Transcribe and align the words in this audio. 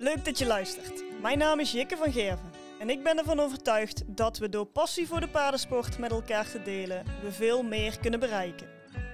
Leuk 0.00 0.24
dat 0.24 0.38
je 0.38 0.46
luistert. 0.46 1.04
Mijn 1.22 1.38
naam 1.38 1.60
is 1.60 1.72
Jikke 1.72 1.96
van 1.96 2.12
Gerven 2.12 2.50
en 2.78 2.90
ik 2.90 3.02
ben 3.02 3.18
ervan 3.18 3.40
overtuigd 3.40 4.02
dat 4.06 4.38
we 4.38 4.48
door 4.48 4.66
passie 4.66 5.06
voor 5.06 5.20
de 5.20 5.28
paardensport 5.28 5.98
met 5.98 6.10
elkaar 6.10 6.50
te 6.50 6.62
delen, 6.62 7.04
we 7.22 7.32
veel 7.32 7.62
meer 7.62 7.98
kunnen 8.00 8.20
bereiken. 8.20 8.66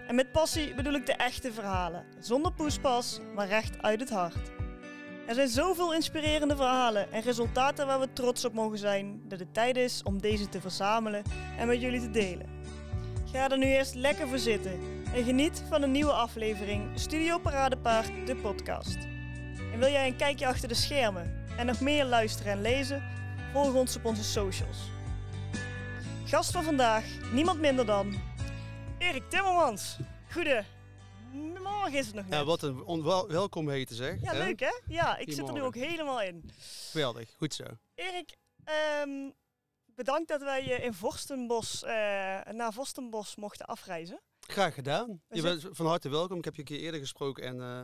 En 0.06 0.14
met 0.14 0.32
passie 0.32 0.74
bedoel 0.74 0.92
ik 0.92 1.06
de 1.06 1.12
echte 1.12 1.52
verhalen, 1.52 2.04
zonder 2.18 2.52
poespas, 2.52 3.20
maar 3.34 3.46
recht 3.46 3.82
uit 3.82 4.00
het 4.00 4.10
hart. 4.10 4.52
Er 5.26 5.34
zijn 5.34 5.48
zoveel 5.48 5.94
inspirerende 5.94 6.56
verhalen 6.56 7.12
en 7.12 7.22
resultaten 7.22 7.86
waar 7.86 8.00
we 8.00 8.12
trots 8.12 8.44
op 8.44 8.52
mogen 8.52 8.78
zijn, 8.78 9.22
dat 9.28 9.38
het 9.38 9.54
tijd 9.54 9.76
is 9.76 10.02
om 10.02 10.20
deze 10.20 10.48
te 10.48 10.60
verzamelen 10.60 11.22
en 11.58 11.66
met 11.66 11.80
jullie 11.80 12.00
te 12.00 12.10
delen. 12.10 12.62
Ga 13.32 13.50
er 13.50 13.58
nu 13.58 13.66
eerst 13.66 13.94
lekker 13.94 14.28
voor 14.28 14.38
zitten 14.38 14.80
en 15.14 15.24
geniet 15.24 15.62
van 15.68 15.82
een 15.82 15.92
nieuwe 15.92 16.12
aflevering 16.12 16.90
Studio 16.94 17.38
Paradepaard, 17.38 18.26
de 18.26 18.36
podcast. 18.36 19.13
En 19.74 19.80
wil 19.80 19.90
jij 19.90 20.06
een 20.06 20.16
kijkje 20.16 20.46
achter 20.46 20.68
de 20.68 20.74
schermen 20.74 21.44
en 21.58 21.66
nog 21.66 21.80
meer 21.80 22.04
luisteren 22.04 22.52
en 22.52 22.60
lezen? 22.60 23.02
Volg 23.52 23.74
ons 23.74 23.96
op 23.96 24.04
onze 24.04 24.24
socials. 24.24 24.78
Gast 26.24 26.50
van 26.50 26.64
vandaag, 26.64 27.04
niemand 27.32 27.60
minder 27.60 27.86
dan 27.86 28.20
Erik 28.98 29.30
Timmermans. 29.30 29.96
Goedemorgen 30.32 31.98
is 31.98 32.06
het 32.06 32.14
nog 32.14 32.24
net. 32.24 32.38
Ja, 32.38 32.44
wat 32.44 32.62
een 32.62 33.02
welkom 33.28 33.68
heten 33.68 33.96
zeg. 33.96 34.20
Ja, 34.20 34.32
leuk 34.32 34.60
hè? 34.60 34.80
Ja, 34.86 35.16
ik 35.16 35.32
zit 35.32 35.48
er 35.48 35.52
nu 35.52 35.62
ook 35.62 35.74
helemaal 35.74 36.22
in. 36.22 36.50
Geweldig, 36.90 37.34
goed 37.36 37.54
zo. 37.54 37.64
Erik, 37.94 38.36
ehm, 38.64 39.30
bedankt 39.94 40.28
dat 40.28 40.40
wij 40.40 40.64
je 40.64 40.74
in 40.74 40.94
Vorstenbos, 40.94 41.82
eh, 41.82 41.90
naar 42.50 42.72
Vorstenbos 42.72 43.36
mochten 43.36 43.66
afreizen. 43.66 44.20
Graag 44.40 44.74
gedaan. 44.74 45.22
Je 45.28 45.42
bent 45.42 45.66
van 45.70 45.86
harte 45.86 46.08
welkom. 46.08 46.38
Ik 46.38 46.44
heb 46.44 46.54
je 46.54 46.60
een 46.60 46.66
keer 46.66 46.80
eerder 46.80 47.00
gesproken 47.00 47.44
en 47.44 47.60
eh, 47.60 47.82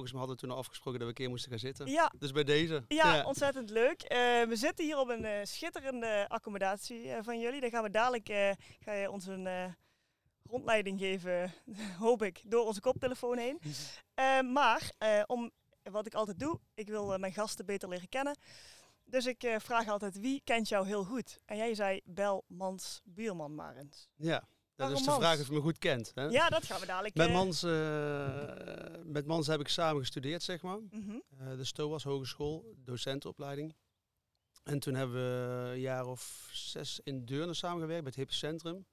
volgens 0.00 0.12
mij 0.12 0.20
hadden 0.20 0.36
we 0.36 0.42
toen 0.42 0.50
al 0.50 0.62
afgesproken 0.62 1.00
dat 1.00 1.08
we 1.08 1.14
een 1.14 1.20
keer 1.20 1.30
moesten 1.30 1.50
gaan 1.50 1.60
zitten. 1.60 1.86
Ja, 1.86 2.12
Dus 2.18 2.32
bij 2.32 2.44
deze. 2.44 2.84
Ja, 2.88 3.24
ontzettend 3.24 3.70
leuk. 3.70 4.02
Eh, 4.02 4.18
we 4.42 4.56
zitten 4.56 4.84
hier 4.84 4.98
op 4.98 5.08
een 5.08 5.24
eh, 5.24 5.44
schitterende 5.44 6.24
accommodatie 6.28 7.10
eh, 7.10 7.22
van 7.22 7.40
jullie. 7.40 7.60
Daar 7.60 7.70
gaan 7.70 7.82
we 7.82 7.90
dadelijk 7.90 8.26
ga 8.80 8.92
je 8.92 9.10
ons 9.10 9.26
een 9.26 9.76
rondleiding 10.42 10.98
geven, 10.98 11.52
hoop 12.06 12.22
ik, 12.22 12.42
door 12.44 12.66
onze 12.66 12.80
koptelefoon 12.80 13.38
heen. 13.38 13.60
Maar 14.52 14.92
om 15.26 15.50
wat 15.82 16.06
ik 16.06 16.14
altijd 16.14 16.38
doe, 16.38 16.60
ik 16.74 16.88
wil 16.88 17.18
mijn 17.18 17.32
gasten 17.32 17.66
beter 17.66 17.88
leren 17.88 18.08
kennen. 18.08 18.38
Dus 19.04 19.26
ik 19.26 19.54
vraag 19.58 19.88
altijd, 19.88 20.18
wie 20.20 20.40
kent 20.44 20.68
jou 20.68 20.86
heel 20.86 21.04
goed? 21.04 21.38
En 21.44 21.56
jij 21.56 21.74
zei, 21.74 22.00
bel 22.04 22.44
Mans 22.46 23.00
Buurman 23.04 23.54
maar 23.54 23.76
eens. 23.76 24.08
Ja, 24.16 24.48
dat 24.88 24.98
is 24.98 25.04
de 25.04 25.12
vraag 25.12 25.40
of 25.40 25.46
je 25.46 25.52
me 25.52 25.60
goed 25.60 25.78
kent. 25.78 26.12
Hè? 26.14 26.24
Ja, 26.24 26.48
dat 26.48 26.64
gaan 26.64 26.80
we 26.80 26.86
dadelijk... 26.86 27.14
Met, 27.14 27.26
eh, 27.26 27.32
Mans, 27.32 27.62
eh, 27.62 29.02
met 29.04 29.26
Mans 29.26 29.46
heb 29.46 29.60
ik 29.60 29.68
samen 29.68 30.00
gestudeerd, 30.00 30.42
zeg 30.42 30.62
maar. 30.62 30.78
mhm. 30.90 31.18
Eh, 31.38 31.56
de 31.56 31.64
STOAS 31.64 32.02
Hogeschool, 32.02 32.74
docentenopleiding. 32.76 33.74
En 34.62 34.78
toen 34.78 34.94
hebben 34.94 35.16
we 35.16 35.70
een 35.72 35.80
jaar 35.80 36.06
of 36.06 36.48
zes 36.52 37.00
in 37.04 37.24
Deurne 37.24 37.54
samengewerkt 37.54 38.02
bij 38.02 38.12
het 38.14 38.20
Hip 38.20 38.32
Centrum. 38.32 38.86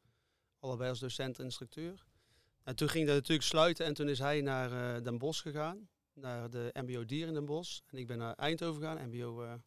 Allebei 0.60 0.90
als 0.90 1.00
docent 1.00 1.38
en 1.40 1.44
instructeur. 1.46 2.06
En 2.64 2.76
toen 2.76 2.90
ging 2.90 3.06
dat 3.06 3.16
natuurlijk 3.16 3.48
sluiten 3.48 3.86
en 3.86 3.94
toen 3.94 4.10
is 4.10 4.20
hij 4.20 4.42
naar 4.42 5.04
Den 5.04 5.18
Bosch 5.18 5.42
gegaan. 5.42 5.90
Naar 6.14 6.50
de 6.50 6.70
MBO 6.74 7.06
Dier 7.06 7.28
in 7.28 7.34
Den 7.34 7.46
Bosch. 7.46 7.80
En 7.88 7.98
ik 7.98 8.08
ben 8.08 8.18
naar 8.18 8.34
Eindhoven 8.34 8.82
gegaan, 8.82 9.08
MBO 9.10 9.60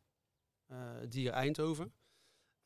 eh, 0.71 0.77
Dier 1.09 1.33
Eindhoven. 1.33 1.93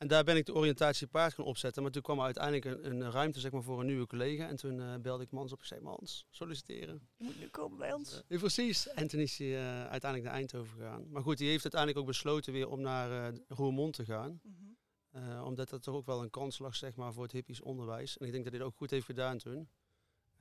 En 0.05 0.11
daar 0.11 0.25
ben 0.25 0.37
ik 0.37 0.47
de 0.47 0.55
oriëntatie 0.55 1.07
paard 1.07 1.35
gaan 1.35 1.45
opzetten. 1.45 1.83
Maar 1.83 1.91
toen 1.93 2.03
kwam 2.03 2.19
er 2.19 2.25
uiteindelijk 2.25 2.65
een, 2.65 3.01
een 3.01 3.11
ruimte 3.11 3.41
zeg 3.41 3.53
maar, 3.53 3.63
voor 3.63 3.81
een 3.81 3.87
nieuwe 3.87 4.07
collega. 4.07 4.49
En 4.49 4.57
toen 4.57 4.81
eh, 4.81 4.95
belde 5.01 5.25
ik 5.25 5.31
Mans 5.31 5.53
op. 5.53 5.59
Ik 5.59 5.65
zei, 5.65 5.81
Mans, 5.81 6.27
solliciteren. 6.31 7.09
Je 7.17 7.25
moet 7.25 7.39
nu 7.39 7.49
komen 7.49 7.79
bij 7.79 7.93
ons. 7.93 8.23
Ja, 8.29 8.39
precies. 8.39 8.89
En 8.89 9.09
toen 9.09 9.21
is 9.21 9.39
hij 9.39 9.57
eh, 9.57 9.81
uiteindelijk 9.81 10.23
naar 10.23 10.33
Eindhoven 10.33 10.77
gegaan. 10.77 11.11
Maar 11.11 11.23
goed, 11.23 11.39
die 11.39 11.49
heeft 11.49 11.63
uiteindelijk 11.63 12.01
ook 12.01 12.07
besloten 12.07 12.53
weer 12.53 12.69
om 12.69 12.81
naar 12.81 13.33
eh 13.33 13.39
Roermond 13.49 13.95
te 13.95 14.05
gaan. 14.05 14.41
Mhm. 14.43 15.43
Omdat 15.43 15.69
dat 15.69 15.83
toch 15.83 15.95
ook 15.95 16.07
wel 16.07 16.23
een 16.23 16.31
kans 16.31 16.59
lag 16.59 16.77
zeg 16.77 16.97
maar, 16.97 17.13
voor 17.13 17.23
het 17.23 17.33
hippies 17.33 17.61
onderwijs. 17.61 18.17
En 18.19 18.27
ik 18.27 18.33
denk 18.33 18.45
dat 18.45 18.53
hij 18.53 18.63
ook 18.63 18.77
goed 18.77 18.91
heeft 18.91 19.07
gedaan 19.07 19.39
toen. 19.39 19.69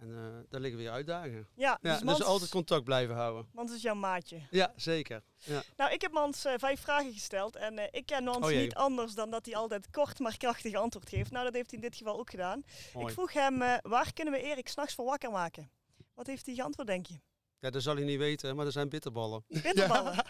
En 0.03 0.09
eh, 0.15 0.49
daar 0.49 0.61
liggen 0.61 0.79
weer 0.79 0.91
uitdagingen. 0.91 1.47
Ja, 1.55 1.79
Ja, 1.81 1.93
dus 1.93 2.03
Mans, 2.03 2.17
dus 2.17 2.27
altijd 2.27 2.49
contact 2.49 2.83
blijven 2.83 3.15
houden. 3.15 3.47
Mans 3.51 3.73
is 3.73 3.81
jouw 3.81 3.95
maatje. 3.95 4.41
Ja, 4.49 4.73
zeker. 4.75 5.23
Ja. 5.37 5.63
Nou, 5.77 5.91
ik 5.91 6.01
heb 6.01 6.11
Mans 6.11 6.45
eh, 6.45 6.53
vijf 6.57 6.81
vragen 6.81 7.13
gesteld 7.13 7.55
en 7.55 7.77
eh, 7.77 7.87
ik 7.91 8.05
ken 8.05 8.23
Mans 8.23 8.45
Oh 8.45 8.51
niet 8.51 8.73
anders 8.75 9.13
dan 9.13 9.29
dat 9.31 9.45
hij 9.45 9.55
altijd 9.55 9.89
kort 9.91 10.19
maar 10.19 10.37
krachtig 10.37 10.73
antwoord 10.75 11.09
geeft. 11.09 11.31
Nou, 11.31 11.43
dat 11.45 11.53
heeft 11.53 11.69
hij 11.71 11.79
in 11.79 11.85
dit 11.89 11.95
geval 11.97 12.19
ook 12.19 12.29
gedaan. 12.29 12.63
Mooi. 12.93 13.05
Ik 13.07 13.13
vroeg 13.13 13.33
hem, 13.33 13.59
waar 13.81 14.13
kunnen 14.13 14.33
we 14.33 14.41
Erik 14.41 14.67
s'nachts 14.67 14.93
voor 14.95 15.05
wakker 15.05 15.31
maken? 15.31 15.69
Wat 16.13 16.27
heeft 16.27 16.45
hij 16.45 16.55
geantwoord, 16.55 16.87
denk 16.87 17.05
je? 17.05 17.19
ja, 17.59 17.69
dat 17.69 17.81
zal 17.81 17.95
hij 17.95 18.03
niet 18.05 18.17
weten, 18.17 18.55
maar 18.55 18.65
er 18.65 18.71
zijn 18.71 18.89
bitterballen. 18.89 19.43
Bitterballen. 19.47 20.15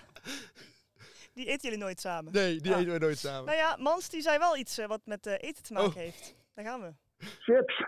Die 1.33 1.45
eten 1.45 1.61
jullie 1.61 1.77
nooit 1.77 1.99
samen. 1.99 2.33
Nee, 2.33 2.59
die 2.61 2.73
Ah. 2.73 2.79
eten 2.79 2.93
we 2.93 2.99
nooit 2.99 3.17
samen. 3.17 3.45
Nou 3.45 3.57
ja, 3.57 3.75
Mans 3.79 4.09
die 4.09 4.21
zei 4.21 4.37
wel 4.37 4.57
iets 4.57 4.75
wat 4.85 5.01
met 5.05 5.25
eh, 5.27 5.33
eten 5.39 5.63
te 5.63 5.73
maken 5.73 5.89
Oh. 5.89 5.95
heeft. 5.95 6.35
Daar 6.53 6.65
gaan 6.65 6.81
we. 6.81 6.93
Chips. 7.39 7.83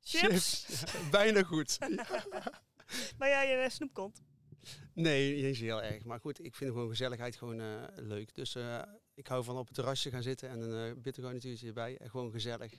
Chips. 0.00 0.64
Chips. 0.66 0.84
Bijna 1.10 1.42
goed. 1.42 1.78
Maar 3.18 3.28
ja, 3.28 3.42
je 3.42 3.54
eh, 3.54 3.70
snoepkont. 3.70 4.22
Nee, 4.94 5.34
niet 5.34 5.44
eens 5.44 5.58
heel 5.58 5.82
erg. 5.82 6.04
Maar 6.04 6.20
goed, 6.20 6.44
ik 6.44 6.54
vind 6.54 6.70
gewoon 6.70 6.88
gezelligheid 6.88 7.36
gewoon 7.36 7.60
eh, 7.60 7.82
leuk. 7.96 8.34
Dus 8.34 8.54
eh, 8.54 8.82
ik 9.14 9.26
hou 9.26 9.44
van 9.44 9.56
op 9.56 9.66
het 9.66 9.74
terrasje 9.74 10.10
gaan 10.10 10.22
zitten 10.22 10.48
en 10.48 10.60
een 10.60 10.88
uh, 10.96 11.02
bittergarnituurtje 11.02 11.66
erbij. 11.66 11.96
En 11.98 12.10
gewoon 12.10 12.30
gezellig. 12.32 12.72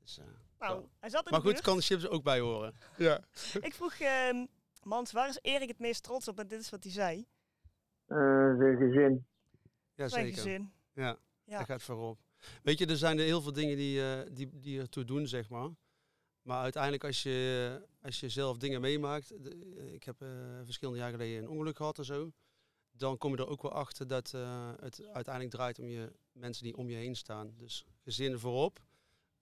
Dus, 0.00 0.18
eh, 0.18 0.24
Nou, 0.58 0.84
hij 0.98 1.10
zat 1.10 1.24
in 1.24 1.30
Maar 1.30 1.40
de 1.42 1.46
goed, 1.48 1.60
kan 1.60 1.76
de 1.76 1.82
chips 1.82 2.02
er 2.02 2.10
ook 2.10 2.22
bij 2.22 2.40
horen. 2.40 2.74
Ja. 2.96 3.24
Ik 3.60 3.74
vroeg 3.74 3.94
ehm, 3.94 4.46
Mans, 4.82 5.12
waar 5.12 5.28
is 5.28 5.38
Erik 5.42 5.68
het 5.68 5.78
meest 5.78 6.02
trots 6.02 6.28
op? 6.28 6.38
En 6.38 6.48
dit 6.48 6.60
is 6.60 6.70
wat 6.70 6.82
hij 6.82 6.92
zei. 6.92 7.26
Eh, 8.06 8.16
zijn 8.58 8.76
gezin. 8.76 9.26
Ja, 9.94 10.08
Zijn 10.08 10.24
zeker. 10.26 10.42
gezin. 10.42 10.72
Ja, 10.92 11.18
Ja. 11.44 11.58
dat 11.58 11.66
gaat 11.66 11.82
voorop. 11.82 12.18
Weet 12.62 12.78
je, 12.78 12.86
er 12.86 12.96
zijn 12.96 13.18
er 13.18 13.24
heel 13.24 13.42
veel 13.42 13.52
dingen 13.52 13.76
die, 13.76 14.02
eh, 14.02 14.20
die, 14.32 14.58
die 14.58 14.80
ertoe 14.80 15.04
doen, 15.04 15.26
zeg 15.26 15.48
maar. 15.48 15.68
Maar 16.48 16.62
uiteindelijk 16.62 17.04
als 17.04 17.22
je, 17.22 17.86
als 18.02 18.20
je 18.20 18.28
zelf 18.28 18.56
dingen 18.58 18.80
meemaakt... 18.80 19.28
de- 19.42 19.90
ik 19.92 20.04
heb 20.04 20.22
eh, 20.22 20.28
verschillende 20.64 20.98
jaren 21.00 21.14
geleden 21.18 21.42
een 21.42 21.48
ongeluk 21.48 21.76
gehad 21.76 21.98
en 21.98 22.04
zo. 22.04 22.32
Dan 22.90 23.18
kom 23.18 23.30
je 23.32 23.36
er 23.38 23.48
ook 23.48 23.62
wel 23.62 23.72
achter 23.72 24.06
dat 24.06 24.34
eh, 24.34 24.70
het 24.80 25.06
uiteindelijk 25.12 25.54
draait 25.54 25.78
om 25.78 25.88
je 25.88 26.12
mensen 26.32 26.64
die 26.64 26.76
om 26.76 26.90
je 26.90 26.96
heen 26.96 27.16
staan. 27.16 27.54
Dus 27.56 27.84
gezinnen 28.02 28.40
voorop. 28.40 28.80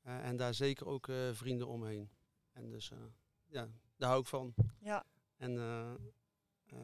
eh, 0.02 0.24
en 0.28 0.36
daar 0.36 0.54
zeker 0.54 0.86
ook 0.86 1.08
eh, 1.08 1.16
vrienden 1.32 1.66
omheen. 1.66 2.10
En 2.52 2.70
dus, 2.70 2.90
eh, 2.90 2.98
ja, 3.46 3.68
daar 3.96 4.08
hou 4.08 4.20
ik 4.20 4.26
van. 4.26 4.54
Ja. 4.80 5.04
En 5.36 5.58
eh, 5.58 5.90
eh, 6.66 6.78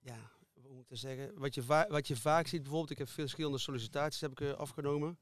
ja, 0.00 0.30
hoe 0.62 0.72
moet 0.72 0.82
ik 0.82 0.88
dat 0.88 0.98
zeggen? 0.98 1.38
Wat 1.38 1.54
je, 1.54 1.62
wat 1.88 2.06
je 2.08 2.16
vaak 2.16 2.46
ziet, 2.46 2.60
bijvoorbeeld, 2.62 2.90
ik 2.90 2.98
heb 2.98 3.08
veel 3.08 3.22
verschillende 3.24 3.58
sollicitaties 3.58 4.20
heb 4.20 4.30
ik, 4.30 4.40
eh, 4.40 4.52
afgenomen. 4.52 5.18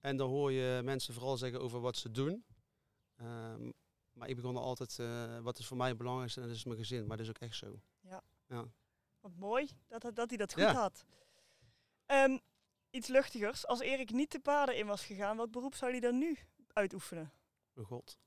En 0.00 0.16
dan 0.16 0.28
hoor 0.28 0.52
je 0.52 0.80
mensen 0.84 1.14
vooral 1.14 1.36
zeggen 1.36 1.60
over 1.60 1.80
wat 1.80 1.96
ze 1.96 2.10
doen. 2.10 2.44
Ehm, 3.16 3.70
maar 4.18 4.28
ik 4.28 4.36
begon 4.36 4.56
altijd, 4.56 4.98
eh, 4.98 5.38
wat 5.38 5.58
is 5.58 5.66
voor 5.66 5.76
mij 5.76 5.88
het 5.88 5.96
belangrijkste, 5.96 6.40
en 6.40 6.46
dat 6.46 6.56
is 6.56 6.64
mijn 6.64 6.78
gezin. 6.78 7.06
Maar 7.06 7.16
dat 7.16 7.26
is 7.26 7.32
ook 7.32 7.38
echt 7.38 7.56
zo. 7.56 7.80
Ja. 8.00 8.22
Ja. 8.46 8.64
Wat 9.20 9.34
mooi 9.36 9.68
dat, 9.88 10.14
dat, 10.14 10.28
hij 10.28 10.36
dat 10.38 10.52
goed 10.52 10.62
Ja. 10.62 10.72
had. 10.72 11.04
Ehm, 12.06 12.38
iets 12.90 13.08
luchtigers. 13.08 13.66
Als 13.66 13.80
Erik 13.80 14.10
niet 14.12 14.32
de 14.32 14.40
paarden 14.40 14.76
in 14.76 14.86
was 14.86 15.04
gegaan, 15.04 15.36
wat 15.36 15.50
beroep 15.50 15.74
zou 15.74 15.90
hij 15.90 16.00
dan 16.00 16.18
nu 16.18 16.38
uitoefenen? 16.72 17.32
Mijn 17.72 17.86
god. 17.86 18.18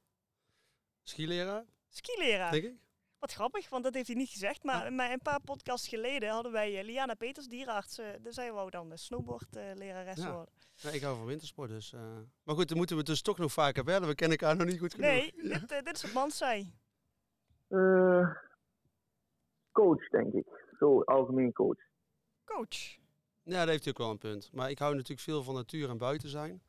Skileraar, 1.04 1.66
Skileraar. 1.90 2.52
denk 2.52 2.64
ik. 2.64 2.80
Wat 3.22 3.32
grappig, 3.34 3.70
want 3.70 3.84
dat 3.84 3.94
heeft 3.94 4.08
hij 4.08 4.16
niet 4.16 4.30
gezegd. 4.30 4.64
Maar 4.64 4.94
maar 4.94 5.12
een 5.12 5.22
paar 5.22 5.40
podcasts 5.42 5.88
geleden 5.88 6.30
hadden 6.30 6.52
wij 6.52 6.78
eh, 6.80 6.84
Liana 6.86 7.14
Peters, 7.14 7.48
dierenarts. 7.48 7.98
eh 7.98 8.06
daar 8.22 8.34
zij 8.34 8.52
wou 8.52 8.70
dan 8.70 8.90
de 8.90 8.98
snowboardlerares 8.98 10.18
Ja. 10.18 10.32
worden. 10.34 10.54
Ik 10.94 11.02
hou 11.02 11.18
van 11.18 11.26
wintersport, 11.26 11.70
dus... 11.70 11.94
eh, 11.94 12.18
Maar 12.44 12.56
goed, 12.56 12.68
dan 12.68 12.78
moeten 12.78 12.98
we 12.98 13.04
dus 13.04 13.22
toch 13.22 13.38
nog 13.38 13.52
vaker 13.52 13.84
bellen. 13.84 14.08
We 14.08 14.16
kennen 14.16 14.38
elkaar 14.38 14.56
nog 14.58 14.68
niet 14.68 14.80
goed 14.80 14.94
genoeg. 14.94 15.10
Nee, 15.10 15.32
dit, 15.36 15.72
eh, 15.72 15.82
dit 15.84 15.96
is 15.96 16.02
wat 16.02 16.14
Mans 16.14 16.38
zei. 16.38 16.74
Eh, 17.68 18.30
coach, 19.72 20.10
denk 20.10 20.34
ik. 20.34 20.48
Zo, 20.80 21.02
algemeen 21.02 21.54
coach. 21.54 21.80
Coach. 22.46 22.98
Ja, 23.44 23.60
dat 23.60 23.68
heeft 23.68 23.84
hij 23.84 23.94
ook 23.94 24.00
wel 24.00 24.10
een 24.10 24.18
punt. 24.18 24.50
Maar 24.54 24.70
ik 24.70 24.80
hou 24.80 24.94
natuurlijk 24.94 25.20
veel 25.22 25.44
van 25.44 25.54
natuur 25.54 25.90
en 25.90 25.98
buiten 25.98 26.30
zijn. 26.30 26.62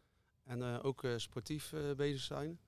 En 0.44 0.62
eh, 0.62 0.78
ook 0.82 1.04
eh, 1.04 1.12
sportief 1.16 1.72
eh, 1.72 1.90
bezig 1.96 2.20
zijn. 2.20 2.60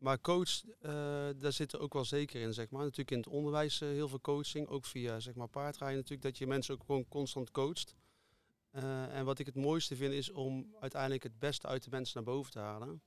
Maar 0.00 0.20
coach, 0.20 0.62
eh, 0.80 0.92
daar 1.36 1.52
zit 1.52 1.72
er 1.72 1.80
ook 1.80 1.92
wel 1.92 2.04
zeker 2.04 2.40
in, 2.40 2.54
zeg 2.54 2.70
maar. 2.70 2.82
Natuurlijk 2.82 3.10
in 3.10 3.16
het 3.16 3.28
onderwijs 3.28 3.80
eh, 3.80 3.88
heel 3.88 4.08
veel 4.08 4.20
coaching. 4.20 4.68
Ook 4.68 4.84
via, 4.84 5.20
zeg 5.20 5.34
maar, 5.34 5.48
paardrijden 5.48 5.96
natuurlijk. 5.96 6.22
Dat 6.22 6.38
je 6.38 6.46
mensen 6.46 6.74
ook 6.74 6.82
gewoon 6.86 7.08
constant 7.08 7.50
coacht. 7.50 7.94
Eh, 8.70 9.16
en 9.16 9.24
wat 9.24 9.38
ik 9.38 9.46
het 9.46 9.54
mooiste 9.54 9.96
vind, 9.96 10.12
is 10.12 10.30
om 10.30 10.74
uiteindelijk 10.80 11.22
het 11.22 11.38
beste 11.38 11.66
uit 11.66 11.84
de 11.84 11.90
mensen 11.90 12.24
naar 12.24 12.34
boven 12.34 12.52
te 12.52 12.58
halen. 12.58 13.02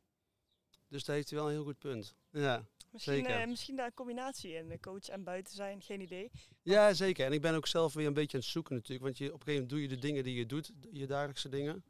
Dus 0.87 1.03
daar 1.03 1.15
heeft 1.15 1.29
hij 1.29 1.39
wel 1.39 1.47
een 1.47 1.53
heel 1.53 1.63
goed 1.63 1.79
punt. 1.79 2.15
Ja. 2.29 2.65
Misschien, 2.91 3.25
Zeker. 3.25 3.47
misschien 3.47 3.75
daar 3.75 3.85
een 3.85 3.93
combinatie 3.93 4.53
in. 4.53 4.79
Coach 4.79 5.07
en 5.07 5.23
buiten 5.23 5.55
zijn, 5.55 5.81
geen 5.81 6.01
idee. 6.01 6.31
Ja, 6.61 6.93
zeker. 6.93 7.25
En 7.25 7.33
ik 7.33 7.41
ben 7.41 7.55
ook 7.55 7.67
zelf 7.67 7.93
weer 7.93 8.07
een 8.07 8.13
beetje 8.13 8.37
aan 8.37 8.43
het 8.43 8.51
zoeken 8.51 8.75
natuurlijk. 8.75 9.03
Want 9.03 9.17
je, 9.17 9.25
op 9.25 9.39
een 9.39 9.39
gegeven 9.39 9.53
moment 9.53 9.69
doe 9.69 9.81
je 9.81 9.87
de 9.87 10.07
dingen 10.07 10.23
die 10.23 10.35
je 10.35 10.45
doet, 10.45 10.71
je 10.91 11.07
dagelijkse 11.07 11.49
dingen. 11.49 11.83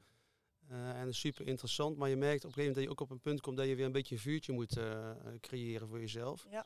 Eh, 0.69 0.99
en 1.01 1.13
super 1.13 1.47
interessant. 1.47 1.97
Maar 1.97 2.09
je 2.09 2.15
merkt 2.15 2.43
op 2.45 2.49
een 2.49 2.53
gegeven 2.53 2.59
moment 2.59 2.75
dat 2.75 2.83
je 2.83 2.89
ook 2.89 3.09
op 3.09 3.09
een 3.15 3.21
punt 3.21 3.41
komt 3.41 3.57
dat 3.57 3.67
je 3.67 3.75
weer 3.75 3.85
een 3.85 3.91
beetje 3.91 4.15
een 4.15 4.21
vuurtje 4.21 4.53
moet 4.53 4.77
eh, 4.77 5.11
creëren 5.39 5.87
voor 5.87 5.99
jezelf. 5.99 6.45
Ja. 6.49 6.65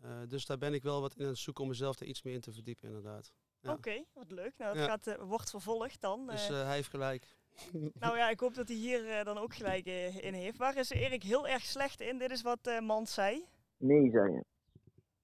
Eh, 0.00 0.10
dus 0.28 0.46
daar 0.46 0.58
ben 0.58 0.74
ik 0.74 0.82
wel 0.82 1.00
wat 1.00 1.14
in 1.14 1.22
aan 1.24 1.28
het 1.30 1.38
zoeken 1.38 1.62
om 1.62 1.68
mezelf 1.68 2.00
er 2.00 2.06
iets 2.06 2.22
meer 2.22 2.34
in 2.34 2.40
te 2.40 2.52
verdiepen 2.52 2.88
inderdaad. 2.88 3.32
Ja. 3.60 3.72
Oké, 3.72 4.04
wat 4.12 4.30
leuk. 4.30 4.52
Nou, 4.58 4.74
dat 4.76 4.86
Ja. 4.86 4.98
gaat, 4.98 5.26
wordt 5.26 5.50
vervolgd 5.50 6.00
dan. 6.00 6.26
Dus 6.26 6.48
hij 6.48 6.74
heeft 6.74 6.88
gelijk. 6.88 7.26
nou 8.00 8.16
ja, 8.16 8.28
ik 8.30 8.40
hoop 8.40 8.54
dat 8.54 8.68
hij 8.68 8.76
hier 8.76 9.24
dan 9.24 9.38
ook 9.38 9.54
gelijk 9.54 9.86
in 10.20 10.34
heeft. 10.34 10.56
Waar 10.58 10.76
is 10.76 10.90
Erik 10.90 11.22
heel 11.22 11.48
erg 11.48 11.62
slecht 11.62 12.00
in? 12.00 12.18
Dit 12.18 12.30
is 12.30 12.42
wat 12.42 12.66
eh 12.66 12.80
Mans 12.80 13.14
zei. 13.14 13.44
Nee 13.76 14.10
zeggen. 14.10 14.44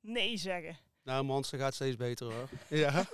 Nee 0.00 0.36
zeggen. 0.36 0.78
Nou, 1.02 1.24
Monster 1.24 1.58
gaat 1.58 1.74
steeds 1.74 1.96
beter 1.96 2.32
hoor. 2.32 2.48
Ja. 2.78 2.90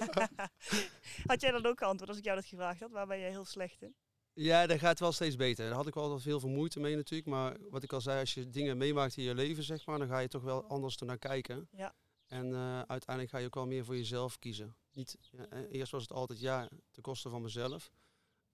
had 1.26 1.40
jij 1.40 1.50
dat 1.50 1.66
ook 1.66 1.78
geantwoord 1.78 2.08
als 2.08 2.18
ik 2.18 2.24
jou 2.24 2.36
dat 2.36 2.46
gevraagd 2.46 2.80
had? 2.80 2.90
Waar 2.90 3.06
ben 3.06 3.18
jij 3.18 3.30
heel 3.30 3.44
slecht 3.44 3.82
in? 3.82 3.94
Ja, 4.32 4.66
dat 4.66 4.78
gaat 4.78 5.00
wel 5.00 5.12
steeds 5.12 5.36
beter. 5.36 5.66
Daar 5.66 5.74
had 5.74 5.86
ik 5.86 5.94
wel 5.94 6.02
altijd 6.02 6.24
heel 6.24 6.40
veel 6.40 6.48
moeite 6.48 6.80
mee 6.80 6.96
natuurlijk. 6.96 7.28
Maar 7.28 7.56
wat 7.70 7.82
ik 7.82 7.92
al 7.92 8.00
zei, 8.00 8.20
als 8.20 8.34
je 8.34 8.50
dingen 8.50 8.76
meemaakt 8.76 9.16
in 9.16 9.22
je 9.22 9.34
leven, 9.34 9.62
zeg 9.62 9.86
maar, 9.86 9.98
dan 9.98 10.08
ga 10.08 10.18
je 10.18 10.28
toch 10.28 10.42
wel 10.42 10.64
anders 10.64 10.96
ernaar 10.96 11.18
kijken. 11.18 11.68
Ja. 11.70 11.94
En 12.30 12.54
eh, 12.54 12.80
uiteindelijk 12.80 13.30
ga 13.30 13.38
je 13.38 13.46
ook 13.46 13.54
wel 13.54 13.66
meer 13.66 13.84
voor 13.84 13.96
jezelf 13.96 14.38
kiezen. 14.38 14.76
Niet, 14.92 15.18
ja, 15.30 15.46
eh, 15.46 15.60
eerst 15.70 15.92
was 15.92 16.02
het 16.02 16.12
altijd 16.12 16.40
ja, 16.40 16.68
ten 16.90 17.02
koste 17.02 17.28
van 17.28 17.42
mezelf. 17.42 17.90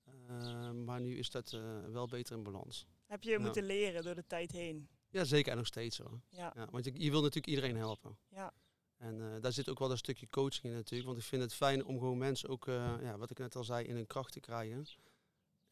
Eh, 0.05 0.71
maar 0.71 1.01
nu 1.01 1.19
is 1.19 1.31
dat 1.31 1.51
wel 1.91 2.07
beter 2.07 2.37
in 2.37 2.43
balans. 2.43 2.87
Heb 3.07 3.23
je 3.23 3.39
moeten 3.39 3.65
leren 3.65 4.03
door 4.03 4.15
de 4.15 4.27
tijd 4.27 4.53
heen? 4.53 4.89
Ja, 5.11 5.25
zeker 5.25 5.51
en 5.51 5.57
nog 5.57 5.67
steeds 5.67 5.99
hoor. 5.99 6.21
Ja. 6.29 6.53
Ja, 6.55 6.69
want 6.71 6.85
je, 6.85 6.93
je 6.95 7.11
wil 7.11 7.21
natuurlijk 7.21 7.47
iedereen 7.47 7.77
helpen. 7.77 8.19
Ja. 8.29 8.55
En 8.97 9.41
daar 9.41 9.53
zit 9.53 9.69
ook 9.69 9.79
wel 9.79 9.91
een 9.91 9.97
stukje 9.99 10.29
coaching 10.29 10.65
in 10.65 10.73
natuurlijk. 10.73 11.09
Want 11.09 11.19
ik 11.19 11.25
vind 11.25 11.43
het 11.43 11.55
fijn 11.55 11.85
om 11.85 11.99
gewoon 11.99 12.19
mensen 12.19 12.49
ook, 12.49 12.65
ja, 12.67 13.19
wat 13.19 13.31
ik 13.31 13.39
net 13.39 13.57
al 13.57 13.65
zei, 13.65 13.87
in 13.87 13.95
hun 13.95 14.07
kracht 14.07 14.33
te 14.33 14.41
krijgen. 14.41 14.87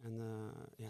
En 0.04 0.20
eh, 0.20 0.86
ja, 0.86 0.88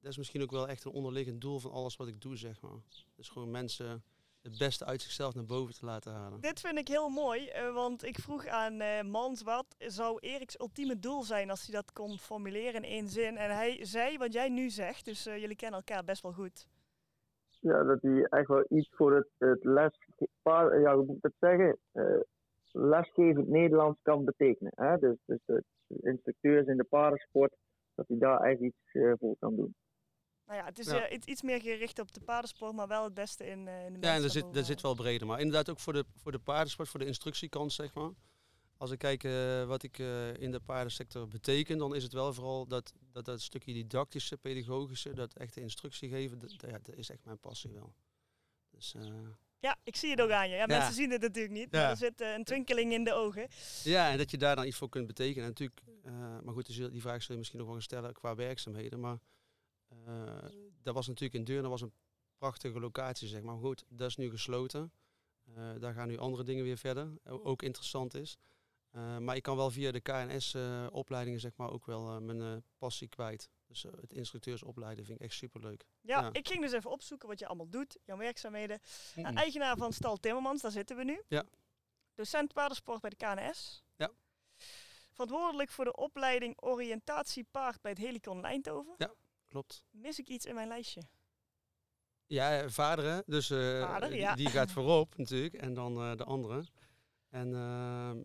dat 0.00 0.10
is 0.10 0.16
misschien 0.16 0.42
ook 0.42 0.50
wel 0.50 0.68
echt 0.68 0.84
een 0.84 0.92
onderliggend 0.92 1.40
doel 1.40 1.58
van 1.58 1.70
alles 1.70 1.96
wat 1.96 2.08
ik 2.08 2.20
doe, 2.20 2.36
zeg 2.36 2.60
maar. 2.60 2.72
Dus 3.16 3.28
gewoon 3.28 3.50
mensen 3.50 4.02
het 4.42 4.58
beste 4.58 4.84
uit 4.84 5.02
zichzelf 5.02 5.34
naar 5.34 5.44
boven 5.44 5.74
te 5.74 5.84
laten 5.84 6.12
halen. 6.12 6.40
Dit 6.40 6.60
vind 6.60 6.78
ik 6.78 6.88
heel 6.88 7.08
mooi, 7.08 7.48
eh, 7.48 7.74
want 7.74 8.04
ik 8.04 8.18
vroeg 8.18 8.46
aan 8.46 8.80
eh, 8.80 9.02
Mans 9.02 9.42
wat 9.42 9.66
zou 9.78 10.18
Eriks 10.20 10.60
ultieme 10.60 10.98
doel 10.98 11.22
zijn 11.22 11.50
als 11.50 11.66
hij 11.66 11.74
dat 11.74 11.92
kon 11.92 12.18
formuleren 12.18 12.74
in 12.74 12.90
één 12.90 13.08
zin. 13.08 13.36
En 13.36 13.50
hij 13.54 13.84
zei 13.84 14.18
wat 14.18 14.32
jij 14.32 14.48
nu 14.48 14.70
zegt, 14.70 15.04
dus 15.04 15.26
eh, 15.26 15.38
jullie 15.40 15.56
kennen 15.56 15.78
elkaar 15.84 16.04
best 16.04 16.22
wel 16.22 16.32
goed. 16.32 16.68
Ja, 17.60 17.82
dat 17.82 18.02
hij 18.02 18.22
echt 18.24 18.48
wel 18.48 18.64
iets 18.68 18.88
voor 18.92 19.14
het, 19.14 19.28
het 19.38 19.64
les, 19.64 19.98
pa- 20.42 20.74
ja, 20.74 20.94
hoe 20.96 21.04
moet 21.06 21.16
ik 21.16 21.22
dat 21.22 21.32
zeggen? 21.40 21.78
Eh, 21.92 22.20
lesgevend 22.72 23.48
Nederlands 23.48 23.98
kan 24.02 24.24
betekenen. 24.24 24.72
Hè? 24.74 24.98
Dus, 24.98 25.16
dus 25.24 25.38
de 25.46 25.62
instructeurs 26.00 26.66
in 26.66 26.76
de 26.76 26.84
paardensport, 26.84 27.54
dat 27.96 28.08
hij 28.08 28.18
daar 28.18 28.40
echt 28.40 28.60
iets 28.60 28.76
eh, 28.92 29.12
voor 29.18 29.36
kan 29.38 29.56
doen. 29.56 29.74
Nou 30.46 30.58
ja, 30.58 30.64
het 30.64 30.78
is 30.78 30.86
Ja. 30.86 31.06
eh, 31.08 31.14
iets, 31.16 31.26
iets 31.26 31.42
meer 31.42 31.60
gericht 31.60 31.98
op 31.98 32.12
de 32.12 32.20
paardensport, 32.20 32.72
maar 32.74 32.88
wel 32.88 33.04
het 33.04 33.14
beste 33.14 33.46
in, 33.46 33.68
eh, 33.68 33.84
in 33.86 33.92
de 33.92 33.98
Ja, 34.00 34.14
en 34.14 34.20
mensen 34.20 34.22
dat 34.22 34.32
zit, 34.32 34.54
dat 34.54 34.66
zit 34.66 34.80
wel 34.80 34.94
breder. 34.94 35.26
Maar 35.26 35.38
inderdaad 35.40 35.70
ook 35.70 35.80
voor 35.80 35.92
de, 35.92 36.04
voor 36.16 36.32
de 36.32 36.38
paardensport, 36.38 36.88
voor 36.88 37.00
de 37.00 37.06
instructiekant, 37.06 37.72
zeg 37.72 37.94
maar. 37.94 38.10
Als 38.78 38.90
ik 38.90 38.98
kijk 38.98 39.22
wat 39.66 39.82
ik 39.82 39.98
eh, 39.98 40.34
in 40.36 40.50
de 40.50 40.60
paardensector 40.60 41.28
beteken, 41.28 41.78
dan 41.78 41.94
is 41.94 42.02
het 42.02 42.12
wel 42.12 42.32
vooral 42.32 42.66
dat, 42.66 42.92
dat, 43.12 43.24
dat 43.24 43.40
stukje 43.40 43.72
didactische, 43.72 44.36
pedagogische, 44.36 45.14
dat 45.14 45.34
echte 45.34 45.60
instructie 45.60 46.08
geven, 46.08 46.38
dat, 46.38 46.52
ja, 46.60 46.78
dat 46.82 46.94
is 46.94 47.10
echt 47.10 47.24
mijn 47.24 47.38
passie 47.38 47.72
wel. 47.72 47.94
Dus 48.70 48.94
eh, 48.94 49.02
Ja, 49.60 49.76
ik 49.84 49.96
zie 49.96 50.10
het 50.10 50.20
ook 50.20 50.30
aan 50.30 50.48
je. 50.48 50.54
Ja, 50.54 50.60
Ja. 50.60 50.66
Mensen 50.66 50.94
zien 50.94 51.10
het 51.10 51.20
natuurlijk 51.20 51.54
niet, 51.54 51.72
maar 51.72 51.90
er 51.90 51.96
zit 51.96 52.20
eh, 52.20 52.32
een 52.32 52.44
twinkeling 52.44 52.92
in 52.92 53.04
de 53.04 53.12
ogen. 53.12 53.48
ja, 53.82 54.10
en 54.10 54.18
dat 54.18 54.30
je 54.30 54.36
daar 54.36 54.56
dan 54.56 54.66
iets 54.66 54.76
voor 54.76 54.88
kunt 54.88 55.06
betekenen. 55.06 55.42
En 55.42 55.48
natuurlijk, 55.48 55.80
eh, 56.04 56.40
maar 56.40 56.54
goed, 56.54 56.66
dus 56.66 56.90
die 56.90 57.00
vraag 57.00 57.22
zul 57.22 57.32
je 57.32 57.38
misschien 57.38 57.58
nog 57.60 57.68
wel 57.68 57.80
stellen 57.80 58.12
qua 58.12 58.34
werkzaamheden. 58.34 59.00
Maar 59.00 59.18
eh, 59.88 60.44
dat 60.82 60.94
was 60.94 61.06
natuurlijk 61.06 61.34
in 61.34 61.44
Deurne 61.44 61.68
was 61.68 61.80
een 61.80 61.92
prachtige 62.38 62.80
locatie, 62.80 63.28
zeg 63.28 63.42
maar. 63.42 63.54
Maar 63.54 63.64
goed, 63.64 63.84
dat 63.88 64.08
is 64.08 64.16
nu 64.16 64.30
gesloten. 64.30 64.92
Daar 65.78 65.94
gaan 65.94 66.08
nu 66.08 66.18
andere 66.18 66.44
dingen 66.44 66.64
weer 66.64 66.78
verder. 66.78 67.18
Ook 67.24 67.62
interessant 67.62 68.14
is. 68.14 68.38
Maar 69.20 69.36
ik 69.36 69.42
kan 69.42 69.56
wel 69.56 69.70
via 69.70 69.92
de 69.92 70.00
KNS-opleidingen 70.00 71.40
zeg 71.40 71.56
maar 71.56 71.70
ook 71.70 71.86
wel 71.86 72.20
mijn 72.20 72.64
passie 72.78 73.08
kwijt. 73.08 73.50
Dus 73.66 73.84
eh, 73.84 73.92
het 74.00 74.12
instructeursopleiden 74.12 75.04
vind 75.04 75.18
ik 75.20 75.24
echt 75.26 75.34
superleuk. 75.34 75.84
Ja, 76.00 76.20
Ja. 76.20 76.28
ik 76.32 76.48
ging 76.48 76.60
dus 76.60 76.72
even 76.72 76.90
opzoeken 76.90 77.28
wat 77.28 77.38
je 77.38 77.46
allemaal 77.46 77.68
doet, 77.68 77.98
jouw 78.04 78.16
werkzaamheden. 78.16 78.80
Nou, 79.14 79.30
Mm. 79.30 79.36
eigenaar 79.36 79.76
van 79.76 79.92
Stal 79.92 80.16
Timmermans, 80.16 80.62
daar 80.62 80.70
zitten 80.70 80.96
we 80.96 81.04
nu. 81.04 81.22
Ja. 81.28 81.44
Docent 82.14 82.52
paardensport 82.52 83.00
bij 83.00 83.10
de 83.10 83.16
KNS. 83.16 83.84
Ja. 83.96 84.10
Verantwoordelijk 85.12 85.70
voor 85.70 85.84
de 85.84 85.94
opleiding 85.96 86.62
oriëntatie 86.62 87.44
paard 87.50 87.80
bij 87.80 87.90
het 87.90 88.00
Helicon 88.00 88.38
in 88.38 88.44
Eindhoven. 88.44 88.96
Klopt. 89.48 89.82
Mis 89.90 90.18
ik 90.18 90.28
iets 90.28 90.46
in 90.46 90.54
mijn 90.54 90.68
lijstje? 90.68 91.02
Ja, 92.26 92.60
eh, 92.62 92.68
vader 92.68 93.04
hè. 93.04 93.20
Dus 93.26 93.50
eh, 93.50 93.80
Vader, 93.80 94.08
die- 94.08 94.18
ja. 94.18 94.34
die 94.34 94.48
gaat 94.50 94.70
voorop 94.70 95.16
natuurlijk. 95.16 95.54
En 95.54 95.74
dan 95.74 96.16
de 96.16 96.24
andere. 96.24 96.64
En 97.28 97.54
ehm, 97.54 98.22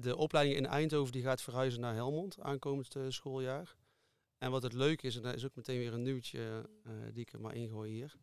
de 0.00 0.16
opleiding 0.16 0.56
in 0.56 0.66
Eindhoven 0.66 1.12
die 1.12 1.22
gaat 1.22 1.42
verhuizen 1.42 1.80
naar 1.80 1.94
Helmond 1.94 2.40
aankomend 2.40 2.96
schooljaar. 3.08 3.76
En 4.40 4.50
wat 4.50 4.62
het 4.62 4.72
leuke 4.72 5.06
is, 5.06 5.16
en 5.16 5.22
dat 5.22 5.34
is 5.34 5.44
ook 5.44 5.54
meteen 5.56 5.78
weer 5.78 5.92
een 5.92 6.02
nieuwtje 6.02 6.68
eh, 6.84 6.92
die 7.12 7.22
ik 7.22 7.32
er 7.32 7.40
maar 7.40 7.54
ingooi 7.54 7.90
hier. 7.92 8.14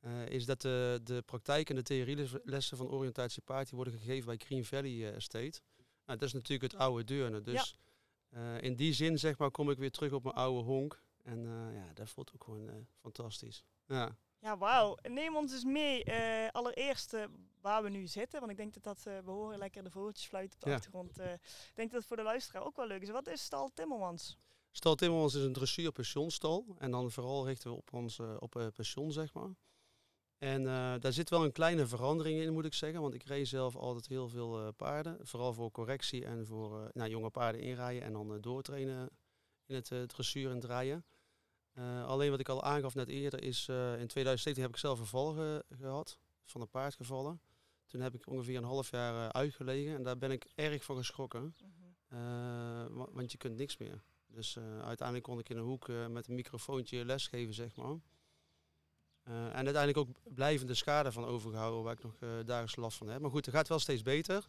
eh, 0.00 0.26
is 0.28 0.44
dat 0.46 0.60
de, 0.60 1.00
de 1.04 1.22
praktijk 1.22 1.70
en 1.70 1.76
de 1.76 1.82
theorielessen 1.82 2.76
van 2.76 2.88
oriëntatie 2.88 3.42
paard 3.42 3.68
die 3.68 3.76
worden 3.78 3.98
gegeven 3.98 4.26
bij 4.26 4.36
Green 4.36 4.64
Valley 4.64 4.90
eh, 5.08 5.14
Estate. 5.14 5.60
Nou, 6.06 6.18
dat 6.18 6.22
is 6.28 6.32
natuurlijk 6.32 6.72
het 6.72 6.80
oude 6.80 7.04
Deurne. 7.04 7.40
Dus 7.40 7.78
in 8.60 8.76
die 8.76 8.92
zin 8.92 9.18
zeg 9.18 9.38
maar 9.38 9.50
kom 9.50 9.70
ik 9.70 9.78
weer 9.78 9.90
terug 9.90 10.12
op 10.12 10.22
mijn 10.22 10.34
oude 10.36 10.62
honk. 10.64 11.02
En 11.22 11.42
ja, 11.74 11.90
dat 11.94 12.08
voelt 12.10 12.30
ook 12.34 12.44
gewoon 12.44 12.86
fantastisch. 13.00 13.64
Ja. 13.86 14.16
Ja, 14.38 14.58
wauw. 14.58 14.96
Neem 15.08 15.36
ons 15.36 15.52
eens 15.52 15.64
mee, 15.64 16.04
allereerst 16.52 17.16
waar 17.60 17.82
we 17.82 17.88
nu 17.88 18.06
zitten. 18.06 18.38
Want 18.40 18.52
ik 18.52 18.56
denk 18.58 18.74
dat 18.74 18.82
dat, 18.82 19.02
we 19.24 19.30
horen 19.30 19.58
lekker 19.58 19.84
de 19.84 19.90
vogeltjes 19.90 20.26
fluiten 20.26 20.54
op 20.58 20.62
de 20.64 20.68
Ja. 20.70 20.74
achtergrond. 20.76 21.18
ik 21.20 21.72
denk 21.74 21.90
dat 21.90 21.98
het 21.98 22.06
voor 22.06 22.16
de 22.16 22.22
luisteraar 22.22 22.64
ook 22.64 22.76
wel 22.76 22.86
leuk 22.86 23.02
is. 23.02 23.10
Wat 23.10 23.26
is 23.28 23.42
Stal 23.42 23.70
Timmermans? 23.74 24.38
Stal 24.72 24.94
Timmermans 24.94 25.34
is 25.34 25.42
een 25.44 25.52
dressuur 25.52 25.92
pensionstal. 25.92 26.76
En 26.78 26.90
dan 26.90 27.10
vooral 27.10 27.46
richten 27.46 27.70
we 27.70 27.76
op 27.76 27.92
ons 27.92 28.18
eh, 28.18 28.36
op 28.38 28.56
eh, 28.56 28.66
pensioen, 28.74 29.12
zeg 29.12 29.32
maar. 29.32 29.50
En 30.38 30.66
eh, 30.66 30.94
daar 31.00 31.12
zit 31.12 31.30
wel 31.30 31.44
een 31.44 31.52
kleine 31.52 31.86
verandering 31.86 32.40
in, 32.40 32.52
moet 32.52 32.64
ik 32.64 32.74
zeggen. 32.74 33.00
Want 33.00 33.14
ik 33.14 33.22
reed 33.22 33.48
zelf 33.48 33.76
altijd 33.76 34.06
heel 34.06 34.28
veel 34.28 34.72
paarden. 34.72 35.18
Vooral 35.26 35.52
voor 35.52 35.70
correctie 35.70 36.24
en 36.24 36.46
voor 36.46 36.90
nou, 36.92 37.10
jonge 37.10 37.30
paarden 37.30 37.60
inrijden 37.60 38.02
en 38.02 38.12
dan 38.12 38.40
doortrainen 38.40 39.10
in 39.66 39.74
het 39.74 39.92
dressuur 40.08 40.50
en 40.50 40.60
draaien. 40.60 41.04
Alleen 42.06 42.30
wat 42.30 42.40
ik 42.40 42.48
al 42.48 42.62
aangaf 42.62 42.94
net 42.94 43.08
eerder 43.08 43.42
is, 43.42 43.68
in 43.68 44.06
2017 44.06 44.62
heb 44.62 44.72
ik 44.72 44.76
zelf 44.78 44.98
een 45.00 45.06
val 45.06 45.32
ge- 45.32 45.64
gehad, 45.76 46.18
van 46.44 46.60
een 46.60 46.68
paard 46.68 46.94
gevallen. 46.94 47.40
Toen 47.86 48.00
heb 48.00 48.14
ik 48.14 48.26
ongeveer 48.26 48.56
een 48.56 48.64
half 48.64 48.90
jaar 48.90 49.32
uitgelegen 49.32 49.94
en 49.94 50.02
daar 50.02 50.18
ben 50.18 50.30
ik 50.30 50.46
erg 50.54 50.84
van 50.84 50.96
geschrokken. 50.96 51.54
Wa- 52.88 53.10
want 53.12 53.32
je 53.32 53.38
kunt 53.38 53.56
niks 53.56 53.76
meer. 53.76 54.02
Dus 54.32 54.56
eh, 54.56 54.82
uiteindelijk 54.82 55.26
kon 55.28 55.38
ik 55.38 55.48
in 55.48 55.56
een 55.56 55.64
hoek 55.64 55.88
eh, 55.88 56.06
met 56.06 56.28
een 56.28 56.34
microfoontje 56.34 57.04
lesgeven, 57.04 57.54
zeg 57.54 57.76
maar. 57.76 57.96
Eh, 59.22 59.44
en 59.46 59.64
uiteindelijk 59.64 59.96
ook 59.96 60.34
blijvende 60.34 60.74
schade 60.74 61.12
van 61.12 61.24
overgehouden, 61.24 61.82
waar 61.82 61.92
ik 61.92 62.02
nog 62.02 62.18
dagelijks 62.44 62.76
last 62.76 62.96
van 62.98 63.08
heb. 63.08 63.20
Maar 63.20 63.30
goed, 63.30 63.46
het 63.46 63.54
gaat 63.54 63.68
wel 63.68 63.78
steeds 63.78 64.02
beter. 64.02 64.48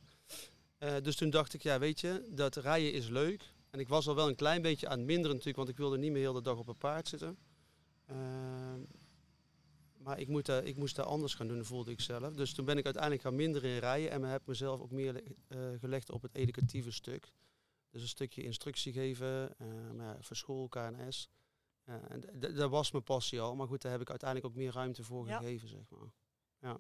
Dus 1.02 1.16
toen 1.16 1.30
dacht 1.30 1.54
ik, 1.54 1.62
ja, 1.64 1.80
weet 1.80 2.00
je, 2.00 2.28
dat 2.32 2.56
rijden 2.56 2.94
is 2.94 3.08
leuk. 3.08 3.54
En 3.70 3.80
ik 3.80 3.88
was 3.88 4.08
al 4.08 4.16
wel 4.16 4.28
een 4.28 4.36
klein 4.36 4.62
beetje 4.62 4.88
aan 4.88 4.98
het 4.98 5.08
minderen 5.08 5.30
natuurlijk, 5.32 5.58
want 5.58 5.70
ik 5.70 5.78
wilde 5.78 5.98
niet 5.98 6.12
meer 6.12 6.22
heel 6.22 6.34
de 6.34 6.42
dag 6.42 6.58
op 6.58 6.68
een 6.68 6.78
paard 6.78 7.08
zitten. 7.08 7.38
Maar 9.98 10.20
ik, 10.20 10.28
moet, 10.28 10.46
daar- 10.46 10.64
ik 10.64 10.76
moest 10.78 10.96
daar 10.96 11.06
anders 11.06 11.34
gaan 11.34 11.48
doen, 11.48 11.66
voelde 11.66 11.92
ik 11.92 12.00
zelf. 12.00 12.34
Dus 12.34 12.54
toen 12.54 12.66
ben 12.66 12.78
ik 12.78 12.86
uiteindelijk 12.86 13.24
gaan 13.24 13.36
minderen 13.36 13.70
in 13.70 13.78
rijden 13.80 14.12
en 14.12 14.24
heb 14.24 14.46
mezelf 14.46 14.80
ook 14.80 14.92
meer 14.92 15.24
gelegd 15.80 16.12
op 16.12 16.22
het 16.22 16.36
educatieve 16.36 16.92
stuk. 16.92 17.32
Dus 17.92 18.02
een 18.02 18.08
stukje 18.08 18.44
instructie 18.44 18.94
geven, 18.94 19.58
eh, 19.58 19.68
maar 19.96 20.06
ja, 20.06 20.18
voor 20.22 20.36
school, 20.36 20.68
KNS. 20.68 21.30
En 21.86 22.24
dat 22.56 22.70
was 22.70 22.92
mijn 22.92 23.04
passie 23.04 23.42
al, 23.42 23.56
maar 23.56 23.68
goed, 23.68 23.82
daar 23.82 23.92
heb 23.92 24.02
ik 24.02 24.10
uiteindelijk 24.10 24.50
ook 24.50 24.56
meer 24.58 24.72
ruimte 24.74 25.04
voor 25.04 25.28
Ja. 25.28 25.38
gegeven, 25.38 25.68
zeg 25.68 25.90
maar. 25.90 26.80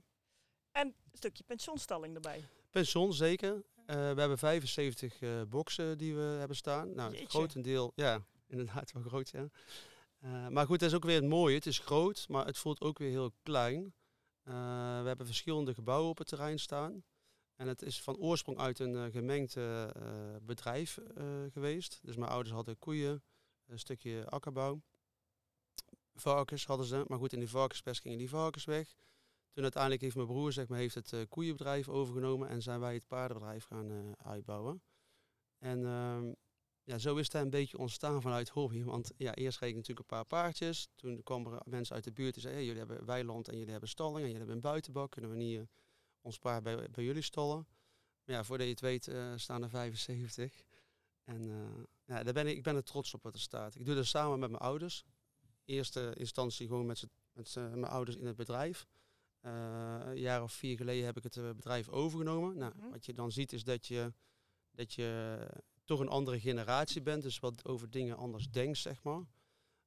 En 0.71 0.87
een 0.87 0.95
stukje 1.11 1.43
pensioenstalling 1.43 2.15
erbij. 2.15 2.47
Pension 2.69 3.13
zeker. 3.13 3.63
Eh, 3.85 3.95
we 3.95 4.19
hebben 4.19 4.37
75 4.37 5.21
eh 5.21 5.41
boksen 5.47 5.97
die 5.97 6.15
we 6.15 6.21
hebben 6.21 6.57
staan. 6.57 6.95
Nou, 6.95 7.17
het 7.17 7.29
grotendeel, 7.29 7.91
ja, 7.95 8.25
inderdaad 8.47 8.91
wel 8.91 9.03
groot, 9.03 9.29
ja. 9.29 9.49
Eh, 10.19 10.47
maar 10.47 10.65
goed, 10.65 10.79
dat 10.79 10.89
is 10.89 10.95
ook 10.95 11.03
weer 11.03 11.21
het 11.21 11.29
mooie. 11.29 11.55
Het 11.55 11.65
is 11.65 11.79
groot, 11.79 12.25
maar 12.29 12.45
het 12.45 12.57
voelt 12.57 12.81
ook 12.81 12.97
weer 12.97 13.09
heel 13.09 13.31
klein. 13.43 13.93
We 14.43 15.07
hebben 15.07 15.25
verschillende 15.25 15.73
gebouwen 15.73 16.09
op 16.09 16.17
het 16.17 16.27
terrein 16.27 16.59
staan. 16.59 17.03
En 17.61 17.67
het 17.67 17.81
is 17.81 18.01
van 18.01 18.17
oorsprong 18.17 18.57
uit 18.57 18.79
een 18.79 18.95
eh, 18.95 19.11
gemengd 19.11 19.55
eh, 19.55 19.83
eh, 19.83 20.41
bedrijf 20.41 20.99
geweest. 21.51 21.99
Dus 22.01 22.15
mijn 22.15 22.31
ouders 22.31 22.55
hadden 22.55 22.79
koeien, 22.79 23.23
een 23.65 23.79
stukje 23.79 24.29
akkerbouw. 24.29 24.81
Varkens 26.15 26.65
hadden 26.65 26.85
ze, 26.85 27.05
maar 27.07 27.17
goed, 27.17 27.33
in 27.33 27.39
die 27.39 27.49
varkenspest 27.49 28.01
gingen 28.01 28.17
die 28.17 28.29
varkens 28.29 28.65
weg. 28.65 28.95
Toen 29.51 29.63
uiteindelijk 29.63 30.01
heeft 30.01 30.15
mijn 30.15 30.27
broer 30.27 30.51
zeg 30.51 30.67
maar, 30.67 30.77
heeft 30.77 30.95
het 30.95 31.25
koeienbedrijf 31.29 31.89
overgenomen 31.89 32.49
en 32.49 32.61
zijn 32.61 32.79
wij 32.79 32.93
het 32.93 33.07
paardenbedrijf 33.07 33.65
gaan 33.65 34.13
uitbouwen. 34.17 34.81
En 35.57 35.85
ehm, 35.85 36.33
ja, 36.83 36.97
zo 36.97 37.15
is 37.15 37.25
het 37.25 37.41
een 37.41 37.49
beetje 37.49 37.77
ontstaan 37.77 38.21
vanuit 38.21 38.49
hobby. 38.49 38.83
Want 38.83 39.11
ja, 39.17 39.35
eerst 39.35 39.59
reed 39.59 39.69
ik 39.69 39.75
natuurlijk 39.75 40.11
een 40.11 40.17
paar 40.17 40.25
paardjes. 40.25 40.87
Toen 40.95 41.23
kwamen 41.23 41.53
er 41.53 41.61
mensen 41.65 41.95
uit 41.95 42.03
de 42.03 42.11
buurt 42.11 42.33
die 42.33 42.41
zeiden, 42.41 42.63
hey, 42.63 42.73
jullie 42.73 42.87
hebben 42.87 43.05
weiland 43.07 43.47
en 43.47 43.57
jullie 43.57 43.71
hebben 43.71 43.89
stalling 43.89 44.17
en 44.17 44.21
jullie 44.21 44.37
hebben 44.37 44.55
een 44.55 44.61
buitenbak. 44.61 45.11
Kunnen 45.11 45.31
we 45.31 45.37
niet 45.37 45.67
ons 46.21 46.39
paard 46.39 46.63
bij, 46.63 46.89
bij 46.91 47.03
jullie 47.03 47.21
stallen? 47.21 47.67
Maar 48.23 48.35
ja, 48.35 48.43
voordat 48.43 48.65
je 48.65 48.71
het 48.71 48.81
weet 48.81 49.07
uh, 49.07 49.33
staan 49.35 49.63
er 49.63 49.69
75. 49.69 50.63
En 51.23 51.41
ja, 52.05 52.23
daar 52.23 52.33
ben 52.33 52.47
ik, 52.47 52.57
ik 52.57 52.63
ben 52.63 52.75
er 52.75 52.83
trots 52.83 53.13
op 53.13 53.23
wat 53.23 53.33
er 53.33 53.39
staat. 53.39 53.75
Ik 53.75 53.85
doe 53.85 53.95
dat 53.95 54.05
samen 54.05 54.39
met 54.39 54.49
mijn 54.49 54.61
ouders. 54.61 55.03
Eerste 55.65 56.13
instantie 56.17 56.67
gewoon 56.67 56.85
met, 56.85 57.07
met 57.33 57.55
mijn 57.55 57.85
ouders 57.85 58.17
in 58.17 58.25
het 58.25 58.35
bedrijf. 58.35 58.87
een 59.41 60.17
jaar 60.17 60.43
of 60.43 60.53
vier 60.53 60.77
geleden 60.77 61.05
heb 61.05 61.17
ik 61.17 61.23
het 61.23 61.55
bedrijf 61.55 61.89
overgenomen. 61.89 62.57
Nou, 62.57 62.73
mhm. 62.75 62.89
Wat 62.89 63.05
je 63.05 63.13
dan 63.13 63.31
ziet 63.31 63.53
is 63.53 63.63
dat 63.63 63.87
je, 63.87 64.13
dat 64.71 64.93
je 64.93 65.37
toch 65.85 65.99
een 65.99 66.07
andere 66.07 66.39
generatie 66.39 67.01
bent. 67.01 67.23
Dus 67.23 67.39
wat 67.39 67.65
over 67.65 67.89
dingen 67.89 68.17
anders 68.17 68.49
denkt, 68.49 68.77
zeg 68.77 69.03
maar. 69.03 69.23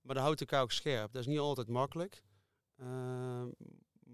Maar 0.01 0.15
dat 0.15 0.25
houdt 0.25 0.41
elkaar 0.41 0.63
ook 0.63 0.73
scherp. 0.73 1.13
Dat 1.13 1.21
is 1.21 1.29
niet 1.29 1.39
altijd 1.39 1.69
makkelijk. 1.69 2.23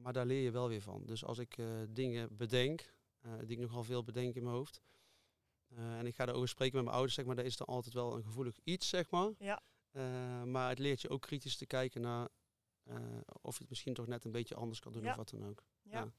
Maar 0.02 0.12
daar 0.12 0.26
leer 0.26 0.42
je 0.42 0.50
wel 0.50 0.68
weer 0.68 0.82
van. 0.82 1.02
Dus 1.06 1.24
als 1.24 1.38
ik 1.38 1.56
uh, 1.56 1.66
dingen 1.88 2.36
bedenk, 2.36 2.94
uh, 3.26 3.32
die 3.38 3.56
ik 3.56 3.58
nogal 3.58 3.84
veel 3.84 4.04
bedenk 4.04 4.34
in 4.34 4.42
mijn 4.42 4.54
hoofd. 4.54 4.82
Uh, 5.68 5.98
en 5.98 6.06
ik 6.06 6.14
ga 6.14 6.26
erover 6.26 6.48
spreken 6.48 6.74
met 6.74 6.84
mijn 6.84 6.94
ouders, 6.94 7.14
zeg 7.16 7.24
maar, 7.24 7.36
daar 7.36 7.44
is 7.44 7.56
dan 7.56 7.66
altijd 7.66 7.94
wel 7.94 8.16
een 8.16 8.22
gevoelig 8.22 8.58
iets, 8.64 8.88
zeg 8.88 9.10
maar. 9.10 9.32
Ja. 9.38 9.62
maar 10.44 10.68
het 10.68 10.78
leert 10.78 11.00
je 11.00 11.08
ook 11.08 11.20
kritisch 11.20 11.56
te 11.56 11.66
kijken 11.66 12.00
naar 12.00 12.28
of 13.42 13.54
je 13.54 13.60
het 13.60 13.68
misschien 13.68 13.94
toch 13.94 14.06
net 14.06 14.24
een 14.24 14.30
beetje 14.30 14.54
anders 14.54 14.80
kan 14.80 14.92
doen 14.92 15.08
of 15.08 15.16
wat 15.16 15.30
dan 15.30 15.46
ook. 15.46 15.64
Ja. 15.82 15.98
ja. 15.98 16.12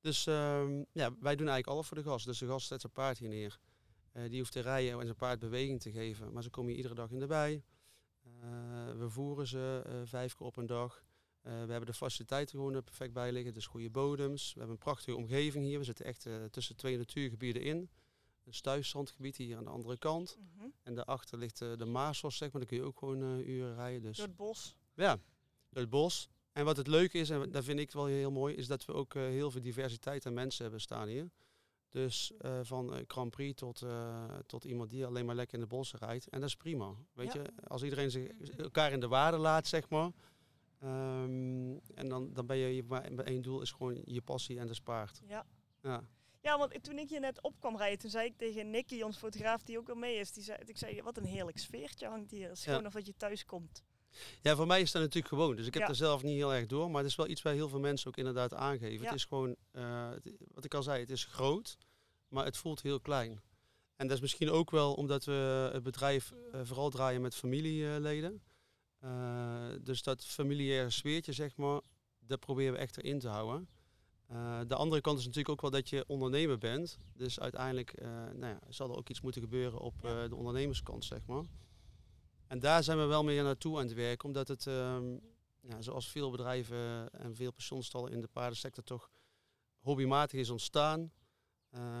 Dus 0.00 0.26
um, 0.26 0.86
ja, 0.92 1.10
wij 1.20 1.36
doen 1.36 1.48
eigenlijk 1.48 1.66
alles 1.66 1.86
voor 1.86 1.96
de 1.96 2.02
gast. 2.02 2.26
Dus 2.26 2.38
de 2.38 2.46
gast 2.46 2.66
zet 2.66 2.80
zijn 2.80 2.92
paard 2.92 3.18
hier 3.18 3.28
neer. 3.28 3.58
die 4.12 4.38
hoeft 4.38 4.52
te 4.52 4.60
rijden 4.60 4.98
en 4.98 5.04
zijn 5.04 5.16
paard 5.16 5.38
beweging 5.38 5.80
te 5.80 5.90
geven. 5.90 6.32
Maar 6.32 6.42
ze 6.42 6.50
komen 6.50 6.68
hier 6.68 6.76
iedere 6.76 6.94
dag 6.94 7.10
in 7.10 7.18
de 7.18 7.26
bij. 7.26 7.62
we 8.96 9.06
voeren 9.08 9.46
ze 9.46 10.02
vijf 10.04 10.34
keer 10.34 10.46
op 10.46 10.56
een 10.56 10.66
dag. 10.66 11.02
Eh, 11.48 11.54
we 11.54 11.70
hebben 11.70 11.86
de 11.86 11.92
faciliteiten 11.92 12.58
gewoon 12.58 12.74
er 12.74 12.82
perfect 12.82 13.12
bij 13.12 13.32
liggen. 13.32 13.52
Dus 13.52 13.66
goede 13.66 13.90
bodems. 13.90 14.52
We 14.52 14.58
hebben 14.58 14.76
een 14.76 14.82
prachtige 14.82 15.16
omgeving 15.16 15.64
hier. 15.64 15.78
We 15.78 15.84
zitten 15.84 16.04
echt 16.04 16.26
uh, 16.26 16.44
tussen 16.44 16.76
twee 16.76 16.96
natuurgebieden 16.96 17.62
in. 17.62 17.90
Een 18.44 18.54
stuifzandgebied 18.54 19.36
hier 19.36 19.56
aan 19.56 19.64
de 19.64 19.70
andere 19.70 19.98
kant. 19.98 20.38
Mhm. 20.38 20.68
En 20.82 20.94
daarachter 20.94 21.38
ligt 21.38 21.60
uh, 21.60 21.76
de 21.76 21.84
Maasos, 21.84 22.36
zeg 22.36 22.52
maar. 22.52 22.60
Daar 22.60 22.70
kun 22.70 22.78
je 22.78 22.84
ook 22.84 22.98
gewoon 22.98 23.22
uren 23.38 23.74
rijden. 23.74 24.02
Dus. 24.02 24.16
Door 24.16 24.26
het 24.26 24.36
bos. 24.36 24.76
Ja, 24.94 25.18
door 25.70 25.82
het 25.82 25.90
bos. 25.90 26.28
En 26.52 26.64
wat 26.64 26.76
het 26.76 26.86
leuke 26.86 27.18
is, 27.18 27.30
en 27.30 27.50
dat 27.50 27.64
vind 27.64 27.78
ik 27.78 27.92
wel 27.92 28.06
heel 28.06 28.30
mooi, 28.30 28.54
is 28.54 28.66
dat 28.66 28.84
we 28.84 28.92
ook 28.92 29.14
heel 29.14 29.50
veel 29.50 29.60
diversiteit 29.60 30.26
aan 30.26 30.34
mensen 30.34 30.62
hebben 30.62 30.80
staan 30.80 31.08
hier. 31.08 31.30
Dus 31.88 32.32
van 32.62 33.04
Grand 33.06 33.30
Prix 33.30 33.58
tot, 33.58 33.86
tot 34.46 34.64
iemand 34.64 34.90
die 34.90 35.06
alleen 35.06 35.26
maar 35.26 35.34
lekker 35.34 35.54
in 35.54 35.60
de 35.60 35.66
bossen 35.66 35.98
rijdt. 35.98 36.28
En 36.28 36.40
dat 36.40 36.48
is 36.48 36.56
prima. 36.56 36.94
Weet 37.12 37.32
je, 37.32 37.42
als 37.66 37.82
iedereen 37.82 38.10
zich, 38.10 38.28
elkaar 38.56 38.92
in 38.92 39.00
de 39.00 39.08
waarde 39.08 39.36
laat, 39.36 39.66
zeg 39.66 39.88
maar 39.88 40.10
Ehm, 40.80 41.76
en 41.94 42.08
dan, 42.08 42.32
dan 42.32 42.46
ben 42.46 42.56
je 42.56 42.82
met 43.10 43.26
één 43.26 43.42
doel 43.42 43.60
is 43.60 43.70
gewoon 43.70 44.02
je 44.04 44.20
passie 44.20 44.58
en 44.58 44.66
de 44.66 44.74
spaart. 44.74 45.20
Ja. 45.26 45.46
Ja. 45.82 46.02
Ja, 46.40 46.58
want 46.58 46.82
toen 46.82 46.98
ik 46.98 47.08
hier 47.08 47.20
net 47.20 47.42
op 47.42 47.60
kwam 47.60 47.76
rijden, 47.76 47.98
toen 47.98 48.10
zei 48.10 48.26
ik 48.26 48.36
tegen 48.36 48.70
Nicky, 48.70 49.02
ons 49.02 49.16
fotograaf 49.16 49.62
die 49.62 49.78
ook 49.78 49.86
wel 49.86 49.96
mee 49.96 50.16
is, 50.16 50.32
die 50.32 50.42
zei, 50.42 50.58
ik 50.64 50.78
zei, 50.78 51.02
wat 51.02 51.16
een 51.16 51.24
heerlijk 51.24 51.58
sfeertje 51.58 52.08
hangt 52.08 52.30
hier. 52.30 52.48
Het 52.48 52.58
is 52.58 52.64
gewoon 52.64 52.86
of 52.86 52.92
dat 52.92 53.06
je 53.06 53.16
thuis 53.16 53.44
komt. 53.44 53.82
Ja, 54.42 54.56
voor 54.56 54.66
mij 54.66 54.80
is 54.80 54.92
dat 54.92 55.02
natuurlijk 55.02 55.34
gewoon. 55.34 55.56
Dus 55.56 55.66
ik 55.66 55.74
heb 55.74 55.88
er 55.88 55.94
zelf 55.94 56.22
niet 56.22 56.36
heel 56.36 56.54
erg 56.54 56.66
door. 56.66 56.90
Maar 56.90 57.02
het 57.02 57.10
is 57.10 57.16
wel 57.16 57.28
iets 57.28 57.42
waar 57.42 57.52
heel 57.52 57.68
veel 57.68 57.80
mensen 57.80 58.08
ook 58.08 58.16
inderdaad 58.16 58.54
aangeven. 58.54 59.06
Het 59.06 59.14
is 59.14 59.24
gewoon, 59.24 59.56
uh, 59.72 60.10
wat 60.54 60.64
ik 60.64 60.74
al 60.74 60.82
zei, 60.82 61.00
het 61.00 61.10
is 61.10 61.24
groot, 61.24 61.78
maar 62.28 62.44
het 62.44 62.56
voelt 62.56 62.82
heel 62.82 63.00
klein. 63.00 63.40
En 63.96 64.06
dat 64.06 64.16
is 64.16 64.22
misschien 64.22 64.50
ook 64.50 64.70
wel 64.70 64.94
omdat 64.94 65.24
we 65.24 65.70
het 65.72 65.82
bedrijf 65.82 66.32
uh, 66.32 66.60
vooral 66.64 66.90
draaien 66.90 67.20
met 67.20 67.34
familieleden. 67.34 68.42
Uh, 69.04 69.68
dus 69.80 70.02
dat 70.02 70.24
familiaire 70.24 70.90
sfeertje, 70.90 71.32
zeg 71.32 71.56
maar, 71.56 71.80
dat 72.18 72.40
proberen 72.40 72.72
we 72.72 72.78
echt 72.78 72.96
erin 72.96 73.18
te 73.18 73.28
houden. 73.28 73.68
Uh, 74.30 74.60
de 74.66 74.74
andere 74.74 75.00
kant 75.00 75.18
is 75.18 75.24
natuurlijk 75.24 75.52
ook 75.52 75.60
wel 75.60 75.70
dat 75.70 75.88
je 75.88 76.04
ondernemer 76.06 76.58
bent. 76.58 76.98
Dus 77.14 77.40
uiteindelijk 77.40 78.00
uh, 78.00 78.08
nou 78.08 78.46
ja, 78.46 78.60
zal 78.68 78.90
er 78.90 78.96
ook 78.96 79.08
iets 79.08 79.20
moeten 79.20 79.42
gebeuren 79.42 79.78
op 79.78 80.00
de 80.02 80.34
ondernemerskant, 80.34 81.04
zeg 81.04 81.26
maar. 81.26 81.44
En 82.46 82.58
daar 82.58 82.82
zijn 82.82 82.98
we 82.98 83.04
wel 83.04 83.24
mee 83.24 83.42
naartoe 83.42 83.78
aan 83.78 83.84
het 83.84 83.94
werken, 83.94 84.26
omdat 84.26 84.48
het, 84.48 84.66
ehm, 84.66 85.16
ja, 85.60 85.80
zoals 85.80 86.08
veel 86.08 86.30
bedrijven 86.30 87.10
en 87.12 87.34
veel 87.34 87.52
pensioenstallen 87.52 88.12
in 88.12 88.20
de 88.20 88.28
paardensector 88.28 88.84
toch 88.84 89.10
hobbymatig 89.78 90.40
is 90.40 90.50
ontstaan. 90.50 91.12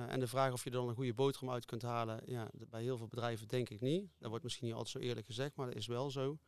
en 0.08 0.20
de 0.20 0.26
vraag 0.26 0.52
of 0.52 0.64
je 0.64 0.70
er 0.70 0.76
dan 0.76 0.88
een 0.88 0.94
goede 0.94 1.14
boterham 1.14 1.50
uit 1.50 1.64
kunt 1.64 1.82
halen, 1.82 2.22
ja, 2.24 2.50
bij 2.52 2.82
heel 2.82 2.96
veel 2.96 3.06
bedrijven 3.06 3.48
denk 3.48 3.68
ik 3.68 3.80
niet. 3.80 4.10
Dat 4.18 4.28
wordt 4.28 4.44
misschien 4.44 4.66
niet 4.66 4.74
altijd 4.74 4.92
zo 5.02 5.08
eerlijk 5.08 5.26
gezegd, 5.26 5.56
maar 5.56 5.66
dat 5.66 5.76
is 5.76 5.86
wel 5.86 6.10
zo. 6.10 6.38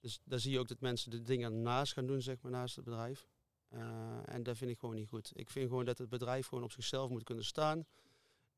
Dus 0.00 0.20
daar 0.24 0.40
zie 0.40 0.52
je 0.52 0.58
ook 0.58 0.68
dat 0.68 0.80
mensen 0.80 1.10
de 1.10 1.22
dingen 1.22 1.62
naast 1.62 1.92
gaan 1.92 2.06
doen, 2.06 2.22
zeg 2.22 2.40
maar, 2.40 2.52
naast 2.52 2.76
het 2.76 2.84
bedrijf. 2.84 3.26
Uh, 3.70 4.18
en 4.24 4.42
dat 4.42 4.56
vind 4.56 4.70
ik 4.70 4.78
gewoon 4.78 4.94
niet 4.94 5.08
goed. 5.08 5.30
Ik 5.34 5.50
vind 5.50 5.68
gewoon 5.68 5.84
dat 5.84 5.98
het 5.98 6.08
bedrijf 6.08 6.46
gewoon 6.46 6.64
op 6.64 6.72
zichzelf 6.72 7.10
moet 7.10 7.24
kunnen 7.24 7.44
staan. 7.44 7.86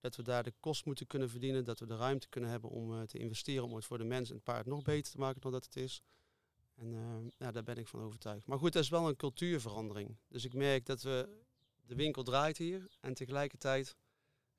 Dat 0.01 0.17
we 0.17 0.23
daar 0.23 0.43
de 0.43 0.53
kost 0.61 0.85
moeten 0.85 1.07
kunnen 1.07 1.31
verdienen. 1.31 1.65
Dat 1.65 1.81
we 1.81 1.87
de 1.87 1.97
ruimte 1.97 2.29
kunnen 2.29 2.51
hebben 2.51 2.71
om 2.71 2.93
uh, 2.93 3.03
te 3.03 3.19
investeren 3.19 3.65
om 3.65 3.75
het 3.75 3.85
voor 3.85 3.99
de 3.99 4.05
mens 4.05 4.29
en 4.29 4.35
het 4.35 4.45
paard 4.45 4.67
nog 4.67 4.83
beter 4.83 5.13
te 5.13 5.19
maken 5.19 5.41
dan 5.41 5.53
dat 5.53 5.65
het 5.65 5.77
is. 5.77 6.03
En 6.75 6.93
uh, 6.93 7.17
ja, 7.39 7.51
daar 7.51 7.63
ben 7.63 7.77
ik 7.77 7.89
van 7.89 8.01
overtuigd. 8.01 8.47
Maar 8.47 8.59
goed, 8.59 8.73
dat 8.73 8.83
is 8.83 8.89
wel 8.89 9.09
een 9.09 9.17
cultuurverandering. 9.17 10.17
Dus 10.29 10.45
ik 10.45 10.55
merk 10.55 10.87
dat 10.87 11.03
we 11.03 11.29
de 11.87 11.95
winkel 11.95 12.23
draait 12.23 12.59
hier. 12.59 12.89
En 13.01 13.15
tegelijkertijd 13.15 13.97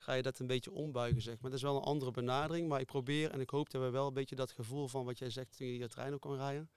ga 0.01 0.13
je 0.13 0.21
dat 0.21 0.39
een 0.39 0.47
beetje 0.47 0.71
ombuigen, 0.71 1.21
zeg 1.21 1.33
maar. 1.33 1.49
Dat 1.49 1.59
is 1.59 1.65
wel 1.65 1.75
een 1.75 1.81
andere 1.81 2.11
benadering, 2.11 2.67
maar 2.67 2.79
ik 2.79 2.85
probeer 2.85 3.31
en 3.31 3.39
ik 3.39 3.49
hoop 3.49 3.69
dat 3.69 3.81
we 3.81 3.89
wel 3.89 4.07
een 4.07 4.13
beetje 4.13 4.35
dat 4.35 4.51
gevoel 4.51 4.87
van 4.87 5.05
wat 5.05 5.17
jij 5.17 5.29
zegt 5.29 5.57
toen 5.57 5.67
je 5.67 5.73
hier 5.73 5.89
trein 5.89 6.13
ook 6.13 6.21
kon 6.21 6.35
rijden, 6.35 6.69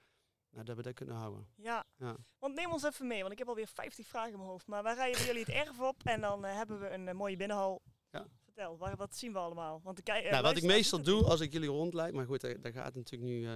nou, 0.49 0.65
dat 0.65 0.75
we 0.75 0.81
dat 0.81 0.93
kunnen 0.93 1.15
houden. 1.15 1.47
Ja. 1.55 1.85
ja. 1.97 2.17
want 2.39 2.55
neem 2.55 2.71
ons 2.71 2.83
even 2.83 3.07
mee, 3.07 3.19
want 3.19 3.31
ik 3.31 3.37
heb 3.37 3.47
alweer 3.47 3.67
50 3.67 4.07
vragen 4.07 4.31
in 4.31 4.37
mijn 4.37 4.49
hoofd. 4.49 4.67
Maar 4.67 4.83
waar 4.83 4.95
rijden 4.95 5.25
jullie 5.25 5.41
het 5.41 5.49
erf 5.67 5.79
op 5.79 6.03
en 6.03 6.21
dan 6.21 6.45
uh, 6.45 6.55
hebben 6.55 6.79
we 6.79 6.89
een 6.89 7.07
uh, 7.07 7.13
mooie 7.13 7.35
binnenhal. 7.35 7.81
Ja. 8.11 8.27
Vertel, 8.43 8.77
waar, 8.77 8.95
wat 8.95 9.15
zien 9.15 9.33
we 9.33 9.39
allemaal? 9.39 9.81
Want 9.83 10.05
de 10.05 10.23
uh, 10.23 10.31
nou, 10.31 10.43
wat 10.43 10.57
ik 10.57 10.63
meestal 10.63 11.01
doe 11.01 11.23
als 11.23 11.39
ik 11.39 11.51
jullie 11.51 11.69
rondleid, 11.69 12.13
maar 12.13 12.25
goed, 12.25 12.41
dat, 12.41 12.73
gaat 12.73 12.95
natuurlijk 12.95 13.31
nu 13.31 13.47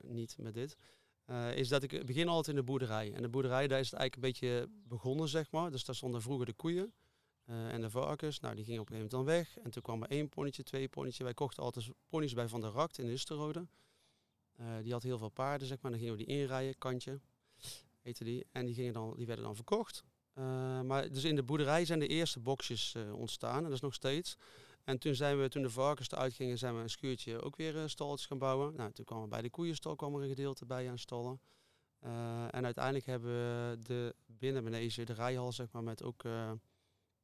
niet 0.00 0.38
met 0.38 0.54
dit. 0.54 0.76
is 1.54 1.68
dat 1.68 1.82
ik 1.82 2.06
begin 2.06 2.28
altijd 2.28 2.56
in 2.56 2.62
de 2.62 2.66
boerderij. 2.66 3.12
En 3.14 3.22
de 3.22 3.28
boerderij, 3.28 3.68
daar 3.68 3.80
is 3.80 3.90
het 3.90 4.00
eigenlijk 4.00 4.14
een 4.14 4.48
beetje 4.48 4.68
begonnen, 4.88 5.28
zeg 5.28 5.50
maar. 5.50 5.70
Dus 5.70 5.84
daar 5.84 5.94
stonden 5.94 6.22
vroeger 6.22 6.46
de 6.46 6.52
koeien. 6.52 6.94
Uh, 7.50 7.72
en 7.72 7.80
de 7.80 7.90
varkens, 7.90 8.40
nou 8.40 8.54
die 8.54 8.64
gingen 8.64 8.80
op 8.80 8.90
een 8.90 8.94
gegeven 8.94 9.16
moment 9.16 9.28
dan 9.28 9.54
weg. 9.56 9.64
En 9.64 9.70
toen 9.70 9.82
kwam 9.82 10.02
er 10.02 10.10
één 10.10 10.28
ponnetje, 10.28 10.62
twee 10.62 10.88
ponnetje. 10.88 11.24
Wij 11.24 11.34
kochten 11.34 11.62
altijd 11.62 11.88
ponies 12.08 12.32
bij 12.32 12.48
Van 12.48 12.60
der 12.60 12.70
Rakt 12.70 12.98
in 12.98 13.08
Usterode. 13.08 13.66
Uh, 14.60 14.66
die 14.82 14.92
had 14.92 15.02
heel 15.02 15.18
veel 15.18 15.28
paarden, 15.28 15.68
zeg 15.68 15.80
maar. 15.80 15.90
Dan 15.90 16.00
gingen 16.00 16.16
we 16.16 16.24
die 16.24 16.36
inrijden, 16.36 16.78
kantje, 16.78 17.20
heette 18.02 18.24
die. 18.24 18.46
En 18.52 18.66
die, 18.66 18.74
gingen 18.74 18.92
dan, 18.92 19.14
die 19.16 19.26
werden 19.26 19.44
dan 19.44 19.54
verkocht. 19.54 20.04
Uh, 20.34 20.44
maar 20.80 21.12
dus 21.12 21.24
in 21.24 21.36
de 21.36 21.42
boerderij 21.42 21.84
zijn 21.84 21.98
de 21.98 22.06
eerste 22.06 22.40
boxjes 22.40 22.96
ontstaan. 23.12 23.56
En 23.56 23.62
dat 23.62 23.72
is 23.72 23.80
nog 23.80 23.94
steeds. 23.94 24.36
En 24.84 24.98
toen 24.98 25.14
zijn 25.14 25.40
we, 25.40 25.48
toen 25.48 25.62
de 25.62 25.70
varkens 25.70 26.10
eruit 26.10 26.34
gingen, 26.34 26.58
zijn 26.58 26.76
we 26.76 26.82
een 26.82 26.90
schuurtje 26.90 27.42
ook 27.42 27.56
weer 27.56 27.88
stalletjes 27.88 28.26
gaan 28.26 28.38
bouwen. 28.38 28.74
Nou, 28.74 28.92
toen 28.92 29.04
kwam 29.04 29.22
er 29.22 29.28
bij 29.28 29.42
de 29.42 29.50
koeienstal 29.50 29.96
kwam 29.96 30.14
een 30.14 30.28
gedeelte 30.28 30.66
bij 30.66 30.90
aan 30.90 30.98
stallen. 30.98 31.40
en 32.50 32.64
uiteindelijk 32.64 33.06
hebben 33.06 33.30
we 33.30 33.78
de 33.82 34.14
binnenmanege, 34.26 35.04
de 35.04 35.12
rijhal, 35.12 35.52
zeg 35.52 35.72
maar, 35.72 35.82
met 35.82 36.02
ook 36.02 36.24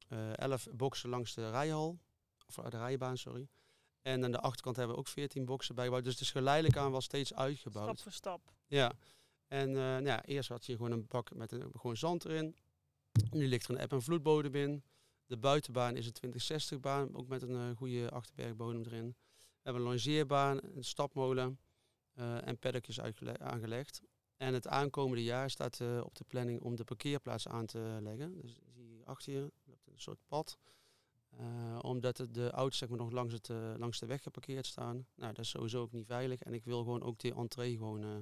11 0.08 0.66
eh, 0.66 0.75
boxen 0.75 1.08
langs 1.08 1.34
de 1.34 1.50
rijhal. 1.50 1.98
Of 2.46 2.58
eh, 2.58 2.70
de 2.70 2.76
rijbaan, 2.76 3.18
sorry. 3.18 3.48
En 4.02 4.25
aan 4.25 4.32
de 4.32 4.40
achterkant 4.40 4.76
hebben 4.76 4.94
we 4.94 5.00
ook 5.00 5.08
14 5.08 5.44
boxen 5.44 5.75
bijgebouwd. 5.75 6.04
Dus 6.04 6.12
het 6.12 6.22
is 6.22 6.30
geleidelijk 6.30 6.76
aan 6.76 6.90
wel 6.90 7.00
steeds 7.00 7.34
uitgebouwd. 7.34 7.84
Stap 7.84 8.00
voor 8.00 8.12
stap. 8.12 8.52
Ja. 8.66 8.92
En 9.48 9.68
uh, 9.68 9.76
nou 9.76 10.04
ja, 10.04 10.25
eerst 10.25 10.48
had 10.48 10.66
je 10.66 10.76
gewoon 10.76 10.92
een 10.92 11.06
bak 11.06 11.34
met 11.34 11.52
een, 11.52 11.70
gewoon 11.72 11.96
zand 11.96 12.25
erin. 12.25 12.56
Nu 13.30 13.46
ligt 13.46 13.68
er 13.68 13.75
een 13.75 13.80
app 13.80 13.92
en 13.92 14.02
vloedbodem 14.02 14.54
in. 14.54 14.84
De 15.26 15.36
buitenbaan 15.36 15.96
is 15.96 16.06
een 16.06 16.12
2060 16.12 16.80
baan, 16.80 17.16
ook 17.16 17.28
met 17.28 17.42
een 17.42 17.50
uh, 17.50 17.76
goede 17.76 18.10
achterbergbodem 18.10 18.82
erin. 18.84 19.06
We 19.06 19.62
hebben 19.62 19.82
een 19.82 19.88
longeerbaan, 19.88 20.58
een 20.62 20.84
stapmolen 20.84 21.58
uh, 22.14 22.46
en 22.46 22.58
paddokjes 22.58 23.00
aangelegd. 23.38 24.02
En 24.36 24.54
het 24.54 24.68
aankomende 24.68 25.22
jaar 25.22 25.50
staat 25.50 25.80
op 26.02 26.14
de 26.14 26.25
planning 26.26 26.60
om 26.60 26.76
de 26.76 26.84
parkeerplaats 26.84 27.48
aan 27.48 27.66
te 27.66 27.98
leggen. 28.00 28.40
Dus 28.40 28.58
die 28.75 29.06
achter 29.06 29.32
je 29.32 29.52
soort 30.00 30.20
pad. 30.26 30.58
Uh, 31.40 31.78
omdat 31.80 32.18
het 32.18 32.34
de 32.34 32.50
auto's 32.50 32.78
zeg 32.78 32.88
maar, 32.88 32.98
nog 32.98 33.10
langs, 33.10 33.32
het, 33.32 33.48
uh, 33.48 33.74
langs 33.76 33.98
de 33.98 34.06
weg 34.06 34.22
geparkeerd 34.22 34.66
staan. 34.66 35.06
Nou, 35.14 35.32
dat 35.32 35.44
is 35.44 35.50
sowieso 35.50 35.80
ook 35.80 35.92
niet 35.92 36.06
veilig. 36.06 36.42
En 36.42 36.54
ik 36.54 36.64
wil 36.64 36.78
gewoon 36.78 37.02
ook 37.02 37.18
die 37.18 37.34
entree 37.34 37.76
gewoon 37.76 38.04
uh, 38.04 38.16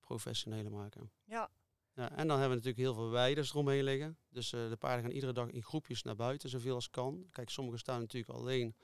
professioneler 0.00 0.70
maken. 0.70 1.10
Ja. 1.24 1.50
ja. 1.94 2.10
En 2.10 2.28
dan 2.28 2.38
hebben 2.38 2.58
we 2.58 2.64
natuurlijk 2.64 2.76
heel 2.76 2.94
veel 2.94 3.10
weiders 3.10 3.50
eromheen 3.50 3.84
liggen. 3.84 4.18
Dus 4.28 4.50
de 4.50 4.76
paarden 4.78 5.04
gaan 5.04 5.14
iedere 5.14 5.32
dag 5.32 5.48
in 5.48 5.62
groepjes 5.62 6.02
naar 6.02 6.16
buiten, 6.16 6.48
zoveel 6.48 6.74
als 6.74 6.90
kan. 6.90 7.26
Kijk, 7.30 7.50
sommigen 7.50 7.80
staan 7.80 8.00
natuurlijk 8.00 8.32
alleen. 8.38 8.76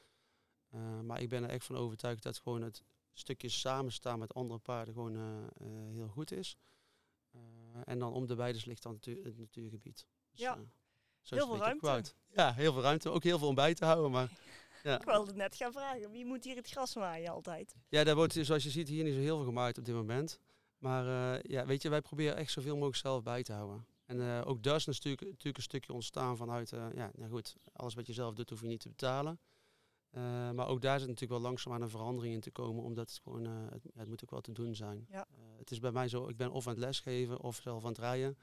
maar 1.03 1.21
ik 1.21 1.29
ben 1.29 1.43
er 1.43 1.51
echt 1.51 1.65
van 1.65 1.77
overtuigd 1.77 2.23
dat 2.23 2.39
gewoon 2.39 2.63
het 2.63 2.85
stukje 3.13 3.49
samenstaan 3.49 4.19
met 4.19 4.35
andere 4.35 4.61
paarden 4.61 4.95
gewoon 4.95 5.17
heel 5.93 6.09
goed 6.09 6.33
is. 6.33 6.57
en 7.85 7.99
dan 7.99 8.13
om 8.13 8.27
de 8.27 8.35
weiders 8.35 8.65
ligt 8.65 8.83
dan 8.83 8.99
het 9.01 9.39
natuurgebied. 9.39 10.07
Dus, 10.31 10.41
ja 10.41 10.59
heel 11.29 11.47
veel 11.47 11.57
ruimte. 11.57 12.13
Ja, 12.33 12.53
heel 12.53 12.73
veel 12.73 12.83
ruimte. 12.83 13.11
Ook 13.11 13.23
heel 13.23 13.39
veel 13.39 13.49
om 13.49 13.55
bij 13.55 13.75
te 13.75 13.85
houden. 13.85 14.11
Maar, 14.11 14.31
ja. 14.83 15.01
Ik 15.01 15.05
wilde 15.05 15.35
net 15.35 15.57
gaan 15.57 15.73
vragen, 15.73 16.11
wie 16.11 16.25
moet 16.25 16.45
hier 16.45 16.57
het 16.57 16.71
gras 16.71 16.95
maaien 16.95 17.31
altijd? 17.31 17.75
Ja, 17.89 18.05
daar 18.05 18.15
wordt 18.15 18.33
zoals 18.41 18.63
je 18.63 18.71
ziet 18.71 18.89
hier 18.89 19.05
niet 19.05 19.15
zo 19.15 19.21
heel 19.21 19.37
veel 19.37 19.47
gemaaid 19.47 19.79
op 19.79 19.85
dit 19.85 19.95
moment. 19.95 20.39
Maar 20.79 21.07
uh, 21.07 21.43
ja, 21.43 21.67
weet 21.67 21.83
je, 21.83 21.89
wij 21.89 22.01
proberen 22.01 22.37
echt 22.37 22.53
zoveel 22.53 22.75
mogelijk 22.75 22.97
zelf 22.97 23.23
bij 23.23 23.43
te 23.43 23.53
houden. 23.53 23.87
En 24.07 24.17
uh, 24.17 24.41
ook 24.45 24.63
dat 24.63 24.77
is 24.77 24.85
natuurlijk, 24.85 25.23
natuurlijk 25.23 25.57
een 25.57 25.63
stukje 25.63 25.93
ontstaan 25.93 26.37
vanuit, 26.37 26.73
uh, 26.73 26.87
ja, 26.95 27.11
nou 27.15 27.31
goed, 27.31 27.57
alles 27.73 27.95
wat 27.95 28.07
je 28.07 28.13
zelf 28.13 28.35
doet 28.35 28.51
hoef 28.51 28.61
je 28.61 28.67
niet 28.67 28.81
te 28.81 28.89
betalen. 28.89 29.41
Eh, 30.11 30.51
maar 30.51 30.69
ook 30.69 30.81
daar 30.81 30.99
zit 30.99 31.09
natuurlijk 31.09 31.41
wel 31.41 31.51
langzaam 31.51 31.73
aan 31.73 31.83
een 31.83 31.91
verandering 31.91 32.35
in 32.35 32.41
te 32.41 32.51
komen, 32.51 32.83
omdat 32.83 33.09
het 33.11 33.21
gewoon, 33.23 33.47
eh, 33.47 33.53
het, 33.71 33.83
het 33.95 34.09
moet 34.09 34.23
ook 34.25 34.31
wel 34.31 34.41
te 34.41 34.53
doen 34.53 34.75
zijn. 34.75 35.07
Ja. 35.11 35.27
Eh, 35.31 35.39
het 35.59 35.71
is 35.71 35.79
bij 35.79 35.93
mij 35.93 36.09
zo, 36.09 36.29
ik 36.29 36.37
ben 36.37 36.51
of 36.51 36.67
aan 36.67 36.73
het 36.73 36.83
lesgeven 36.83 37.41
of 37.41 37.61
zelf 37.63 37.83
aan 37.83 37.89
het 37.89 37.99
rijden. 37.99 38.39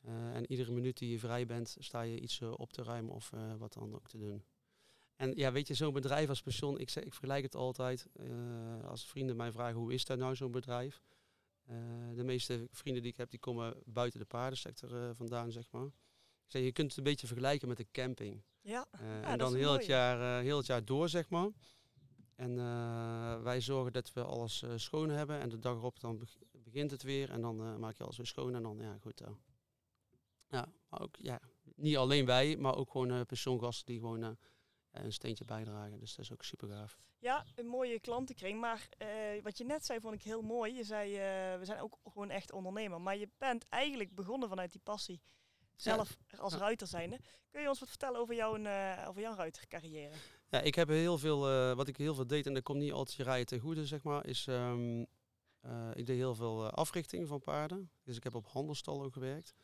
Eh, 0.00 0.34
en 0.34 0.50
iedere 0.50 0.72
minuut 0.72 0.98
die 0.98 1.10
je 1.10 1.18
vrij 1.18 1.46
bent, 1.46 1.76
sta 1.78 2.00
je 2.00 2.20
iets 2.20 2.40
eh, 2.40 2.52
op 2.56 2.72
te 2.72 2.82
ruimen 2.82 3.14
of 3.14 3.32
eh, 3.32 3.54
wat 3.54 3.72
dan 3.72 3.94
ook 3.94 4.08
te 4.08 4.18
doen. 4.18 4.44
En 5.16 5.32
ja, 5.36 5.52
weet 5.52 5.68
je, 5.68 5.74
zo'n 5.74 5.92
bedrijf 5.92 6.28
als 6.28 6.42
pension, 6.42 6.78
ik, 6.78 6.90
zeg, 6.90 7.04
ik 7.04 7.12
vergelijk 7.14 7.42
het 7.42 7.54
altijd. 7.54 8.06
als 8.84 9.06
vrienden 9.06 9.36
mij 9.36 9.52
vragen, 9.52 9.78
hoe 9.78 9.92
is 9.92 10.04
dat 10.04 10.18
nou 10.18 10.36
zo'n 10.36 10.50
bedrijf? 10.50 11.02
De 12.14 12.22
meeste 12.24 12.68
vrienden 12.70 13.02
die 13.02 13.12
ik 13.12 13.16
heb, 13.16 13.30
die 13.30 13.38
komen 13.38 13.82
buiten 13.84 14.20
de 14.20 14.26
paardensector 14.26 15.14
vandaan, 15.14 15.52
zeg 15.52 15.70
maar. 15.70 15.86
Ik 15.86 16.46
zeg, 16.46 16.62
je 16.62 16.72
kunt 16.72 16.88
het 16.88 16.98
een 16.98 17.04
beetje 17.04 17.26
vergelijken 17.26 17.68
met 17.68 17.78
een 17.78 17.90
camping. 17.92 18.42
Ja, 18.60 18.86
dat 18.90 19.00
en 19.22 19.38
dan 19.38 19.54
heel 19.54 19.72
het, 19.72 19.86
jaar, 19.86 20.42
heel 20.42 20.56
het 20.56 20.66
jaar 20.66 20.84
door, 20.84 21.08
zeg 21.08 21.28
maar. 21.28 21.50
En 22.34 22.54
wij 23.42 23.60
zorgen 23.60 23.92
dat 23.92 24.12
we 24.12 24.24
alles 24.24 24.64
schoon 24.76 25.08
hebben. 25.08 25.40
En 25.40 25.48
de 25.48 25.58
dag 25.58 25.74
erop 25.74 26.00
dan 26.00 26.18
beg- 26.18 26.38
begint 26.52 26.90
het 26.90 27.02
weer. 27.02 27.30
En 27.30 27.40
dan 27.40 27.78
maak 27.80 27.96
je 27.96 28.04
alles 28.04 28.16
weer 28.16 28.26
schoon. 28.26 28.54
En 28.54 28.62
dan, 28.62 28.78
ja, 28.78 28.96
goed. 29.00 29.22
Ja, 30.50 30.72
maar 30.88 31.00
ook, 31.00 31.16
ja, 31.18 31.40
niet 31.74 31.96
alleen 31.96 32.26
wij, 32.26 32.56
maar 32.56 32.76
ook 32.76 32.90
gewoon 32.90 33.10
eh 33.10 33.20
pensioengasten 33.26 33.86
die 33.86 33.98
gewoon 33.98 34.22
eh, 34.22 34.30
ja, 34.92 35.04
een 35.04 35.12
steentje 35.12 35.44
bijdragen. 35.44 35.98
Dus 35.98 36.14
dat 36.14 36.24
is 36.24 36.32
ook 36.32 36.44
super 36.44 36.68
gaaf. 36.68 36.98
Ja, 37.18 37.46
een 37.54 37.66
mooie 37.66 38.00
klantenkring. 38.00 38.60
Maar 38.60 38.88
eh, 38.98 39.08
wat 39.42 39.58
je 39.58 39.64
net 39.64 39.84
zei 39.84 40.00
vond 40.00 40.14
ik 40.14 40.22
heel 40.22 40.42
mooi. 40.42 40.74
Je 40.74 40.84
zei, 40.84 41.14
eh, 41.14 41.58
we 41.58 41.64
zijn 41.64 41.80
ook 41.80 41.98
gewoon 42.04 42.30
echt 42.30 42.52
ondernemer. 42.52 43.00
Maar 43.00 43.16
je 43.16 43.28
bent 43.38 43.68
eigenlijk 43.68 44.14
begonnen 44.14 44.48
vanuit 44.48 44.72
die 44.72 44.80
passie. 44.80 45.20
Zelf 45.76 46.16
als 46.36 46.54
ruiter 46.54 46.86
zijnde. 46.86 47.18
Kun 47.50 47.62
je 47.62 47.68
ons 47.68 47.80
wat 47.80 47.88
vertellen 47.88 48.20
over 48.20 48.34
jouw, 48.34 48.56
eh, 48.56 49.08
over 49.08 49.20
jouw 49.20 49.34
ruitercarrière? 49.34 50.14
Ja, 50.48 50.60
ik 50.60 50.74
heb 50.74 50.88
heel 50.88 51.18
veel, 51.18 51.48
eh, 51.48 51.74
wat 51.76 51.88
ik 51.88 51.96
heel 51.96 52.14
veel 52.14 52.26
deed, 52.26 52.46
en 52.46 52.54
dat 52.54 52.62
komt 52.62 52.78
niet 52.78 52.92
altijd 52.92 53.16
je 53.16 53.22
rijden 53.22 53.46
ten 53.46 53.58
goede, 53.58 53.86
zeg 53.86 54.02
maar, 54.02 54.26
is, 54.26 54.46
ehm, 54.46 55.04
eh, 55.60 55.90
ik 55.94 56.06
deed 56.06 56.16
heel 56.16 56.34
veel 56.34 56.66
eh, 56.66 56.72
africhting 56.72 57.28
van 57.28 57.40
paarden. 57.40 57.90
Dus 58.02 58.16
ik 58.16 58.22
heb 58.22 58.34
op 58.34 58.46
handelstallen 58.46 59.04
ook 59.04 59.12
gewerkt. 59.12 59.54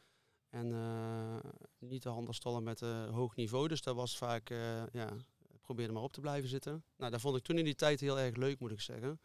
En 0.49 0.73
eh, 0.73 1.51
niet 1.79 2.03
de 2.03 2.09
handelstallen 2.09 2.63
met 2.63 2.83
eh, 2.83 3.11
hoog 3.11 3.37
niveau, 3.37 3.69
dus 3.69 3.83
dat 3.83 3.95
was 3.95 4.17
vaak, 4.17 4.51
eh, 4.51 4.87
ja, 4.93 5.17
probeerde 5.61 5.93
maar 5.93 6.03
op 6.03 6.13
te 6.13 6.21
blijven 6.21 6.49
zitten. 6.49 6.85
Nou, 6.97 7.11
dat 7.11 7.21
vond 7.21 7.37
ik 7.37 7.43
toen 7.43 7.59
in 7.59 7.65
die 7.65 7.75
tijd 7.75 8.01
heel 8.01 8.19
erg 8.19 8.37
leuk, 8.37 8.61
moet 8.61 8.71
ik 8.71 8.81
zeggen. 8.81 9.21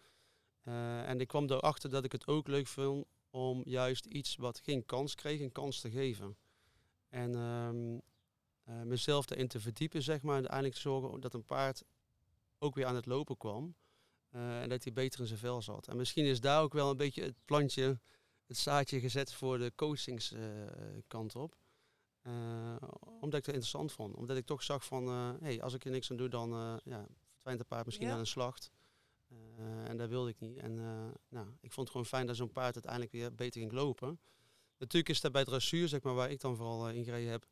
En 0.64 1.20
ik 1.20 1.28
kwam 1.28 1.50
erachter 1.50 1.90
dat 1.90 2.04
ik 2.04 2.12
het 2.12 2.28
ook 2.28 2.48
leuk 2.48 2.68
vond 2.68 3.06
om 3.30 3.62
juist 3.66 4.06
iets 4.06 4.36
wat 4.36 4.60
geen 4.60 4.86
kans 4.86 5.16
kreeg, 5.16 5.40
een 5.40 5.52
kans 5.52 5.80
te 5.80 5.90
geven. 5.90 6.38
En 7.10 7.36
ehm, 7.36 8.00
eh, 8.64 8.82
mezelf 8.82 9.30
erin 9.30 9.48
te 9.48 9.60
verdiepen, 9.60 10.02
zeg 10.02 10.22
maar. 10.22 10.36
En 10.36 10.40
uiteindelijk 10.40 10.76
te 10.76 10.82
zorgen 10.82 11.22
dat 11.22 11.34
een 11.34 11.46
paard 11.46 11.84
ook 12.60 12.76
weer 12.76 12.86
aan 12.86 12.96
het 12.96 13.06
lopen 13.06 13.38
kwam. 13.38 13.76
en 14.32 14.70
dat 14.70 14.84
hij 14.84 14.94
beter 14.94 15.20
in 15.20 15.28
zijn 15.28 15.40
vel 15.40 15.62
zat. 15.62 15.88
En 15.88 15.98
misschien 15.98 16.26
is 16.26 16.40
daar 16.40 16.62
ook 16.62 16.74
wel 16.74 16.90
een 16.90 16.98
beetje 16.98 17.24
het 17.24 17.36
plantje, 17.46 18.00
het 18.52 18.60
zaadje 18.60 19.00
gezet 19.00 19.34
voor 19.34 19.58
de 19.58 19.72
coachingskant 19.76 21.36
op. 21.36 21.56
Eh, 22.22 22.76
omdat 23.20 23.40
ik 23.40 23.46
het 23.46 23.56
interessant 23.56 23.92
vond. 23.92 24.16
Omdat 24.16 24.38
ik 24.38 24.46
toch 24.46 24.64
zag 24.64 24.86
van, 24.86 25.08
hé, 25.08 25.38
hey, 25.42 25.62
als 25.62 25.74
ik 25.74 25.86
er 25.86 25.92
niks 25.92 26.12
aan 26.12 26.18
doe, 26.18 26.30
dan 26.30 26.52
eh, 26.54 26.76
ja, 26.84 27.06
verdwijnt 27.34 27.60
het 27.60 27.68
paard 27.68 27.86
misschien 27.86 28.08
Ja. 28.08 28.14
aan 28.14 28.20
een 28.20 28.28
slacht. 28.28 28.72
Eh, 29.30 29.90
en 29.90 29.98
dat 29.98 30.10
wilde 30.10 30.30
ik 30.30 30.40
niet. 30.40 30.58
En 30.58 30.80
eh, 30.80 31.08
nou, 31.30 31.48
ik 31.62 31.72
vond 31.72 31.76
het 31.88 31.90
gewoon 31.90 32.06
fijn 32.06 32.28
dat 32.28 32.36
zo'n 32.36 32.52
paard 32.52 32.74
uiteindelijk 32.74 33.12
weer 33.12 33.36
beter 33.36 33.60
ging 33.60 33.72
lopen. 33.72 34.20
Natuurlijk 34.78 35.10
is 35.10 35.22
dat 35.22 35.32
bij 35.32 35.44
dressuur, 35.44 35.88
zeg 35.88 36.02
maar, 36.02 36.14
waar 36.14 36.32
ik 36.32 36.40
dan 36.40 36.56
vooral 36.56 36.88
eh, 36.88 36.96
in 36.96 37.04
gereden 37.04 37.32
heb, 37.32 37.46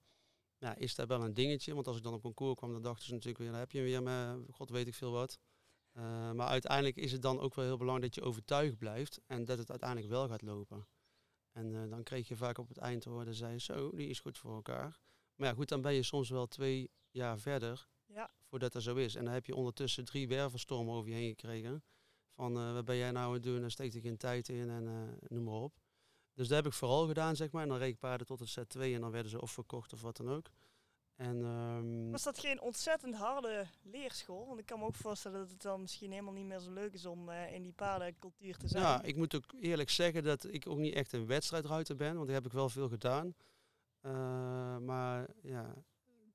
ja, 0.58 0.75
is 0.75 0.96
dat 0.96 1.08
wel 1.08 1.24
een 1.24 1.34
dingetje. 1.34 1.74
Want 1.74 1.88
als 1.88 1.98
ik 1.98 2.03
dan 2.03 2.13
op 2.13 2.22
concours 2.22 2.56
kwam, 2.56 2.72
dan 2.72 2.82
dachten 2.82 3.06
ze 3.06 3.12
natuurlijk 3.12 3.38
weer, 3.39 3.50
dan 3.51 3.60
heb 3.60 3.72
je 3.72 3.82
weer 3.82 4.03
met, 4.03 4.38
god 4.51 4.70
weet 4.70 4.88
ik 4.88 4.96
veel 4.96 5.12
wat. 5.12 5.39
Eh, 5.91 6.32
maar 6.32 6.47
uiteindelijk 6.47 6.95
is 6.95 7.12
het 7.12 7.21
dan 7.21 7.39
ook 7.39 7.56
wel 7.56 7.65
heel 7.65 7.78
belangrijk 7.78 8.13
dat 8.13 8.23
je 8.23 8.30
overtuigd 8.30 8.78
blijft 8.78 9.21
en 9.28 9.45
dat 9.45 9.58
het 9.58 9.69
uiteindelijk 9.69 10.10
wel 10.10 10.28
gaat 10.28 10.41
lopen. 10.41 10.88
En 11.52 11.75
eh, 11.75 11.89
dan 11.89 12.04
kreeg 12.04 12.28
je 12.28 12.36
vaak 12.36 12.58
op 12.58 12.67
het 12.67 12.78
eind 12.78 13.02
te 13.02 13.10
horen, 13.10 13.34
zei 13.34 13.60
zo, 13.60 13.91
die 13.95 14.08
is 14.08 14.19
goed 14.19 14.38
voor 14.38 14.56
elkaar. 14.56 14.99
Maar 15.36 15.47
ja, 15.47 15.54
goed, 15.54 15.69
dan 15.69 15.82
ben 15.82 15.93
je 15.93 16.04
soms 16.04 16.30
wel 16.30 16.47
twee 16.47 16.91
jaar 17.12 17.39
verder 17.39 17.88
Ja, 18.06 18.32
voordat 18.43 18.73
dat 18.73 18.84
zo 18.84 18.95
is. 18.95 19.15
En 19.15 19.23
dan 19.23 19.34
heb 19.34 19.45
je 19.45 19.56
ondertussen 19.56 20.06
drie 20.06 20.28
wervelstormen 20.28 20.93
over 20.93 21.10
je 21.10 21.15
heen 21.15 21.30
gekregen. 21.30 21.84
Van, 22.32 22.58
eh, 22.58 22.73
wat 22.73 22.86
ben 22.86 22.95
jij 22.95 23.12
nou 23.12 23.28
aan 23.28 23.34
het 23.34 23.43
doen? 23.43 23.63
En 23.63 23.71
steekt 23.71 23.95
er 23.95 24.02
geen 24.02 24.17
tijd 24.17 24.49
in 24.49 24.69
en 24.69 25.17
noem 25.28 25.43
maar 25.43 25.54
op. 25.54 25.80
Dus 26.34 26.47
dat 26.47 26.58
heb 26.58 26.65
ik 26.65 26.73
vooral 26.73 27.08
gedaan, 27.08 27.36
zeg 27.36 27.52
maar. 27.52 27.63
En 27.63 27.69
dan 27.69 27.78
reed 27.78 27.93
ik 27.93 27.99
paarden 27.99 28.28
tot 28.28 28.39
het 28.39 28.49
set 28.49 28.69
2 28.69 28.95
en 28.95 29.02
dan 29.02 29.12
werden 29.12 29.32
ze 29.32 29.41
of 29.41 29.52
verkocht 29.52 29.93
of 29.93 30.02
wat 30.02 30.17
dan 30.17 30.30
ook. 30.30 30.49
En 31.19 31.43
ehm, 31.43 32.12
Was 32.12 32.23
dat 32.23 32.39
geen 32.39 32.62
ontzettend 32.62 33.15
harde 33.15 33.65
leerschool? 33.84 34.47
Want 34.47 34.60
ik 34.60 34.65
kan 34.65 34.79
me 34.79 34.86
ook 34.86 34.95
voorstellen 34.95 35.39
dat 35.39 35.49
het 35.49 35.62
dan 35.62 35.82
misschien 35.82 36.12
helemaal 36.12 36.34
niet 36.34 36.45
meer 36.45 36.60
zo 36.60 36.71
leuk 36.71 36.93
is 36.93 37.05
om 37.05 37.29
eh, 37.29 37.53
in 37.53 37.63
die 37.63 37.71
paardencultuur 37.71 38.58
te 38.58 38.67
zijn. 38.67 38.84
Ja, 38.84 39.03
ik 39.03 39.15
moet 39.15 39.36
ook 39.36 39.43
eerlijk 39.60 39.89
zeggen 39.89 40.23
dat 40.23 40.53
ik 40.53 40.67
ook 40.69 40.77
niet 40.77 40.93
echt 40.93 41.13
een 41.13 41.25
wedstrijdruiter 41.25 41.95
ben, 41.95 42.13
want 42.13 42.25
die 42.25 42.36
heb 42.36 42.45
ik 42.45 42.51
wel 42.51 42.69
veel 42.69 42.89
gedaan. 42.89 43.36
Eh, 44.01 44.77
maar 44.77 45.27
ja, 45.41 45.73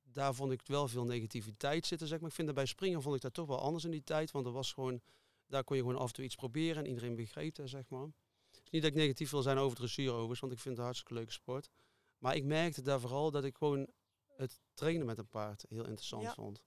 daar 0.03 0.35
vond 0.35 0.53
ik 0.53 0.61
wel 0.67 0.89
veel 0.89 1.05
negativiteit 1.05 1.87
zitten, 1.87 2.09
zeg 2.09 2.21
maar. 2.21 2.29
Ik 2.29 2.35
vind 2.35 2.47
dat 2.47 2.57
bij 2.57 2.67
springen 2.67 3.03
vond 3.03 3.17
ik 3.17 3.23
dat 3.23 3.35
toch 3.35 3.47
wel 3.47 3.61
anders 3.61 3.85
in 3.85 3.91
die 3.91 4.05
tijd, 4.05 4.31
want 4.31 4.47
er 4.47 4.53
was 4.53 4.73
gewoon, 4.73 5.01
daar 5.47 5.65
kon 5.65 5.77
je 5.77 5.83
gewoon 5.83 5.99
af 5.99 6.07
en 6.07 6.15
toe 6.15 6.25
iets 6.25 6.35
proberen 6.35 6.85
en 6.85 6.89
iedereen 6.89 7.17
begreep 7.17 7.55
dat, 7.55 7.69
zeg 7.69 7.89
maar. 7.89 8.07
Het 8.51 8.65
is 8.65 8.71
niet 8.71 8.83
dat 8.83 8.91
ik 8.91 8.97
negatief 8.97 9.31
wil 9.31 9.43
zijn 9.43 9.59
over 9.59 9.77
dressuur 9.77 10.11
overigens, 10.11 10.41
want 10.41 10.53
ik 10.53 10.59
vind 10.59 10.69
het 10.69 10.79
een 10.79 10.85
hartstikke 10.85 11.15
leuke 11.15 11.33
sport. 11.33 11.71
Maar 12.19 12.37
ik 12.37 12.45
merkte 12.45 12.83
daar 12.83 13.01
vooral 13.01 13.31
dat 13.31 13.45
ik 13.45 13.57
gewoon 13.57 13.89
het 14.37 14.61
trainen 14.75 15.07
met 15.07 15.19
een 15.19 15.29
paard 15.29 15.65
heel 15.69 15.85
interessant 15.85 16.23
Ja. 16.23 16.33
vond. 16.35 16.63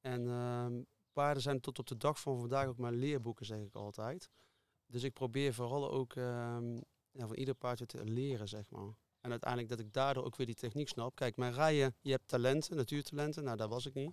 En 0.00 0.28
ehm, 0.28 0.82
paarden 1.12 1.42
zijn 1.42 1.60
tot 1.60 1.78
op 1.78 1.86
de 1.86 1.96
dag 1.96 2.20
van 2.20 2.38
vandaag 2.38 2.66
ook 2.66 2.78
maar 2.78 2.92
leerboeken, 2.92 3.46
zeg 3.46 3.58
ik 3.60 3.74
altijd. 3.74 4.30
Dus 4.86 5.02
ik 5.02 5.12
probeer 5.12 5.54
vooral 5.54 5.90
ook 5.90 6.14
ehm, 6.16 6.74
ja, 7.10 7.26
van 7.26 7.36
ieder 7.36 7.54
paardje 7.54 7.86
te 7.86 8.04
leren, 8.04 8.48
zeg 8.48 8.70
maar. 8.70 8.94
En 9.20 9.30
uiteindelijk 9.30 9.70
dat 9.70 9.80
ik 9.80 9.92
daardoor 9.92 10.24
ook 10.24 10.36
weer 10.36 10.46
die 10.46 10.54
techniek 10.54 10.88
snap. 10.88 11.14
Kijk, 11.14 11.36
mijn 11.36 11.52
rijden, 11.52 11.94
je 12.00 12.10
hebt 12.10 12.28
talenten, 12.28 12.76
natuurtalenten. 12.76 13.44
Nou, 13.44 13.56
daar 13.56 13.68
was 13.68 13.86
ik 13.86 13.94
niet. 13.94 14.12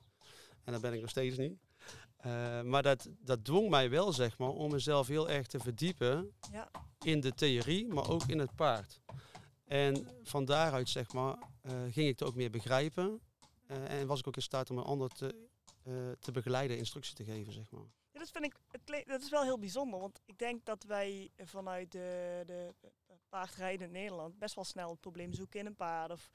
En 0.64 0.72
daar 0.72 0.82
ben 0.82 0.94
ik 0.94 1.02
nog 1.02 1.10
steeds 1.10 1.38
niet. 1.38 1.60
Eh, 2.18 2.62
maar 2.62 2.84
dat, 2.84 3.10
dat 3.20 3.44
dwong 3.46 3.70
mij 3.70 3.90
wel, 3.90 4.14
zeg 4.14 4.38
maar, 4.38 4.50
om 4.50 4.72
mezelf 4.72 5.08
heel 5.08 5.30
erg 5.30 5.48
te 5.48 5.60
verdiepen 5.60 6.34
Ja. 6.52 6.72
in 7.00 7.20
de 7.20 7.32
theorie, 7.34 7.88
maar 7.88 8.10
ook 8.10 8.24
in 8.24 8.40
het 8.40 8.56
paard. 8.56 9.02
En 9.70 10.08
van 10.24 10.46
daaruit, 10.46 10.90
zeg 10.90 11.14
maar, 11.14 11.38
eh, 11.62 11.72
ging 11.72 12.08
ik 12.08 12.20
het 12.20 12.24
ook 12.24 12.36
meer 12.36 12.50
begrijpen. 12.50 13.22
Eh, 13.66 14.00
en 14.00 14.08
was 14.08 14.20
ik 14.20 14.28
ook 14.28 14.36
in 14.36 14.42
staat 14.42 14.70
om 14.70 14.78
een 14.78 14.84
ander 14.84 15.10
te, 15.10 15.48
eh, 15.84 15.94
te 16.20 16.32
begeleiden, 16.32 16.78
instructie 16.78 17.16
te 17.16 17.24
geven, 17.24 17.54
zeg 17.54 17.72
maar. 17.72 17.86
Ja, 18.12 18.20
dat 18.20 18.30
vind 18.32 18.46
ik, 18.46 18.56
het 18.68 19.08
dat 19.08 19.22
is 19.22 19.30
wel 19.30 19.44
heel 19.44 19.60
bijzonder. 19.60 20.00
Want 20.00 20.22
ik 20.26 20.38
denk 20.38 20.66
dat 20.66 20.84
wij 20.84 21.32
vanuit 21.38 21.92
de, 21.92 22.44
de 22.46 22.74
paardrijden 23.30 23.88
in 23.88 23.94
Nederland 23.94 24.40
best 24.40 24.56
wel 24.56 24.64
snel 24.64 24.90
het 24.90 25.00
probleem 25.00 25.34
zoeken 25.34 25.60
in 25.60 25.66
een 25.66 25.76
paard. 25.76 26.12
Of 26.12 26.30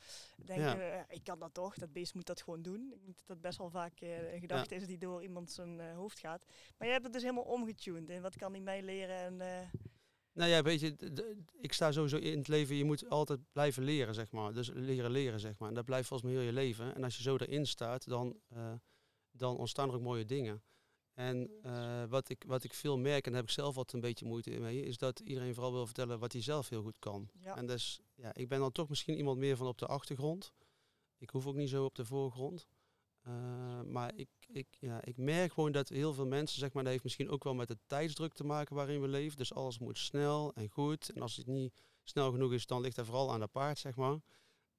denken, 0.44 1.07
ik 1.09 1.25
kan 1.25 1.38
dat 1.38 1.55
toch, 1.55 1.75
dat 1.75 1.92
beest 1.92 2.14
moet 2.14 2.27
dat 2.27 2.42
gewoon 2.42 2.62
doen. 2.62 2.92
Ik 2.92 3.05
denk 3.05 3.16
dat 3.16 3.27
dat 3.27 3.40
best 3.40 3.59
wel 3.59 3.70
vaak 3.70 4.01
eh, 4.01 4.33
een 4.33 4.40
gedachte 4.40 4.75
is 4.75 4.87
die 4.87 4.99
door 4.99 5.23
iemand 5.23 5.51
zijn 5.51 5.94
hoofd 5.94 6.18
gaat. 6.18 6.44
Maar 6.79 6.87
je 6.87 6.92
hebt 6.92 7.05
het 7.05 7.12
dus 7.12 7.23
helemaal 7.23 7.44
omgetuned. 7.44 8.11
En 8.11 8.23
wat 8.23 8.37
kan 8.37 8.53
hij 8.53 8.61
mij 8.61 8.83
leren? 8.83 9.16
En, 9.16 9.68
Nou 10.35 10.51
ja, 10.51 10.62
weet 10.62 10.81
je, 10.81 10.97
ik 11.61 11.73
sta 11.73 11.92
sowieso 11.92 12.16
in 12.16 12.38
het 12.38 12.49
leven, 12.49 12.77
je 12.77 12.85
moet 12.85 13.09
altijd 13.09 13.40
blijven 13.53 13.83
leren, 13.83 14.14
zeg 14.14 14.31
maar. 14.31 14.53
Dus 14.53 14.70
leren 14.75 15.11
leren, 15.11 15.40
zeg 15.40 15.59
maar. 15.59 15.68
En 15.68 15.75
dat 15.75 15.85
blijft 15.85 16.09
volgens 16.09 16.31
mij 16.31 16.38
heel 16.38 16.49
je 16.49 16.55
leven. 16.57 16.94
En 16.94 17.05
als 17.05 17.16
je 17.16 17.23
zo 17.23 17.37
erin 17.37 17.66
staat, 17.66 18.09
dan, 18.09 18.40
eh, 18.49 18.73
dan 19.31 19.57
ontstaan 19.57 19.88
er 19.88 19.94
ook 19.94 20.03
mooie 20.03 20.25
dingen. 20.25 20.62
En 21.12 21.51
eh, 21.62 22.05
wat, 22.05 22.29
ik, 22.29 22.44
wat 22.47 22.64
ik 22.64 22.75
veel 22.75 22.99
merk, 22.99 23.25
en 23.25 23.31
daar 23.31 23.40
heb 23.40 23.51
ik 23.51 23.55
zelf 23.55 23.77
altijd 23.77 23.92
een 23.92 24.09
beetje 24.09 24.27
moeite 24.27 24.51
mee, 24.51 24.83
is 24.83 24.99
dat 24.99 25.20
iedereen 25.20 25.55
vooral 25.55 25.73
wil 25.73 25.87
vertellen 25.87 26.18
wat 26.18 26.33
hij 26.33 26.42
zelf 26.42 26.68
heel 26.68 26.83
goed 26.83 26.99
kan. 26.99 27.29
ja. 27.33 27.57
En 27.57 27.66
dus, 27.66 28.01
ja, 28.14 28.35
ik 28.35 28.49
ben 28.49 28.59
dan 28.59 28.73
toch 28.73 28.88
misschien 28.88 29.16
iemand 29.16 29.38
meer 29.38 29.57
van 29.57 29.66
op 29.66 29.79
de 29.79 29.87
achtergrond. 29.87 30.53
Ik 31.18 31.31
hoef 31.31 31.47
ook 31.47 31.55
niet 31.55 31.68
zo 31.68 31.85
op 31.85 31.94
de 31.94 32.05
voorgrond. 32.05 32.66
Eh, 33.24 33.80
maar 33.82 34.14
ik, 34.14 34.28
ik, 34.48 34.66
ja, 34.80 35.04
ik 35.04 35.16
merk 35.16 35.52
gewoon 35.52 35.72
dat 35.72 35.88
heel 35.88 36.14
veel 36.14 36.26
mensen, 36.26 36.58
zeg 36.58 36.72
maar, 36.72 36.82
dat 36.82 36.92
heeft 36.92 37.04
misschien 37.04 37.30
ook 37.30 37.44
wel 37.44 37.54
met 37.54 37.68
de 37.68 37.78
tijdsdruk 37.87 38.32
te 38.32 38.44
maken 38.44 38.74
waarin 38.74 39.00
we 39.00 39.08
leven. 39.08 39.38
Dus 39.38 39.54
alles 39.54 39.78
moet 39.78 39.98
snel 39.98 40.52
en 40.54 40.68
goed. 40.68 41.10
En 41.10 41.22
als 41.22 41.37
het 41.37 41.46
niet 41.46 41.74
snel 42.02 42.30
genoeg 42.30 42.52
is, 42.52 42.66
dan 42.66 42.80
ligt 42.80 42.96
dat 42.96 43.06
vooral 43.06 43.32
aan 43.32 43.40
de 43.40 43.46
paard, 43.46 43.78
zeg 43.78 43.96
maar. 43.96 44.18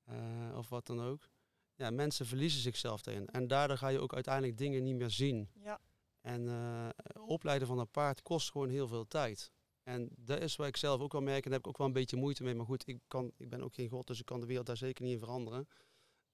Eh, 0.03 0.58
of 0.58 0.69
wat 0.69 0.86
dan 0.86 1.01
ook. 1.01 1.27
Ja, 1.75 1.89
mensen 1.89 2.25
verliezen 2.25 2.62
zichzelf 2.62 3.05
erin. 3.05 3.27
En 3.27 3.47
daardoor 3.47 3.77
ga 3.77 3.88
je 3.88 3.99
ook 3.99 4.13
uiteindelijk 4.13 4.58
dingen 4.58 4.84
niet 4.84 4.95
meer 4.95 5.12
zien. 5.12 5.49
ja. 5.53 5.79
En 6.21 6.49
eh, 6.49 6.89
opleiden 7.27 7.67
van 7.67 7.79
een 7.79 7.91
paard 7.91 8.21
kost 8.21 8.51
gewoon 8.51 8.69
heel 8.69 8.88
veel 8.88 9.08
tijd. 9.08 9.51
En 9.84 10.10
dat 10.15 10.41
is 10.41 10.55
waar 10.55 10.67
ik 10.67 10.77
zelf 10.77 11.01
ook 11.01 11.12
wel 11.12 11.21
merk, 11.21 11.43
en 11.43 11.43
daar 11.43 11.51
heb 11.51 11.62
ik 11.62 11.67
ook 11.67 11.77
wel 11.77 11.88
een 11.88 11.93
beetje 11.93 12.17
moeite 12.17 12.43
mee. 12.43 12.55
Maar 12.55 12.65
goed, 12.65 12.88
ik, 12.88 12.99
kan, 13.08 13.31
ik 13.38 13.49
ben 13.49 13.63
ook 13.63 13.73
geen 13.73 13.89
god, 13.89 14.08
dus 14.08 14.19
ik 14.19 14.25
kan 14.25 14.39
de 14.39 14.45
wereld 14.45 14.65
daar 14.65 14.77
zeker 14.77 15.03
niet 15.03 15.13
in 15.13 15.19
veranderen. 15.19 15.67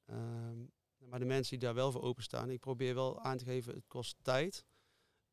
Ehm, 0.06 0.64
maar 1.10 1.20
de 1.20 1.26
mensen 1.26 1.60
die 1.60 1.68
daar 1.68 1.76
wel 1.76 1.92
voor 1.92 2.02
openstaan, 2.02 2.50
ik 2.50 2.60
probeer 2.60 2.96
wel 2.96 3.22
aan 3.22 3.38
te 3.38 3.46
geven, 3.46 3.74
het 3.74 3.88
kost 3.88 4.16
tijd. 4.22 4.66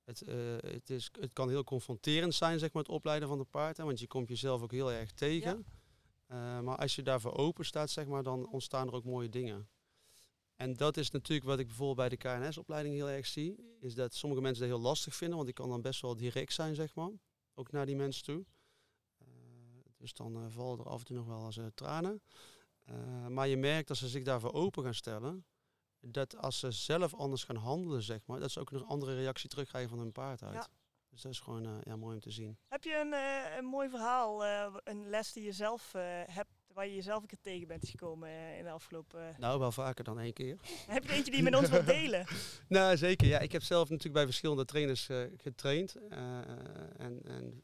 Het, 0.09 0.23
eh, 0.23 0.37
het, 0.59 0.91
is, 0.91 1.11
het 1.21 1.33
kan 1.33 1.49
heel 1.49 1.65
confronterend 1.65 2.35
zijn, 2.35 2.59
zeg 2.59 2.73
maar, 2.73 2.83
het 2.83 2.93
opleiden 2.93 3.29
van 3.29 3.39
een 3.39 3.49
paard. 3.49 3.77
Hè, 3.77 3.85
want 3.85 4.01
je 4.01 4.07
komt 4.07 4.29
jezelf 4.29 4.63
ook 4.63 4.73
heel 4.73 4.93
erg 4.93 5.13
tegen. 5.13 5.67
Eh, 6.27 6.61
maar 6.61 6.77
als 6.77 6.95
je 6.95 7.03
daarvoor 7.03 7.37
open 7.37 7.65
staat, 7.65 7.91
zeg 7.91 8.07
maar, 8.07 8.23
dan 8.23 8.49
ontstaan 8.49 8.87
er 8.87 8.95
ook 8.95 9.05
mooie 9.05 9.29
dingen. 9.29 9.69
En 10.57 10.75
dat 10.75 10.97
is 10.97 11.11
natuurlijk 11.11 11.49
wat 11.49 11.59
ik 11.59 11.67
bijvoorbeeld 11.67 12.09
bij 12.09 12.09
de 12.09 12.17
KNS-opleiding 12.17 12.95
heel 12.95 13.11
erg 13.11 13.27
zie. 13.27 13.77
Is 13.81 13.95
dat 13.95 14.15
sommige 14.15 14.43
mensen 14.43 14.69
dat 14.69 14.77
heel 14.77 14.87
lastig 14.87 15.15
vinden. 15.15 15.37
Want 15.37 15.49
ik 15.49 15.55
kan 15.55 15.69
dan 15.69 15.83
best 15.83 16.01
wel 16.01 16.17
direct 16.17 16.53
zijn, 16.53 16.75
zeg 16.75 16.95
maar. 16.95 17.11
Ook 17.55 17.73
naar 17.73 17.87
die 17.87 17.97
mensen 17.97 18.25
toe. 18.25 18.45
Uh, 19.23 19.29
dus 19.97 20.13
dan 20.13 20.53
vallen 20.53 20.79
er 20.79 20.89
af 20.89 20.99
en 20.99 21.05
toe 21.05 21.17
nog 21.17 21.27
wel 21.27 21.45
eens 21.45 21.61
tranen. 21.75 22.23
maar 23.29 23.49
je 23.49 23.57
merkt 23.57 23.89
dat 23.89 23.97
ze 23.97 24.09
zich 24.09 24.25
daarvoor 24.25 24.53
open 24.53 24.83
gaan 24.83 24.95
stellen. 24.95 25.45
Dat 26.01 26.37
als 26.37 26.59
ze 26.59 26.71
zelf 26.71 27.15
anders 27.15 27.45
gaan 27.45 27.57
handelen, 27.57 28.03
zeg 28.03 28.27
maar. 28.27 28.41
Dat 28.41 28.51
ze 28.51 28.61
ook 28.61 28.71
nog 28.71 28.81
een 28.81 28.87
andere 28.89 29.15
reactie 29.15 29.49
terugkrijgen 29.49 29.91
van 29.91 29.99
hun 29.99 30.13
paard 30.13 30.43
uit. 30.43 30.55
Ja. 30.55 30.69
Dus 31.11 31.23
dat 31.23 31.33
is 31.33 31.41
gewoon 31.41 31.83
ja, 31.85 31.97
mooi 31.97 32.15
om 32.15 32.21
te 32.21 32.31
zien. 32.31 32.59
Heb 32.69 32.85
je 32.85 32.95
een, 32.95 33.13
een 33.59 33.65
mooi 33.65 33.89
verhaal, 33.89 34.45
een 34.85 35.09
les 35.09 35.33
die 35.33 35.45
je 35.45 35.53
zelf 35.53 35.93
hebt 36.27 36.59
waar 36.79 36.87
je 36.87 36.95
jezelf 36.95 37.23
een 37.23 37.29
keer 37.29 37.39
tegen 37.41 37.69
bent 37.69 37.89
gekomen 37.89 38.29
eh, 38.29 38.59
in 38.59 38.65
de 38.65 38.71
afgelopen... 38.71 39.35
Nou, 39.39 39.59
wel 39.59 39.73
vaker 39.73 40.05
dan 40.05 40.19
één 40.19 40.33
keer. 40.33 40.57
heb 40.87 41.05
je 41.05 41.13
eentje 41.13 41.31
die 41.31 41.43
je 41.43 41.51
met 41.51 41.57
ons 41.57 41.69
wilt 41.69 41.87
delen? 41.87 42.27
nou, 42.69 42.97
zeker. 42.97 43.27
Ja, 43.27 43.39
ik 43.39 43.53
heb 43.53 43.63
zelf 43.63 43.89
natuurlijk 43.89 44.15
bij 44.15 44.25
verschillende 44.25 44.65
trainers 44.65 45.09
getraind. 45.37 45.95
En, 46.97 47.21
en 47.25 47.63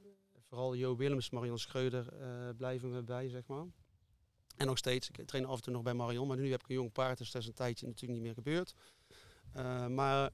vooral 0.48 0.74
Jo 0.74 0.96
Willems, 0.96 1.30
Marion 1.30 1.58
Schreuder 1.58 2.06
blijven 2.56 2.94
we 2.94 3.02
bij, 3.02 3.28
zeg 3.28 3.46
maar. 3.46 3.64
En 4.56 4.66
nog 4.66 4.78
steeds. 4.78 5.10
Ik 5.10 5.26
train 5.26 5.44
af 5.44 5.56
en 5.56 5.62
toe 5.62 5.72
nog 5.72 5.82
bij 5.82 5.94
Marion, 5.94 6.28
maar 6.28 6.36
nu 6.36 6.50
heb 6.50 6.62
ik 6.62 6.68
een 6.68 6.74
jong 6.74 6.92
paard, 6.92 7.18
dus 7.18 7.30
dat 7.30 7.42
is 7.42 7.48
een 7.48 7.54
tijdje 7.54 7.86
natuurlijk 7.86 8.12
niet 8.12 8.22
meer 8.22 8.34
gebeurd. 8.34 8.74
maar 9.90 10.30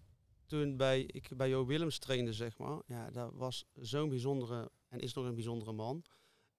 toen 0.51 0.77
bij, 0.77 1.03
ik 1.03 1.37
bij 1.37 1.49
Jo 1.49 1.67
Willems 1.67 1.99
trainde, 1.99 2.33
zeg 2.33 2.59
maar, 2.59 2.83
ja, 2.87 3.11
dat 3.11 3.33
was 3.35 3.65
zo'n 3.75 4.09
bijzondere 4.09 4.71
en 4.89 4.99
is 4.99 5.13
nog 5.13 5.25
een 5.25 5.35
bijzondere 5.35 5.73
man. 5.73 6.05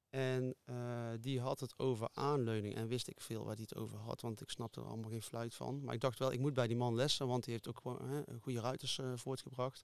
En 0.09 0.55
uh, 0.65 1.11
die 1.19 1.39
had 1.39 1.59
het 1.59 1.79
over 1.79 2.09
aanleuning. 2.13 2.75
En 2.75 2.87
wist 2.87 3.07
ik 3.07 3.21
veel 3.21 3.43
waar 3.43 3.55
hij 3.55 3.65
het 3.69 3.75
over 3.75 3.97
had, 3.97 4.21
want 4.21 4.41
ik 4.41 4.49
snapte 4.49 4.79
er 4.79 4.87
allemaal 4.87 5.09
geen 5.09 5.21
fluit 5.21 5.55
van. 5.55 5.83
Maar 5.83 5.93
ik 5.93 6.01
dacht 6.01 6.19
wel, 6.19 6.31
ik 6.31 6.39
moet 6.39 6.53
bij 6.53 6.67
die 6.67 6.77
man 6.77 6.95
lessen, 6.95 7.27
want 7.27 7.43
die 7.43 7.53
heeft 7.53 7.67
ook 7.67 7.99
hè, 8.01 8.21
goede 8.39 8.59
ruiters 8.59 8.97
uh, 8.97 9.11
voortgebracht. 9.15 9.83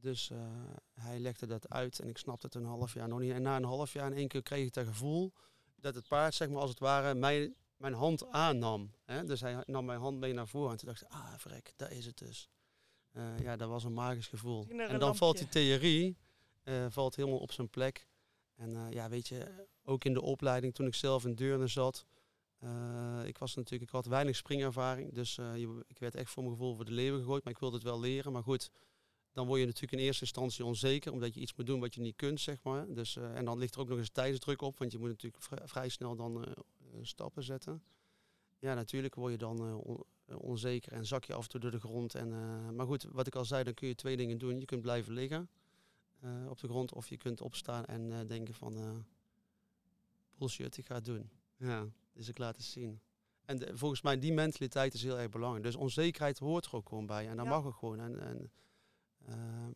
Dus 0.00 0.30
hij 0.92 1.18
legde 1.18 1.46
dat 1.46 1.68
uit 1.68 1.98
en 1.98 2.08
ik 2.08 2.18
snapte 2.18 2.46
het 2.46 2.54
een 2.54 2.64
half 2.64 2.94
jaar 2.94 3.08
nog 3.08 3.18
niet. 3.18 3.32
En 3.32 3.42
na 3.42 3.56
een 3.56 3.64
half 3.64 3.92
jaar 3.92 4.06
in 4.06 4.16
één 4.16 4.28
keer 4.28 4.42
kreeg 4.42 4.66
ik 4.66 4.74
het 4.74 4.86
gevoel 4.86 5.32
dat 5.80 5.94
het 5.94 6.08
paard, 6.08 6.34
zeg 6.34 6.48
maar 6.48 6.60
als 6.60 6.70
het 6.70 6.78
ware, 6.78 7.14
mijn, 7.14 7.54
mijn 7.76 7.94
hand 7.94 8.26
aannam. 8.26 8.92
Hè? 9.04 9.24
Dus 9.24 9.40
hij 9.40 9.62
nam 9.66 9.84
mijn 9.84 10.00
hand 10.00 10.18
mee 10.18 10.32
naar 10.32 10.48
voren 10.48 10.70
en 10.70 10.76
toen 10.76 10.88
dacht 10.88 11.02
ik, 11.02 11.08
ah 11.08 11.34
vrek, 11.36 11.72
daar 11.76 11.92
is 11.92 12.06
het 12.06 12.18
dus. 12.18 12.48
ja, 13.42 13.56
dat 13.56 13.68
was 13.68 13.84
een 13.84 13.92
magisch 13.92 14.28
gevoel. 14.28 14.66
En 14.68 14.98
dan 14.98 15.16
valt 15.16 15.38
die 15.38 15.48
theorie 15.48 16.16
valt 16.88 17.16
helemaal 17.16 17.38
op 17.38 17.52
zijn 17.52 17.68
plek. 17.68 18.06
En 18.54 18.74
uh, 18.74 18.90
ja, 18.90 19.08
weet 19.08 19.28
je, 19.28 19.66
ook 19.82 20.04
in 20.04 20.12
de 20.12 20.22
opleiding 20.22 20.74
toen 20.74 20.86
ik 20.86 20.94
zelf 20.94 21.24
in 21.24 21.34
Deurne 21.34 21.66
zat. 21.66 22.06
Ik 23.24 23.38
was 23.38 23.54
natuurlijk, 23.54 23.90
ik 23.90 23.96
had 23.96 24.06
weinig 24.06 24.36
springervaring. 24.36 25.14
Dus 25.14 25.38
ik 25.86 25.98
werd 25.98 26.14
echt 26.14 26.30
voor 26.30 26.42
mijn 26.42 26.56
gevoel 26.56 26.74
voor 26.74 26.84
de 26.84 26.92
leeuwen 26.92 27.20
gegooid. 27.20 27.44
Maar 27.44 27.52
ik 27.52 27.58
wilde 27.58 27.74
het 27.74 27.84
wel 27.84 28.00
leren. 28.00 28.32
Maar 28.32 28.42
goed, 28.42 28.70
dan 29.38 29.46
word 29.46 29.60
je 29.60 29.66
natuurlijk 29.66 29.92
in 29.92 30.06
eerste 30.06 30.22
instantie 30.22 30.64
onzeker. 30.64 31.12
Omdat 31.12 31.34
je 31.34 31.40
iets 31.40 31.54
moet 31.54 31.66
doen 31.66 31.80
wat 31.80 31.94
je 31.94 32.00
niet 32.00 32.16
kunt, 32.16 32.40
zeg 32.40 32.62
maar. 32.62 32.94
Dus, 32.94 33.16
en 33.16 33.44
dan 33.44 33.58
ligt 33.58 33.74
er 33.74 33.80
ook 33.80 33.88
nog 33.88 33.98
eens 33.98 34.10
tijdsdruk 34.10 34.62
op. 34.62 34.78
Want 34.78 34.92
je 34.92 34.98
moet 34.98 35.08
natuurlijk 35.08 35.44
vrij 35.64 35.88
snel 35.88 36.16
dan 36.16 36.54
stappen 37.02 37.42
zetten. 37.42 37.82
Ja, 38.58 38.74
natuurlijk 38.74 39.14
word 39.14 39.32
je 39.32 39.38
dan 39.38 39.74
on 39.74 40.04
onzeker 40.26 40.92
en 40.92 41.06
zak 41.06 41.24
je 41.24 41.34
af 41.34 41.42
en 41.42 41.48
toe 41.48 41.60
door 41.60 41.70
de 41.70 41.80
grond. 41.80 42.14
En, 42.14 42.28
maar 42.74 42.86
goed, 42.86 43.02
wat 43.02 43.26
ik 43.26 43.34
al 43.34 43.44
zei, 43.44 43.64
dan 43.64 43.74
kun 43.74 43.88
je 43.88 43.94
twee 43.94 44.16
dingen 44.16 44.38
doen. 44.38 44.58
Je 44.58 44.64
kunt 44.64 44.82
blijven 44.82 45.12
liggen. 45.12 45.48
Uh, 46.24 46.50
op 46.50 46.60
de 46.60 46.68
grond. 46.68 46.94
Of 46.94 47.08
je 47.08 47.16
kunt 47.16 47.40
opstaan 47.40 47.84
en 47.84 48.10
uh, 48.10 48.18
denken 48.26 48.54
van 48.54 48.78
uh, 48.78 48.90
bullshit, 50.38 50.76
ik 50.76 50.86
ga 50.86 50.94
het 50.94 51.04
doen. 51.04 51.30
Ja, 51.56 51.86
dus 52.12 52.28
ik 52.28 52.38
laat 52.38 52.56
het 52.56 52.64
zien. 52.64 53.00
En 53.44 53.58
de, 53.58 53.76
volgens 53.76 54.02
mij 54.02 54.18
die 54.18 54.32
mentaliteit 54.32 54.94
is 54.94 55.02
heel 55.02 55.18
erg 55.18 55.28
belangrijk. 55.28 55.64
Dus 55.64 55.76
onzekerheid 55.76 56.38
hoort 56.38 56.66
er 56.66 56.74
ook 56.74 56.88
gewoon 56.88 57.06
bij. 57.06 57.28
En 57.28 57.36
dat 57.36 57.44
ja. 57.44 57.50
mag 57.50 57.64
ook 57.64 57.76
gewoon. 57.76 58.00
En, 58.00 58.20
en, 58.20 58.50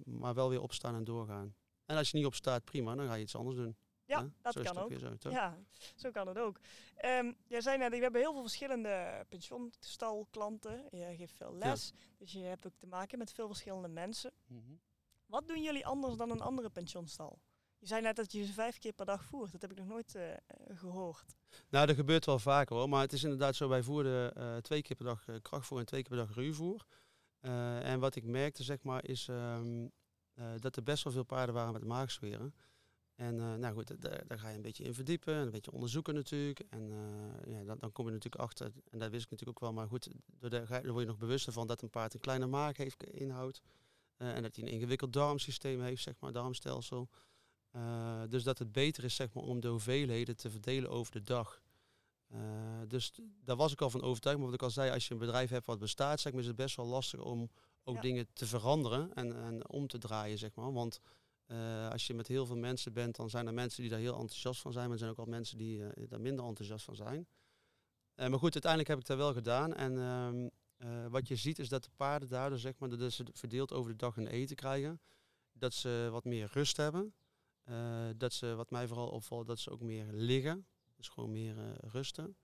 maar 0.04 0.34
wel 0.34 0.48
weer 0.48 0.62
opstaan 0.62 0.94
en 0.94 1.04
doorgaan. 1.04 1.54
En 1.86 1.96
als 1.96 2.10
je 2.10 2.16
niet 2.16 2.26
opstaat, 2.26 2.64
prima, 2.64 2.94
dan 2.94 3.06
ga 3.06 3.14
je 3.14 3.22
iets 3.22 3.36
anders 3.36 3.56
doen. 3.56 3.76
Ja, 4.04 4.28
dat 4.40 4.52
zo 4.52 4.62
kan 4.62 4.78
ook. 4.78 4.92
Zo, 5.18 5.30
ja, 5.30 5.58
zo 5.96 6.10
kan 6.10 6.28
het 6.28 6.38
ook. 6.38 6.58
Um, 7.04 7.36
jij 7.46 7.60
zei 7.60 7.78
net, 7.78 7.90
we 7.90 7.96
hebben 7.96 8.20
heel 8.20 8.32
veel 8.32 8.42
verschillende 8.42 9.24
pensioenstalklanten. 9.28 10.84
Je 10.90 11.16
geeft 11.16 11.36
veel 11.36 11.54
les, 11.54 11.92
ja. 11.94 12.04
dus 12.18 12.32
je 12.32 12.38
hebt 12.38 12.66
ook 12.66 12.76
te 12.76 12.86
maken 12.86 13.18
met 13.18 13.32
veel 13.32 13.46
verschillende 13.46 13.88
mensen. 13.88 14.32
Mm 14.46 14.62
-hmm. 14.66 14.80
Wat 15.26 15.48
doen 15.48 15.62
jullie 15.62 15.86
anders 15.86 16.16
dan 16.16 16.30
een 16.30 16.40
andere 16.40 16.70
pensionstal? 16.70 17.40
Je 17.78 17.86
zei 17.86 18.02
net 18.02 18.16
dat 18.16 18.32
je 18.32 18.44
ze 18.44 18.52
vijf 18.52 18.78
keer 18.78 18.92
per 18.92 19.06
dag 19.06 19.24
voert. 19.24 19.52
Dat 19.52 19.62
heb 19.62 19.70
ik 19.70 19.78
nog 19.78 19.86
nooit 19.86 20.14
uh, 20.14 20.22
gehoord. 20.74 21.36
Nou, 21.68 21.86
dat 21.86 21.96
gebeurt 21.96 22.26
wel 22.26 22.38
vaker 22.38 22.76
hoor. 22.76 22.88
Maar 22.88 23.00
het 23.00 23.12
is 23.12 23.22
inderdaad 23.22 23.54
zo, 23.54 23.68
wij 23.68 23.82
voerden 23.82 24.38
uh, 24.38 24.56
twee 24.56 24.82
keer 24.82 24.96
per 24.96 25.04
dag 25.04 25.24
krachtvoer 25.42 25.78
en 25.78 25.86
twee 25.86 26.02
keer 26.02 26.16
per 26.16 26.26
dag 26.26 26.36
ruwvoer. 26.36 26.84
En 27.82 28.00
wat 28.00 28.14
ik 28.14 28.24
merkte, 28.24 28.62
zeg 28.62 28.82
maar, 28.82 29.08
is 29.08 29.28
um, 29.28 29.92
dat 30.60 30.76
er 30.76 30.82
best 30.82 31.04
wel 31.04 31.12
veel 31.12 31.24
paarden 31.24 31.54
waren 31.54 31.72
met 31.72 31.84
maagzweren. 31.84 32.54
En 33.14 33.36
nou 33.36 33.74
goed, 33.74 34.00
daar, 34.00 34.38
ga 34.38 34.48
je 34.48 34.56
een 34.56 34.62
beetje 34.62 34.84
in 34.84 34.94
verdiepen 34.94 35.34
en 35.34 35.40
een 35.40 35.50
beetje 35.50 35.72
onderzoeken 35.72 36.14
natuurlijk. 36.14 36.60
En 36.70 36.90
ja, 37.46 37.64
dan, 37.64 37.78
dan, 37.78 37.92
kom 37.92 38.06
je 38.06 38.12
natuurlijk 38.12 38.42
achter, 38.42 38.72
en 38.90 38.98
dat 38.98 39.10
wist 39.10 39.24
ik 39.24 39.30
natuurlijk 39.30 39.58
ook 39.58 39.68
wel, 39.68 39.72
maar 39.72 39.88
goed, 39.88 40.08
daar, 40.38 40.66
word 40.68 41.00
je 41.00 41.06
nog 41.06 41.18
bewuster 41.18 41.52
van 41.52 41.66
dat 41.66 41.82
een 41.82 41.90
paard 41.90 42.14
een 42.14 42.20
kleine 42.20 42.46
maag 42.46 42.76
heeft, 42.76 43.04
inhoudt. 43.04 43.62
Uh, 44.22 44.36
en 44.36 44.42
dat 44.42 44.56
hij 44.56 44.64
een 44.64 44.72
ingewikkeld 44.72 45.12
darmsysteem 45.12 45.82
heeft, 45.82 46.02
zeg 46.02 46.14
maar, 46.20 46.32
darmstelsel. 46.32 47.08
Dus 48.28 48.42
dat 48.42 48.58
het 48.58 48.72
beter 48.72 49.04
is 49.04 49.14
zeg 49.14 49.32
maar, 49.32 49.44
om 49.44 49.60
de 49.60 49.68
hoeveelheden 49.68 50.36
te 50.36 50.50
verdelen 50.50 50.90
over 50.90 51.12
de 51.12 51.22
dag. 51.22 51.61
Uh, 52.34 52.40
dus 52.88 53.12
daar 53.44 53.56
was 53.56 53.72
ik 53.72 53.80
al 53.80 53.90
van 53.90 54.02
overtuigd. 54.02 54.38
Maar 54.38 54.46
wat 54.46 54.56
ik 54.56 54.62
al 54.62 54.70
zei, 54.70 54.90
als 54.90 55.06
je 55.06 55.12
een 55.12 55.20
bedrijf 55.20 55.50
hebt 55.50 55.66
wat 55.66 55.78
bestaat, 55.78 56.20
zeg 56.20 56.32
maar, 56.32 56.40
is 56.40 56.46
het 56.46 56.56
best 56.56 56.76
wel 56.76 56.86
lastig 56.86 57.20
om 57.20 57.50
ook 57.84 57.94
ja. 57.94 58.00
dingen 58.00 58.26
te 58.32 58.46
veranderen 58.46 59.14
en, 59.14 59.36
en 59.36 59.68
om 59.68 59.86
te 59.86 59.98
draaien. 59.98 60.38
Zeg 60.38 60.54
maar. 60.54 60.72
Want 60.72 61.00
als 61.90 62.06
je 62.06 62.14
met 62.14 62.26
heel 62.26 62.46
veel 62.46 62.56
mensen 62.56 62.92
bent, 62.92 63.16
dan 63.16 63.30
zijn 63.30 63.46
er 63.46 63.54
mensen 63.54 63.82
die 63.82 63.90
daar 63.90 64.00
heel 64.00 64.18
enthousiast 64.18 64.60
van 64.60 64.72
zijn. 64.72 64.84
Maar 64.84 64.92
er 64.92 64.98
zijn 64.98 65.10
ook 65.10 65.18
al 65.18 65.24
mensen 65.24 65.58
die 65.58 66.06
daar 66.08 66.20
minder 66.20 66.44
enthousiast 66.44 66.84
van 66.84 66.96
zijn. 66.96 67.26
maar 68.14 68.38
goed, 68.38 68.52
uiteindelijk 68.52 68.88
heb 68.90 68.98
ik 68.98 69.06
dat 69.06 69.16
wel 69.16 69.32
gedaan. 69.32 69.74
En 69.74 69.98
ehm, 69.98 70.48
uh, 70.84 71.06
wat 71.06 71.28
je 71.28 71.36
ziet 71.36 71.58
is 71.58 71.68
dat 71.68 71.84
de 71.84 71.90
paarden 71.96 72.28
daardoor, 72.28 72.58
zeg 72.58 72.78
maar, 72.78 72.88
dat 72.88 73.12
ze 73.12 73.24
verdeeld 73.32 73.72
over 73.72 73.90
de 73.90 73.96
dag 73.96 74.14
hun 74.14 74.26
eten 74.26 74.56
krijgen. 74.56 75.00
Dat 75.52 75.74
ze 75.74 76.08
wat 76.10 76.24
meer 76.24 76.50
rust 76.52 76.76
hebben. 76.76 77.14
Uh, 77.64 78.08
dat 78.16 78.32
ze, 78.32 78.54
wat 78.54 78.70
mij 78.70 78.86
vooral 78.86 79.08
opvalt, 79.08 79.46
dat 79.46 79.58
ze 79.58 79.70
ook 79.70 79.80
meer 79.80 80.06
liggen. 80.12 80.66
Dus 81.02 81.10
gewoon 81.10 81.32
meer 81.32 81.56
uh, 81.56 81.70
rusten. 81.80 82.36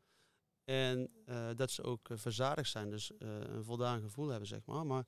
En 0.64 1.10
dat 1.56 1.70
ze 1.70 1.82
ook 1.82 2.08
verzadigd 2.12 2.70
zijn, 2.70 2.90
dus 2.90 3.10
een 3.18 3.64
voldaan 3.64 4.00
gevoel 4.00 4.28
hebben, 4.28 4.48
zeg 4.48 4.66
maar. 4.66 4.86
maar 4.86 5.06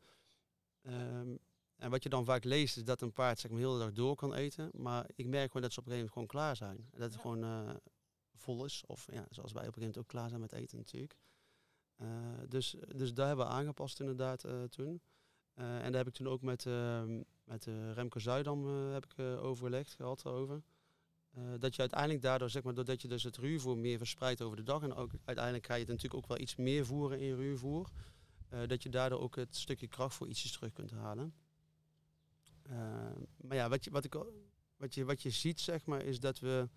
um, 0.82 1.38
en 1.76 1.90
wat 1.90 2.02
je 2.02 2.08
dan 2.08 2.24
vaak 2.24 2.44
leest, 2.44 2.76
is 2.76 2.84
dat 2.84 3.00
een 3.00 3.12
paard 3.12 3.38
zeg 3.38 3.50
maar, 3.50 3.60
heel 3.60 3.72
de 3.72 3.78
dag 3.78 3.92
door 3.92 4.14
kan 4.14 4.34
eten. 4.34 4.70
Maar 4.72 5.10
ik 5.14 5.26
merk 5.26 5.46
gewoon 5.46 5.62
dat 5.62 5.72
ze 5.72 5.80
op 5.80 5.86
een 5.86 5.92
gegeven 5.92 6.12
moment 6.12 6.12
gewoon 6.12 6.26
klaar 6.26 6.56
zijn. 6.56 6.88
Dat 6.90 7.12
het 7.12 7.20
gewoon 7.20 7.80
vol 8.34 8.64
is. 8.64 8.84
Of 8.86 9.06
ja, 9.12 9.26
zoals 9.30 9.52
wij 9.52 9.66
op 9.66 9.68
een 9.68 9.74
gegeven 9.74 9.80
moment 9.80 9.98
ook 9.98 10.06
klaar 10.08 10.28
zijn 10.28 10.40
met 10.40 10.52
eten 10.52 10.76
natuurlijk. 10.76 11.16
Uh, 11.96 12.08
dus, 12.48 12.76
dus 12.96 13.14
daar 13.14 13.26
hebben 13.26 13.46
we 13.46 13.52
aangepast 13.52 14.00
inderdaad 14.00 14.44
uh, 14.44 14.62
toen. 14.62 15.02
En 15.54 15.82
daar 15.82 16.04
heb 16.04 16.06
ik 16.06 16.14
toen 16.14 16.28
ook 16.28 16.42
met, 16.42 16.66
ehm, 16.66 17.22
met 17.44 17.64
Remco 17.92 18.18
Zuidam 18.18 18.66
heb 18.92 19.04
ik, 19.04 19.18
overlegd, 19.18 19.94
gehad 19.94 20.26
over. 20.26 20.62
Dat 21.58 21.74
je 21.74 21.80
uiteindelijk 21.80 22.22
daardoor, 22.22 22.50
zeg 22.50 22.62
maar, 22.62 22.74
doordat 22.74 23.02
je 23.02 23.08
dus 23.08 23.22
het 23.22 23.36
ruwvoer 23.36 23.78
meer 23.78 23.98
verspreidt 23.98 24.42
over 24.42 24.56
de 24.56 24.62
dag. 24.62 24.82
En 24.82 24.94
ook 24.94 25.10
uiteindelijk 25.24 25.66
ga 25.66 25.74
je 25.74 25.86
natuurlijk 25.86 26.14
ook 26.14 26.26
wel 26.26 26.38
iets 26.38 26.56
meer 26.56 26.86
voeren 26.86 27.20
in 27.20 27.34
ruwvoer. 27.34 27.90
dat 28.66 28.82
je 28.82 28.88
daardoor 28.88 29.20
ook 29.20 29.36
het 29.36 29.56
stukje 29.56 29.86
kracht 29.86 30.14
voor 30.14 30.28
ietsjes 30.28 30.52
terug 30.52 30.72
kunt 30.72 30.90
halen. 30.90 31.34
maar 33.36 33.56
ja, 33.56 33.68
wat 33.68 33.84
je, 33.84 33.90
wat, 33.90 34.04
ik, 34.04 34.14
wat, 34.76 34.94
je, 34.94 35.04
wat 35.04 35.22
je 35.22 35.30
ziet, 35.30 35.60
zeg 35.60 35.86
maar, 35.86 36.02
is 36.02 36.20
dat 36.20 36.38
we 36.38 36.68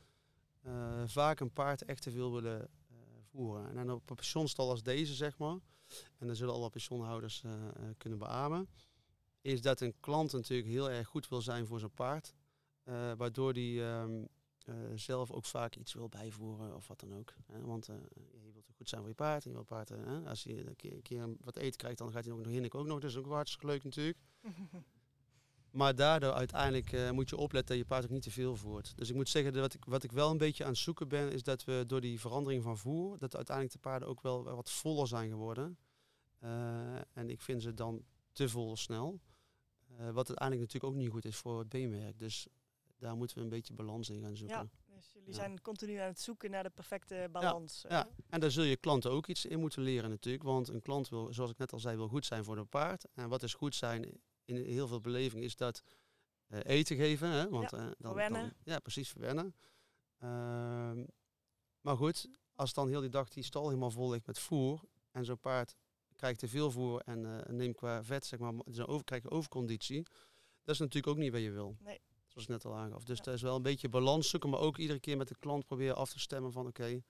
vaak 1.05 1.39
een 1.39 1.53
paard 1.53 1.83
echt 1.85 2.01
te 2.01 2.11
veel 2.11 2.33
willen 2.33 2.69
voeren. 3.31 3.77
En 3.77 3.91
op 3.91 4.09
een 4.09 4.15
pensioenstal 4.15 4.69
als 4.69 4.83
deze, 4.83 5.13
zeg 5.13 5.37
maar, 5.37 5.59
en 6.17 6.27
dan 6.27 6.35
zullen 6.35 6.53
alle 6.53 6.69
pensioenhouders 6.69 7.43
kunnen 7.97 8.19
beamen, 8.19 8.67
is 9.41 9.61
dat 9.61 9.81
een 9.81 9.99
klant 9.99 10.31
natuurlijk 10.31 10.69
heel 10.69 10.89
erg 10.89 11.07
goed 11.07 11.27
wil 11.27 11.41
zijn 11.41 11.65
voor 11.65 11.79
zijn 11.79 11.93
paard. 11.93 12.33
Waardoor 13.17 13.53
die 13.53 13.79
uh, 13.79 14.05
zelf 14.95 15.31
ook 15.31 15.45
vaak 15.45 15.75
iets 15.75 15.93
wil 15.93 16.09
bijvoeren 16.09 16.75
of 16.75 16.87
wat 16.87 16.99
dan 16.99 17.13
ook. 17.13 17.33
Hè? 17.45 17.61
Want 17.61 17.85
je 17.85 18.51
wilt 18.53 18.69
goed 18.75 18.89
zijn 18.89 19.01
voor 19.01 19.09
je 19.09 19.15
paard. 19.15 19.43
En 19.43 19.49
je 19.49 19.55
wilt 19.55 19.67
paard, 19.67 19.91
als 20.27 20.43
je 20.43 20.67
een 20.67 20.75
keer, 20.75 20.93
een 20.93 21.01
keer, 21.01 21.35
wat 21.39 21.57
eten 21.57 21.77
krijgt, 21.77 21.97
dan 21.97 22.11
gaat 22.11 22.23
hij 22.23 22.33
ook 22.33 22.39
nog 22.39 22.51
hinniken 22.51 22.79
ook 22.79 22.85
nog. 22.85 22.99
Dat 22.99 23.09
is 23.09 23.17
ook 23.17 23.25
hartstikke 23.25 23.65
leuk 23.65 23.83
natuurlijk. 23.83 24.17
Maar 25.73 25.95
daardoor 25.95 26.33
uiteindelijk 26.33 26.91
uh, 26.91 27.11
moet 27.11 27.29
je 27.29 27.37
opletten 27.37 27.75
dat 27.75 27.77
je 27.77 27.89
paard 27.89 28.03
ook 28.03 28.09
niet 28.09 28.21
te 28.21 28.31
veel 28.31 28.55
voert. 28.55 28.97
Dus 28.97 29.09
ik 29.09 29.15
moet 29.15 29.29
zeggen, 29.29 29.53
dat 29.53 29.61
wat 29.61 29.73
ik, 29.73 29.85
wat 29.85 30.03
ik 30.03 30.11
wel 30.11 30.31
een 30.31 30.37
beetje 30.37 30.63
aan 30.63 30.69
het 30.69 30.79
zoeken 30.79 31.07
ben, 31.07 31.31
is 31.31 31.43
dat 31.43 31.63
we 31.63 31.83
door 31.87 32.01
die 32.01 32.19
verandering 32.19 32.63
van 32.63 32.77
voer, 32.77 33.17
dat 33.17 33.35
uiteindelijk 33.35 33.75
de 33.75 33.81
paarden 33.89 34.07
ook 34.07 34.21
wel 34.21 34.43
wat 34.43 34.71
voller 34.71 35.07
zijn 35.07 35.29
geworden. 35.29 35.77
Uh, 36.43 36.95
en 37.13 37.29
ik 37.29 37.41
vind 37.41 37.61
ze 37.61 37.73
dan 37.73 38.03
te 38.31 38.49
vol 38.49 38.77
snel. 38.77 39.19
Uh, 39.91 39.97
wat 39.97 40.27
uiteindelijk 40.27 40.59
natuurlijk 40.59 40.93
ook 40.93 40.99
niet 40.99 41.09
goed 41.09 41.25
is 41.25 41.35
voor 41.35 41.59
het 41.59 41.69
beenmerk. 41.69 42.19
Dus 42.19 42.47
daar 43.03 43.15
moeten 43.15 43.37
we 43.37 43.43
een 43.43 43.49
beetje 43.49 43.73
balans 43.73 44.09
in 44.09 44.21
gaan 44.21 44.35
zoeken. 44.37 44.71
Ja, 44.87 44.95
Dus 44.95 45.11
jullie 45.13 45.29
Ja. 45.29 45.35
zijn 45.35 45.61
continu 45.61 45.95
aan 45.97 46.07
het 46.07 46.19
zoeken 46.19 46.51
naar 46.51 46.63
de 46.63 46.69
perfecte 46.69 47.27
balans. 47.31 47.85
eh. 47.85 47.91
Ja, 47.91 48.07
en 48.29 48.39
daar 48.39 48.51
zul 48.51 48.63
je 48.63 48.77
klanten 48.77 49.11
ook 49.11 49.27
iets 49.27 49.45
in 49.45 49.59
moeten 49.59 49.81
leren 49.81 50.09
natuurlijk. 50.09 50.43
Want 50.43 50.67
een 50.67 50.81
klant 50.81 51.09
wil, 51.09 51.33
zoals 51.33 51.51
ik 51.51 51.57
net 51.57 51.71
al 51.73 51.79
zei, 51.79 51.95
wil 51.97 52.07
goed 52.07 52.25
zijn 52.25 52.43
voor 52.43 52.57
een 52.57 52.69
paard. 52.69 53.05
En 53.13 53.29
wat 53.29 53.43
is 53.43 53.53
goed 53.53 53.75
zijn 53.75 54.21
in 54.45 54.55
heel 54.55 54.87
veel 54.87 54.99
beleving 55.01 55.43
is 55.43 55.55
dat 55.55 55.83
eh, 56.47 56.59
eten 56.63 56.95
geven. 56.95 57.29
Hè? 57.29 57.49
Want, 57.49 57.71
Ja, 57.71 57.77
eh, 57.77 57.83
dan, 57.83 57.95
verwennen. 57.99 58.41
dan- 58.41 58.53
ja, 58.63 58.79
precies, 58.79 59.09
verwennen. 59.09 59.55
Ehm, 60.19 61.05
maar 61.81 61.97
goed, 61.97 62.29
als 62.55 62.73
dan 62.73 62.87
heel 62.89 63.01
die 63.01 63.09
dag 63.09 63.29
die 63.29 63.43
stal 63.43 63.67
helemaal 63.67 63.91
vol 63.91 64.09
ligt 64.09 64.25
met 64.25 64.39
voer. 64.39 64.81
En 65.11 65.25
zo'n 65.25 65.39
paard 65.39 65.75
krijgt 66.15 66.39
te 66.39 66.47
veel 66.47 66.71
voer 66.71 67.01
en 67.01 67.25
eh, 67.45 67.53
neemt 67.53 67.75
qua 67.75 68.03
vet, 68.03 68.25
zeg 68.25 68.39
maar, 68.39 68.53
over, 68.85 69.03
krijgt 69.03 69.29
overconditie. 69.29 70.03
Dat 70.63 70.73
is 70.75 70.79
natuurlijk 70.79 71.07
ook 71.07 71.17
niet 71.17 71.31
wat 71.31 71.41
je 71.41 71.51
wil. 71.51 71.75
Nee. 71.79 72.01
Zoals 72.33 72.47
ik 72.47 72.53
net 72.53 72.65
al 72.65 72.75
aangaf. 72.77 73.03
Dus 73.03 73.17
Ja. 73.17 73.23
dat 73.23 73.33
is 73.33 73.41
wel 73.41 73.55
een 73.55 73.61
beetje 73.61 73.89
balans 73.89 74.29
zoeken, 74.29 74.49
maar 74.49 74.59
ook 74.59 74.77
iedere 74.77 74.99
keer 74.99 75.17
met 75.17 75.27
de 75.27 75.35
klant 75.39 75.65
proberen 75.65 75.95
af 75.95 76.09
te 76.11 76.19
stemmen 76.19 76.51
van 76.51 76.67
oké, 76.67 77.01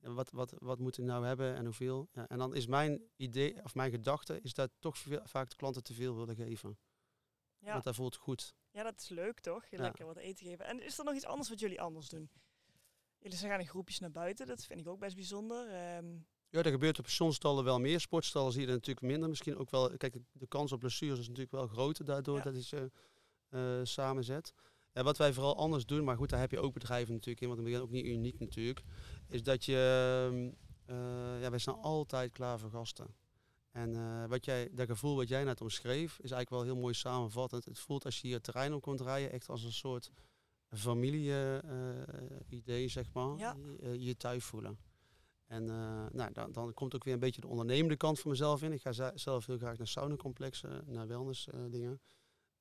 ja, 0.00 0.10
wat, 0.12 0.30
wat, 0.30 0.54
wat 0.58 0.78
moet 0.78 0.98
ik 0.98 1.04
nou 1.04 1.26
hebben 1.26 1.54
en 1.54 1.64
hoeveel? 1.64 2.08
Ja, 2.12 2.28
en 2.28 2.38
dan 2.38 2.54
is 2.54 2.66
mijn 2.66 3.02
idee, 3.16 3.64
of 3.64 3.74
mijn 3.74 3.90
gedachte, 3.90 4.40
is 4.42 4.54
dat 4.54 4.70
toch 4.78 4.98
veel- 4.98 5.20
vaak 5.24 5.50
de 5.50 5.56
klanten 5.56 5.82
te 5.82 5.94
veel 5.94 6.16
willen 6.16 6.34
geven. 6.34 6.78
Ja. 7.58 7.72
Want 7.72 7.84
dat 7.84 7.94
voelt 7.94 8.16
goed. 8.16 8.54
ja, 8.70 8.82
dat 8.82 9.00
is 9.00 9.08
leuk 9.08 9.40
toch? 9.40 9.66
Je 9.66 9.76
Ja. 9.76 9.82
Lekker 9.82 10.06
wat 10.06 10.16
eten 10.16 10.46
geven. 10.46 10.64
En 10.66 10.82
is 10.82 10.98
er 10.98 11.04
nog 11.04 11.14
iets 11.14 11.24
anders 11.26 11.48
wat 11.48 11.60
jullie 11.60 11.80
anders 11.80 12.08
doen? 12.08 12.30
Jullie 13.18 13.36
gaan 13.38 13.60
in 13.60 13.66
groepjes 13.66 13.98
naar 13.98 14.10
buiten, 14.10 14.46
dat 14.46 14.64
vind 14.64 14.80
ik 14.80 14.88
ook 14.88 14.98
best 14.98 15.14
bijzonder. 15.14 15.66
Ehm, 15.68 16.16
Ja, 16.50 16.62
dat 16.62 16.72
gebeurt 16.72 16.98
op 16.98 17.04
pensionstallen 17.04 17.64
wel 17.64 17.78
meer. 17.80 18.00
Sportstallen 18.00 18.52
zie 18.52 18.60
je 18.60 18.66
er 18.66 18.72
natuurlijk 18.72 19.06
minder. 19.06 19.28
Misschien 19.28 19.56
ook 19.56 19.70
wel, 19.70 19.96
kijk, 19.96 20.16
de, 20.32 20.46
kans 20.46 20.72
op 20.72 20.78
blessures 20.80 21.18
is 21.18 21.26
natuurlijk 21.28 21.52
wel 21.54 21.66
groter 21.66 22.04
daardoor 22.04 22.36
Ja. 22.36 22.42
dat 22.42 22.54
ze 22.54 22.76
eh, 22.76 22.84
samenzet. 23.82 24.52
Ja, 24.92 25.02
wat 25.02 25.16
wij 25.16 25.32
vooral 25.32 25.56
anders 25.56 25.86
doen, 25.86 26.04
maar 26.04 26.16
goed, 26.16 26.30
daar 26.30 26.40
heb 26.40 26.50
je 26.50 26.60
ook 26.60 26.72
bedrijven 26.72 27.14
natuurlijk 27.14 27.40
in, 27.40 27.48
want 27.48 27.60
we 27.60 27.70
zijn 27.70 27.82
ook 27.82 27.90
niet 27.90 28.04
uniek 28.04 28.38
natuurlijk, 28.38 28.82
is 29.28 29.42
dat 29.42 29.64
je, 29.64 30.28
ehm, 30.30 30.50
eh, 30.84 31.40
ja, 31.40 31.50
wij 31.50 31.58
staan 31.58 31.82
altijd 31.82 32.32
klaar 32.32 32.58
voor 32.58 32.70
gasten. 32.70 33.14
En 33.70 33.94
eh, 33.94 34.24
wat 34.28 34.44
jij, 34.44 34.68
dat 34.72 34.86
gevoel 34.86 35.16
wat 35.16 35.28
jij 35.28 35.44
net 35.44 35.60
omschreef, 35.60 36.12
is 36.12 36.30
eigenlijk 36.30 36.50
wel 36.50 36.62
heel 36.62 36.76
mooi 36.76 36.94
samenvattend. 36.94 37.64
Het 37.64 37.78
voelt 37.78 38.04
als 38.04 38.20
je 38.20 38.26
hier 38.26 38.36
het 38.36 38.44
terrein 38.44 38.74
op 38.74 38.82
komt 38.82 39.00
rijden, 39.00 39.32
echt 39.32 39.48
als 39.48 39.64
een 39.64 39.72
soort 39.72 40.10
familie-idee, 40.72 42.88
zeg 42.88 43.12
maar. 43.12 43.38
Ja. 43.38 43.56
Je, 43.58 43.76
eh, 43.80 44.06
je 44.06 44.16
thuis 44.16 44.44
voelen. 44.44 44.78
En 45.46 45.68
eh, 45.68 46.06
nou, 46.12 46.32
dan, 46.32 46.52
dan 46.52 46.74
komt 46.74 46.94
ook 46.94 47.04
weer 47.04 47.14
een 47.14 47.20
beetje 47.20 47.40
de 47.40 47.46
ondernemende 47.46 47.96
kant 47.96 48.20
van 48.20 48.30
mezelf 48.30 48.62
in. 48.62 48.72
Ik 48.72 48.80
ga 48.80 49.12
zelf 49.14 49.46
heel 49.46 49.58
graag 49.58 49.78
naar 49.78 49.86
saunacomplexen, 49.86 50.84
naar 50.86 51.06
wellness 51.06 51.48
eh, 51.48 51.60
dingen. 51.70 52.00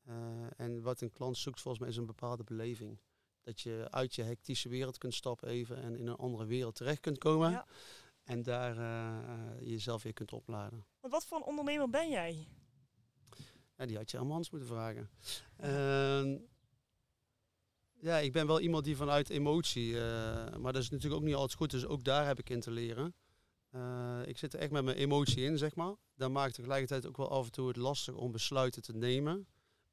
Eh, 0.07 0.15
en 0.57 0.81
wat 0.81 1.01
een 1.01 1.11
klant 1.11 1.37
zoekt 1.37 1.61
volgens 1.61 1.83
mij 1.83 1.91
is 1.91 1.97
een 1.97 2.05
bepaalde 2.05 2.43
beleving. 2.43 2.99
Dat 3.43 3.61
je 3.61 3.87
uit 3.89 4.15
je 4.15 4.23
hectische 4.23 4.69
wereld 4.69 4.97
kunt 4.97 5.13
stappen 5.13 5.47
even 5.47 5.81
en 5.81 5.95
in 5.95 6.07
een 6.07 6.15
andere 6.15 6.45
wereld 6.45 6.75
terecht 6.75 6.99
kunt 6.99 7.17
komen. 7.17 7.51
Ja. 7.51 7.65
En 8.23 8.43
daar 8.43 8.77
eh, 8.77 9.17
eh, 9.17 9.67
jezelf 9.67 10.03
weer 10.03 10.13
kunt 10.13 10.33
opladen. 10.33 10.85
want 10.99 11.13
wat 11.13 11.25
voor 11.25 11.37
een 11.37 11.43
ondernemer 11.43 11.89
ben 11.89 12.09
jij? 12.09 12.47
Ja, 13.77 13.85
die 13.85 13.97
had 13.97 14.11
je 14.11 14.17
aan 14.17 14.31
Hans 14.31 14.49
moeten 14.49 14.69
vragen. 14.69 15.09
Ehm, 15.57 16.37
ja, 17.99 18.17
ik 18.17 18.31
ben 18.31 18.47
wel 18.47 18.59
iemand 18.59 18.83
die 18.83 18.97
vanuit 18.97 19.29
emotie, 19.29 19.93
maar 20.57 20.73
dat 20.73 20.81
is 20.81 20.89
natuurlijk 20.89 21.21
ook 21.21 21.27
niet 21.27 21.35
altijd 21.35 21.57
goed, 21.57 21.71
dus 21.71 21.85
ook 21.85 22.03
daar 22.03 22.25
heb 22.25 22.39
ik 22.39 22.49
in 22.49 22.59
te 22.59 22.71
leren. 22.71 23.15
Ik 24.25 24.37
zit 24.37 24.53
er 24.53 24.59
echt 24.59 24.71
met 24.71 24.83
mijn 24.83 24.97
emotie 24.97 25.43
in, 25.43 25.57
zeg 25.57 25.75
maar. 25.75 25.95
Dat 26.15 26.31
maakt 26.31 26.53
tegelijkertijd 26.53 27.05
ook 27.05 27.17
wel 27.17 27.29
af 27.29 27.45
en 27.45 27.51
toe 27.51 27.67
het 27.67 27.77
lastig 27.77 28.15
om 28.15 28.31
besluiten 28.31 28.81
te 28.81 28.93
nemen. 28.93 29.47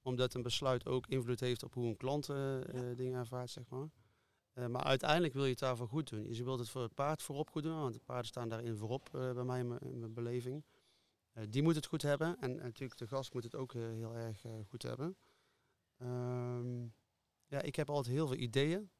Omdat 0.04 0.34
een 0.34 0.42
besluit 0.42 0.86
ook 0.86 1.06
invloed 1.06 1.40
heeft 1.40 1.62
op 1.62 1.74
hoe 1.74 1.86
een 1.86 1.96
klant 1.96 2.28
eh, 2.28 2.60
eh, 2.60 2.96
dingen 2.96 3.18
ervaart, 3.18 3.50
zeg 3.50 3.68
maar. 3.68 3.88
Eh, 4.52 4.66
maar 4.66 4.82
uiteindelijk 4.82 5.32
wil 5.32 5.44
je 5.44 5.50
het 5.50 5.58
daarvoor 5.58 5.88
goed 5.88 6.08
doen. 6.10 6.22
Dus 6.22 6.36
je 6.36 6.44
wilt 6.44 6.58
het 6.58 6.68
voor 6.68 6.82
het 6.82 6.94
paard 6.94 7.22
voorop 7.22 7.50
goed 7.50 7.62
doen, 7.62 7.80
want 7.80 7.94
de 7.94 8.00
paarden 8.04 8.26
staan 8.26 8.48
daarin 8.48 8.76
voorop 8.76 9.08
bij 9.10 9.44
mij 9.44 9.58
in 9.58 9.68
mijn, 9.68 9.80
in 9.80 9.98
mijn 9.98 10.12
beleving. 10.12 10.64
Die 11.48 11.62
moet 11.62 11.74
het 11.74 11.86
goed 11.86 12.02
hebben 12.02 12.36
en, 12.40 12.58
en 12.58 12.64
natuurlijk 12.64 12.98
de 12.98 13.06
gast 13.06 13.32
moet 13.32 13.44
het 13.44 13.54
ook 13.54 13.72
heel 13.72 14.14
erg 14.14 14.44
goed 14.68 14.82
hebben. 14.82 15.16
Ehm, 15.96 16.82
ja, 17.46 17.62
ik 17.62 17.76
heb 17.76 17.90
altijd 17.90 18.14
heel 18.14 18.26
veel 18.26 18.36
ideeën. 18.36 18.90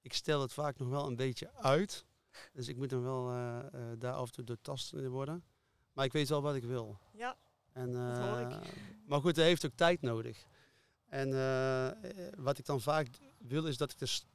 Ik 0.00 0.12
stel 0.12 0.40
het 0.40 0.52
vaak 0.52 0.78
nog 0.78 0.88
wel 0.88 1.06
een 1.06 1.16
beetje 1.16 1.54
uit. 1.54 2.06
Dus 2.52 2.68
ik 2.68 2.76
moet 2.76 2.90
dan 2.90 3.02
wel 3.02 3.26
daar 3.98 4.12
af 4.12 4.26
en 4.26 4.32
toe 4.32 4.44
doortastend 4.44 5.02
in 5.02 5.10
worden. 5.10 5.44
Maar 5.92 6.04
ik 6.04 6.12
weet 6.12 6.28
wel 6.28 6.42
wat 6.42 6.54
ik 6.54 6.64
wil. 6.64 6.98
Ja, 7.12 7.36
En, 7.78 7.94
eh. 7.94 8.60
Maar 9.06 9.20
goed, 9.20 9.34
dat 9.34 9.44
heeft 9.44 9.66
ook 9.66 9.74
tijd 9.74 10.02
nodig. 10.02 10.46
En 11.06 11.32
eh, 11.32 11.90
wat 12.36 12.58
ik 12.58 12.66
dan 12.66 12.80
vaak 12.80 13.08
wil, 13.38 13.66
is 13.66 13.76
dat 13.76 13.92
ik 13.92 13.98
dus 13.98 14.26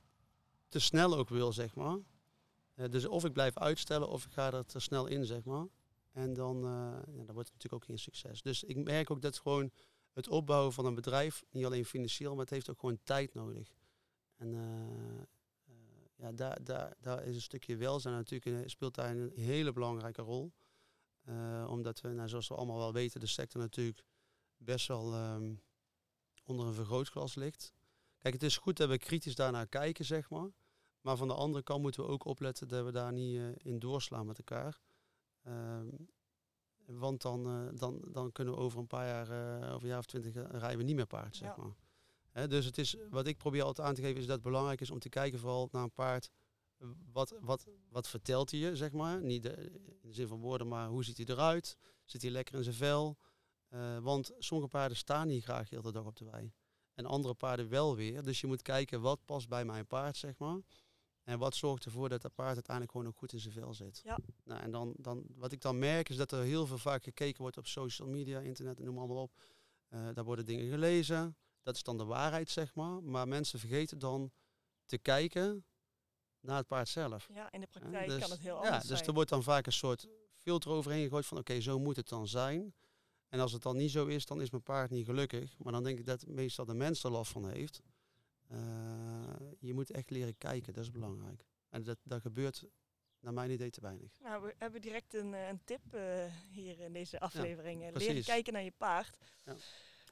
te 0.68 0.80
snel 0.80 1.18
ook 1.18 1.30
wil, 1.30 1.54
zeg 1.54 1.76
maar. 1.76 1.98
Eh, 2.74 2.90
dus 2.90 3.06
of 3.06 3.26
ik 3.26 3.34
blijf 3.34 3.58
uitstellen, 3.58 4.10
of 4.10 4.26
ik 4.26 4.32
ga 4.32 4.54
er 4.54 4.66
te 4.66 4.80
snel 4.80 5.06
in, 5.06 5.26
zeg 5.26 5.44
maar. 5.44 5.68
En 6.12 6.34
dan, 6.34 6.62
ja, 6.62 7.24
dan 7.24 7.34
wordt 7.34 7.50
het 7.50 7.54
natuurlijk 7.54 7.74
ook 7.74 7.86
geen 7.86 8.00
succes. 8.00 8.42
Dus 8.42 8.64
ik 8.64 8.78
merk 8.78 9.12
ook 9.12 9.22
dat 9.22 9.40
gewoon 9.40 9.72
het 10.14 10.28
opbouwen 10.28 10.74
van 10.74 10.86
een 10.86 10.96
bedrijf, 10.96 11.44
niet 11.50 11.66
alleen 11.66 11.86
financieel, 11.86 12.32
maar 12.32 12.42
het 12.42 12.54
heeft 12.54 12.70
ook 12.70 12.80
gewoon 12.80 13.00
tijd 13.04 13.34
nodig. 13.34 13.74
En 14.36 14.50
ja, 16.16 16.32
daar, 16.32 16.64
daar, 16.64 16.94
daar 17.02 17.24
is 17.24 17.36
een 17.36 17.42
stukje 17.42 17.78
welzijn 17.78 18.16
natuurlijk, 18.16 18.70
speelt 18.70 18.96
daar 18.96 19.10
een 19.10 19.32
hele 19.36 19.72
belangrijke 19.72 20.22
rol. 20.22 20.52
Eh, 21.24 21.66
omdat 21.70 22.02
we, 22.02 22.08
nou, 22.10 22.30
zoals 22.30 22.48
we 22.48 22.56
allemaal 22.56 22.78
wel 22.78 22.94
weten, 22.94 23.20
de 23.20 23.26
sector 23.26 23.62
natuurlijk 23.62 24.04
best 24.58 24.88
wel 24.88 25.14
ehm, 25.14 25.54
onder 26.44 26.68
een 26.68 26.74
vergrootglas 26.74 27.36
ligt. 27.36 27.74
Kijk, 28.18 28.34
het 28.34 28.44
is 28.44 28.58
goed 28.58 28.78
dat 28.78 28.90
we 28.90 28.98
kritisch 28.98 29.36
daarnaar 29.36 29.68
kijken, 29.68 30.06
zeg 30.06 30.30
maar. 30.30 30.50
Maar 31.02 31.18
van 31.18 31.28
de 31.28 31.34
andere 31.34 31.64
kant 31.64 31.82
moeten 31.82 32.04
we 32.04 32.10
ook 32.10 32.26
opletten 32.26 32.68
dat 32.68 32.86
we 32.86 32.92
daar 32.92 33.12
niet 33.14 33.38
eh, 33.38 33.48
in 33.58 33.80
doorslaan 33.80 34.26
met 34.26 34.38
elkaar. 34.38 34.82
Ehm, 35.44 35.88
want 36.86 37.22
dan, 37.22 37.48
eh, 37.48 37.80
dan, 37.80 38.02
dan 38.12 38.32
kunnen 38.32 38.54
we 38.54 38.60
over 38.60 38.80
een 38.80 38.88
paar 38.88 39.08
jaar, 39.08 39.28
over 39.70 39.82
een 39.82 39.88
jaar 39.90 39.98
of 40.00 40.06
twintig, 40.06 40.34
rijden 40.34 40.78
we 40.78 40.84
niet 40.84 40.96
meer 40.96 41.08
paard, 41.08 41.36
zeg 41.36 41.56
Ja. 41.56 41.64
maar. 41.64 42.48
Dus 42.50 42.66
het 42.66 42.78
is, 42.78 42.96
wat 43.10 43.28
ik 43.28 43.38
probeer 43.38 43.64
altijd 43.64 43.88
aan 43.88 43.94
te 43.94 44.02
geven, 44.02 44.18
is 44.20 44.26
dat 44.26 44.36
het 44.36 44.44
belangrijk 44.44 44.82
is 44.82 44.92
om 44.92 45.00
te 45.00 45.10
kijken 45.10 45.40
vooral 45.40 45.70
naar 45.72 45.84
een 45.84 45.92
paard. 45.92 46.32
Eh, 46.84 46.90
Wat, 47.12 47.34
wat, 47.42 47.68
wat 47.90 48.08
vertelt 48.08 48.52
hij 48.52 48.60
je, 48.60 48.76
zeg 48.76 48.92
maar? 48.92 49.22
Niet 49.22 49.44
de, 49.44 49.56
in 50.02 50.10
de 50.10 50.14
zin 50.14 50.28
van 50.28 50.40
woorden, 50.40 50.68
maar 50.68 50.88
hoe 50.88 51.04
ziet 51.04 51.18
hij 51.18 51.26
eruit? 51.26 51.78
Zit 52.06 52.22
hij 52.22 52.32
lekker 52.32 52.56
in 52.56 52.64
zijn 52.64 52.76
vel? 52.76 53.18
Eh, 53.68 53.98
want 53.98 54.32
sommige 54.38 54.70
paarden 54.70 54.98
staan 54.98 55.28
niet 55.28 55.44
graag 55.44 55.70
heel 55.70 55.82
de 55.82 55.92
dag 55.92 56.06
op 56.06 56.16
de 56.16 56.26
wei. 56.26 56.54
En 56.94 57.06
andere 57.06 57.34
paarden 57.34 57.70
wel 57.70 57.96
weer. 57.96 58.24
Dus 58.24 58.42
je 58.42 58.48
moet 58.48 58.62
kijken 58.62 59.02
wat 59.02 59.26
past 59.26 59.48
bij 59.48 59.66
mijn 59.66 59.88
paard, 59.88 60.18
zeg 60.18 60.38
maar. 60.38 60.62
En 61.24 61.40
wat 61.40 61.56
zorgt 61.56 61.86
ervoor 61.86 62.10
dat 62.10 62.22
dat 62.22 62.36
paard 62.36 62.54
uiteindelijk 62.54 62.92
gewoon 62.96 63.08
ook 63.08 63.18
goed 63.18 63.34
in 63.34 63.40
zijn 63.40 63.54
vel 63.54 63.74
zit. 63.74 64.02
Ja. 64.04 64.20
Nou, 64.44 64.62
en 64.62 64.72
dan, 64.72 64.94
dan, 64.98 65.26
wat 65.36 65.52
ik 65.52 65.62
dan 65.62 65.80
merk 65.80 66.10
is 66.10 66.16
dat 66.16 66.32
er 66.32 66.44
heel 66.44 66.66
veel 66.66 66.78
vaak 66.78 67.04
gekeken 67.04 67.42
wordt 67.42 67.58
op 67.58 67.68
social 67.68 68.08
media, 68.08 68.40
internet, 68.40 68.80
noem 68.80 68.94
maar 68.94 69.04
allemaal 69.04 69.24
op. 69.24 69.42
Eh, 69.88 70.08
daar 70.14 70.24
worden 70.24 70.46
dingen 70.46 70.70
gelezen. 70.70 71.38
Dat 71.62 71.76
is 71.76 71.84
dan 71.84 71.98
de 71.98 72.06
waarheid, 72.06 72.50
zeg 72.50 72.76
maar. 72.76 73.04
Maar 73.04 73.28
mensen 73.28 73.60
vergeten 73.60 74.00
dan 74.00 74.32
te 74.86 74.98
kijken 74.98 75.66
naar 76.44 76.58
het 76.58 76.68
paard 76.68 76.88
zelf. 76.88 77.30
ja, 77.34 77.52
in 77.52 77.60
de 77.60 77.68
praktijk 77.68 78.10
dus- 78.10 78.20
kan 78.20 78.32
het 78.32 78.40
heel 78.40 78.56
ja, 78.56 78.62
anders 78.62 78.88
dus 78.88 78.98
zijn. 78.98 79.08
er 79.08 79.14
wordt 79.14 79.30
dan 79.30 79.44
vaak 79.44 79.66
een 79.66 79.74
soort 79.74 80.08
filter 80.38 80.72
overheen 80.72 81.04
gegooid 81.04 81.26
van 81.26 81.38
oké, 81.38 81.62
zo 81.62 81.80
moet 81.80 81.96
het 81.96 82.10
dan 82.10 82.28
zijn. 82.28 82.74
En 83.30 83.40
als 83.40 83.52
het 83.52 83.62
dan 83.62 83.78
niet 83.78 83.92
zo 83.92 84.06
is, 84.06 84.26
dan 84.26 84.42
is 84.42 84.50
mijn 84.50 84.64
paard 84.64 84.90
niet 84.90 85.06
gelukkig. 85.06 85.58
Maar 85.58 85.74
dan 85.74 85.84
denk 85.84 86.00
ik 86.00 86.06
dat 86.06 86.28
meestal 86.28 86.66
de 86.66 86.74
mens 86.74 87.04
er 87.04 87.12
last 87.12 87.32
van 87.32 87.50
heeft. 87.50 87.82
Eh, 88.48 88.58
je 89.60 89.74
moet 89.74 89.92
echt 89.92 90.10
leren 90.10 90.38
kijken, 90.38 90.74
dat 90.74 90.84
is 90.84 90.92
belangrijk. 90.92 91.46
En 91.70 91.84
dat, 91.84 91.98
dat 92.04 92.22
gebeurt 92.22 92.64
naar 93.20 93.34
mijn 93.34 93.52
idee 93.52 93.70
te 93.70 93.82
weinig. 93.82 94.20
Nou, 94.22 94.44
we 94.44 94.56
hebben 94.58 94.82
direct 94.82 95.14
een, 95.14 95.34
eh, 95.34 95.48
een 95.48 95.62
tip 95.64 95.94
eh, 95.94 96.26
hier 96.50 96.80
in 96.80 96.94
deze 96.94 97.20
aflevering. 97.20 97.98
Leren 97.98 98.24
kijken 98.24 98.54
naar 98.54 98.64
je 98.64 98.74
paard. 98.78 99.18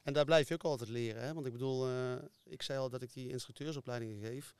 En 0.02 0.12
daar 0.12 0.24
blijf 0.24 0.48
je 0.48 0.54
ook 0.54 0.64
altijd 0.64 0.90
leren. 0.90 1.22
Hè? 1.22 1.34
Want 1.34 1.46
ik 1.46 1.52
bedoel, 1.52 1.88
ik 2.44 2.62
zei 2.62 2.78
al 2.78 2.88
dat 2.88 3.02
ik 3.02 3.12
die 3.12 3.28
instructeursopleidingen 3.28 4.20
geef. 4.20 4.54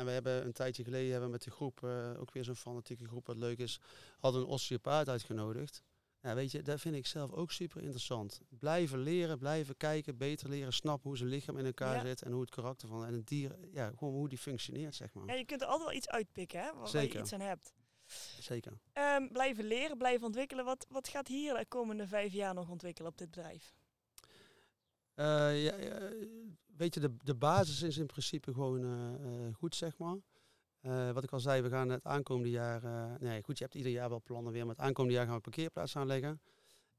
En 0.00 0.06
we 0.06 0.12
hebben 0.12 0.44
een 0.44 0.52
tijdje 0.52 0.84
geleden 0.84 1.10
hebben 1.10 1.26
we 1.26 1.32
met 1.32 1.42
de 1.42 1.50
groep, 1.50 1.84
eh, 1.84 2.20
ook 2.20 2.32
weer 2.32 2.44
zo'n 2.44 2.56
fanatieke 2.56 3.06
groep 3.06 3.26
wat 3.26 3.36
leuk 3.36 3.58
is, 3.58 3.80
hadden 4.18 4.40
een 4.40 4.46
osteopaat 4.46 5.08
uitgenodigd. 5.08 5.82
Ja, 6.22 6.34
weet 6.34 6.50
je, 6.50 6.62
dat 6.62 6.80
vind 6.80 6.94
ik 6.94 7.06
zelf 7.06 7.32
ook 7.32 7.50
super 7.50 7.80
interessant. 7.82 8.40
Blijven 8.48 8.98
leren, 8.98 9.38
blijven 9.38 9.76
kijken, 9.76 10.16
beter 10.16 10.48
leren 10.48 10.72
snappen 10.72 11.08
hoe 11.08 11.18
zijn 11.18 11.28
lichaam 11.28 11.58
in 11.58 11.64
elkaar 11.64 11.94
Ja. 11.94 12.00
zit 12.00 12.22
en 12.22 12.32
hoe 12.32 12.40
het 12.40 12.50
karakter 12.50 12.88
van 12.88 13.04
en 13.04 13.14
het 13.14 13.26
dier, 13.26 13.56
ja, 13.72 13.92
gewoon 13.98 14.14
hoe 14.14 14.28
die 14.28 14.38
functioneert, 14.38 14.94
zeg 14.94 15.12
maar. 15.12 15.26
Ja, 15.26 15.34
je 15.34 15.44
kunt 15.44 15.60
er 15.60 15.66
altijd 15.66 15.88
wel 15.88 15.96
iets 15.96 16.08
uitpikken, 16.08 16.60
hè, 16.60 16.72
waar, 16.74 17.02
je 17.02 17.18
iets 17.18 17.32
aan 17.32 17.40
hebt. 17.40 17.72
Zeker. 18.40 18.80
Ehm, 18.92 19.28
blijven 19.28 19.64
leren, 19.64 19.98
blijven 19.98 20.26
ontwikkelen. 20.26 20.64
Wat, 20.64 20.86
wat 20.88 21.08
gaat 21.08 21.28
hier 21.28 21.54
de 21.54 21.66
komende 21.66 22.06
vijf 22.06 22.32
jaar 22.32 22.54
nog 22.54 22.68
ontwikkelen 22.68 23.10
op 23.10 23.18
dit 23.18 23.30
bedrijf? 23.30 23.74
Eh, 25.20 25.62
ja, 25.64 25.74
weet 26.76 26.94
je, 26.94 27.00
de, 27.00 27.16
de 27.22 27.34
basis 27.34 27.82
is 27.82 27.96
in 27.96 28.06
principe 28.06 28.52
gewoon 28.52 28.84
eh, 28.84 29.46
eh, 29.46 29.54
goed, 29.54 29.74
zeg 29.74 29.98
maar. 29.98 30.16
Wat 31.12 31.22
ik 31.24 31.32
al 31.32 31.40
zei, 31.40 31.62
we 31.62 31.68
gaan 31.68 31.88
het 31.88 32.04
aankomende 32.04 32.50
jaar... 32.50 32.82
nee, 33.20 33.42
goed, 33.42 33.58
je 33.58 33.64
hebt 33.64 33.76
ieder 33.76 33.92
jaar 33.92 34.08
wel 34.08 34.22
plannen 34.22 34.52
weer, 34.52 34.66
maar 34.66 34.74
het 34.74 34.84
aankomende 34.84 35.16
jaar 35.16 35.26
gaan 35.26 35.34
we 35.34 35.40
parkeerplaats 35.40 35.96
aanleggen. 35.96 36.40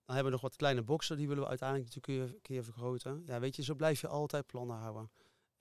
Dan 0.06 0.16
hebben 0.16 0.26
we 0.26 0.32
nog 0.32 0.42
wat 0.42 0.56
kleine 0.56 0.82
boxen, 0.82 1.18
die 1.18 1.28
willen 1.28 1.44
we 1.44 1.50
uiteindelijk 1.50 1.94
natuurlijk 1.94 2.34
een 2.34 2.42
keer, 2.42 2.64
vergroten. 2.64 3.24
Ja, 3.26 3.40
weet 3.40 3.56
je, 3.56 3.64
zo 3.64 3.76
blijf 3.76 4.02
je 4.02 4.08
altijd 4.08 4.46
plannen 4.46 4.78
houden. 4.78 5.12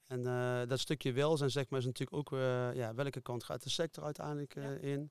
En 0.06 0.22
dat 0.68 0.80
stukje 0.80 1.12
welzijn 1.12 1.50
zeg 1.50 1.68
maar, 1.68 1.78
is 1.78 1.84
natuurlijk 1.84 2.16
ook, 2.16 2.38
ja, 2.74 2.94
welke 2.94 3.20
kant 3.20 3.44
gaat 3.44 3.62
de 3.62 3.70
sector 3.70 4.04
uiteindelijk 4.04 4.54
ja. 4.54 4.70
in? 4.70 5.10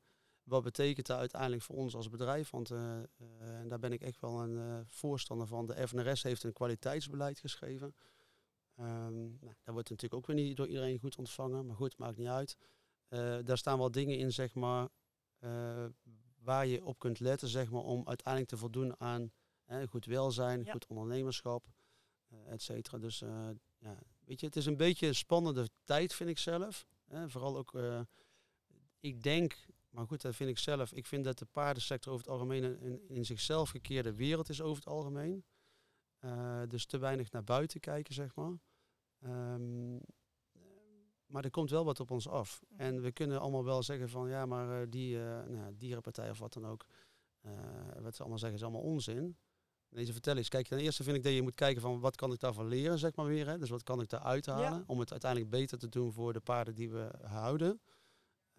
Wat 0.49 0.63
betekent 0.63 1.05
dat 1.05 1.17
uiteindelijk 1.17 1.61
voor 1.61 1.75
ons 1.75 1.95
als 1.95 2.09
bedrijf? 2.09 2.49
Want 2.49 2.71
en 2.71 3.67
daar 3.67 3.79
ben 3.79 3.91
ik 3.91 4.01
echt 4.01 4.19
wel 4.19 4.41
een 4.41 4.85
voorstander 4.87 5.47
van. 5.47 5.65
De 5.65 5.87
FNRS 5.87 6.23
heeft 6.23 6.43
een 6.43 6.53
kwaliteitsbeleid 6.53 7.39
geschreven. 7.39 7.95
Um, 8.79 9.37
nou, 9.41 9.55
dat 9.63 9.73
wordt 9.73 9.89
natuurlijk 9.89 10.13
ook 10.13 10.27
weer 10.27 10.35
niet 10.35 10.57
door 10.57 10.67
iedereen 10.67 10.99
goed 10.99 11.17
ontvangen. 11.17 11.65
Maar 11.65 11.75
goed, 11.75 11.97
maakt 11.97 12.17
niet 12.17 12.27
uit. 12.27 12.57
daar 13.45 13.57
staan 13.57 13.77
wel 13.77 13.91
dingen 13.91 14.17
in, 14.17 14.31
zeg 14.31 14.53
maar, 14.53 14.89
waar 16.39 16.65
je 16.65 16.85
op 16.85 16.99
kunt 16.99 17.19
letten, 17.19 17.47
zeg 17.47 17.71
maar, 17.71 17.81
om 17.81 18.07
uiteindelijk 18.07 18.51
te 18.51 18.57
voldoen 18.57 18.99
aan 18.99 19.31
goed 19.89 20.05
welzijn, 20.05 20.63
ja. 20.63 20.71
goed 20.71 20.87
ondernemerschap, 20.87 21.65
et 22.45 22.61
cetera. 22.61 22.97
Dus 22.97 23.19
ja, 23.77 23.97
weet 24.25 24.39
je, 24.39 24.45
het 24.45 24.55
is 24.55 24.65
een 24.65 24.77
beetje 24.77 25.07
een 25.07 25.15
spannende 25.15 25.69
tijd, 25.83 26.13
vind 26.13 26.29
ik 26.29 26.37
zelf. 26.37 26.87
vooral 27.25 27.57
ook, 27.57 27.73
ik 28.99 29.23
denk, 29.23 29.57
maar 29.99 30.07
goed, 30.07 30.21
dat 30.21 30.35
vind 30.35 30.49
ik 30.49 30.57
zelf. 30.57 30.91
Ik 30.91 31.05
vind 31.05 31.23
dat 31.23 31.37
de 31.37 31.45
paardensector 31.45 32.13
over 32.13 32.25
het 32.25 32.33
algemeen 32.33 32.63
een 32.63 33.01
in 33.07 33.25
zichzelf 33.25 33.69
gekeerde 33.69 34.13
wereld 34.13 34.49
is 34.49 34.61
over 34.61 34.75
het 34.75 34.93
algemeen. 34.93 35.43
Uh, 36.25 36.61
dus 36.67 36.85
te 36.85 36.97
weinig 36.97 37.31
naar 37.31 37.43
buiten 37.43 37.79
kijken, 37.79 38.13
zeg 38.13 38.35
maar. 38.35 38.59
Um, 39.53 40.01
maar 41.25 41.43
er 41.43 41.49
komt 41.51 41.69
wel 41.69 41.85
wat 41.85 41.99
op 41.99 42.11
ons 42.11 42.27
af. 42.27 42.61
En 42.77 43.01
we 43.01 43.11
kunnen 43.11 43.39
allemaal 43.39 43.63
wel 43.63 43.83
zeggen 43.83 44.09
van 44.09 44.29
ja, 44.29 44.45
maar 44.45 44.81
uh, 44.81 44.87
die 44.89 45.17
nou, 45.17 45.75
dierenpartij 45.77 46.29
of 46.29 46.39
wat 46.39 46.53
dan 46.53 46.65
ook. 46.65 46.85
wat 48.01 48.15
ze 48.15 48.19
allemaal 48.19 48.39
zeggen 48.39 48.57
is 48.57 48.63
allemaal 48.63 48.81
onzin. 48.81 49.37
Deze 49.89 50.11
vertel 50.11 50.37
eens. 50.37 50.49
Kijk, 50.49 50.67
ten 50.67 50.79
eerste 50.79 51.03
vind 51.03 51.15
ik 51.15 51.23
dat 51.23 51.33
je 51.33 51.41
moet 51.41 51.55
kijken 51.55 51.81
van 51.81 51.99
wat 51.99 52.15
kan 52.15 52.31
ik 52.31 52.39
daarvan 52.39 52.67
leren, 52.67 52.99
zeg 52.99 53.15
maar 53.15 53.25
weer. 53.25 53.47
Hè? 53.47 53.57
Dus 53.57 53.69
wat 53.69 53.83
kan 53.83 54.01
ik 54.01 54.09
daar 54.09 54.23
uithalen 54.23 54.71
ja. 54.71 54.83
om 54.87 54.99
het 54.99 55.11
uiteindelijk 55.11 55.51
beter 55.51 55.77
te 55.77 55.89
doen 55.89 56.11
voor 56.11 56.33
de 56.33 56.39
paarden 56.39 56.75
die 56.75 56.89
we 56.89 57.11
houden. 57.21 57.81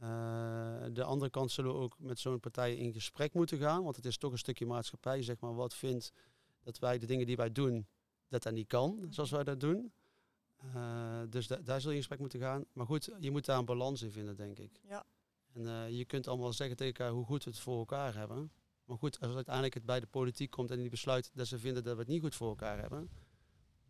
Uh, 0.02 0.84
de 0.92 1.04
andere 1.04 1.30
kant 1.30 1.50
zullen 1.50 1.72
we 1.72 1.78
ook 1.78 1.96
met 1.98 2.18
zo'n 2.18 2.40
partij 2.40 2.76
in 2.76 2.92
gesprek 2.92 3.34
moeten 3.34 3.58
gaan. 3.58 3.82
Want 3.82 3.96
het 3.96 4.04
is 4.04 4.16
toch 4.16 4.32
een 4.32 4.38
stukje 4.38 4.66
maatschappij, 4.66 5.22
zeg 5.22 5.40
maar, 5.40 5.54
wat 5.54 5.74
vindt 5.74 6.12
dat 6.62 6.78
wij 6.78 6.98
de 6.98 7.06
dingen 7.06 7.26
die 7.26 7.36
wij 7.36 7.52
doen, 7.52 7.86
dat 8.28 8.42
dat 8.42 8.52
niet 8.52 8.66
kan, 8.66 9.06
zoals 9.08 9.30
wij 9.30 9.44
dat 9.44 9.60
doen. 9.60 9.92
Uh, 10.74 11.20
dus 11.28 11.46
da 11.46 11.56
daar 11.56 11.80
zul 11.80 11.90
je 11.90 11.96
in 11.96 12.02
gesprek 12.02 12.20
moeten 12.20 12.40
gaan. 12.40 12.64
Maar 12.72 12.86
goed, 12.86 13.10
je 13.18 13.30
moet 13.30 13.44
daar 13.44 13.58
een 13.58 13.64
balans 13.64 14.02
in 14.02 14.10
vinden, 14.10 14.36
denk 14.36 14.58
ik. 14.58 14.80
Ja. 14.88 15.04
En 15.52 15.62
uh, 15.62 15.90
je 15.90 16.04
kunt 16.04 16.28
allemaal 16.28 16.52
zeggen 16.52 16.76
tegen 16.76 16.94
elkaar 16.94 17.12
hoe 17.14 17.24
goed 17.24 17.44
we 17.44 17.50
het 17.50 17.58
voor 17.58 17.78
elkaar 17.78 18.14
hebben. 18.14 18.52
Maar 18.84 18.98
goed, 18.98 19.20
als 19.20 19.34
uiteindelijk 19.34 19.74
het 19.74 19.84
bij 19.84 20.00
de 20.00 20.06
politiek 20.06 20.50
komt 20.50 20.70
en 20.70 20.78
die 20.78 20.90
besluit 20.90 21.30
dat 21.34 21.46
ze 21.46 21.58
vinden 21.58 21.84
dat 21.84 21.94
we 21.94 22.00
het 22.00 22.08
niet 22.08 22.22
goed 22.22 22.34
voor 22.34 22.48
elkaar 22.48 22.78
hebben, 22.78 23.10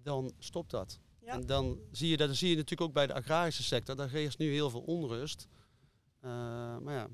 dan 0.02 0.32
stopt 0.38 0.70
dat. 0.70 1.00
Ja. 1.20 1.32
En 1.32 1.46
dan 1.46 1.78
zie 1.90 2.08
je 2.08 2.16
dat 2.16 2.26
dan 2.26 2.36
zie 2.36 2.48
je 2.48 2.56
natuurlijk 2.56 2.88
ook 2.88 2.94
bij 2.94 3.06
de 3.06 3.14
agrarische 3.14 3.62
sector. 3.62 3.96
Daar 3.96 4.14
is 4.14 4.36
nu 4.36 4.52
heel 4.52 4.70
veel 4.70 4.80
onrust. 4.80 5.48
Uh, 6.24 6.30
maar 6.78 6.94
ja. 6.94 7.08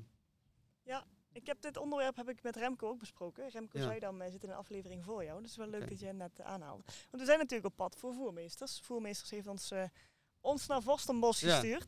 Ja, 0.83 1.05
ik 1.31 1.45
heb 1.45 1.61
dit 1.61 1.77
onderwerp 1.77 2.15
heb 2.15 2.29
ik 2.29 2.43
met 2.43 2.55
Remco 2.55 2.87
ook 2.87 2.99
besproken. 2.99 3.49
Remco 3.49 3.77
ja. 3.77 3.83
zei 3.83 3.99
dan, 3.99 4.21
zitten 4.21 4.41
in 4.41 4.49
een 4.49 4.59
aflevering 4.59 5.03
voor 5.03 5.23
jou. 5.23 5.41
Dus 5.41 5.55
wel 5.55 5.67
leuk 5.67 5.81
okay. 5.81 5.89
dat 5.89 5.99
je 5.99 6.13
net 6.13 6.41
aanhaalde. 6.41 6.83
Want 6.85 7.21
we 7.21 7.25
zijn 7.25 7.37
natuurlijk 7.37 7.65
op 7.67 7.75
pad 7.75 7.95
voor 7.95 8.13
voermeesters. 8.13 8.79
Voermeesters 8.79 9.29
heeft 9.29 9.47
ons, 9.47 9.71
uh, 9.71 9.83
ons 10.41 10.67
naar 10.67 10.81
Vorstenbos 10.81 11.39
ja. 11.39 11.49
gestuurd. 11.49 11.87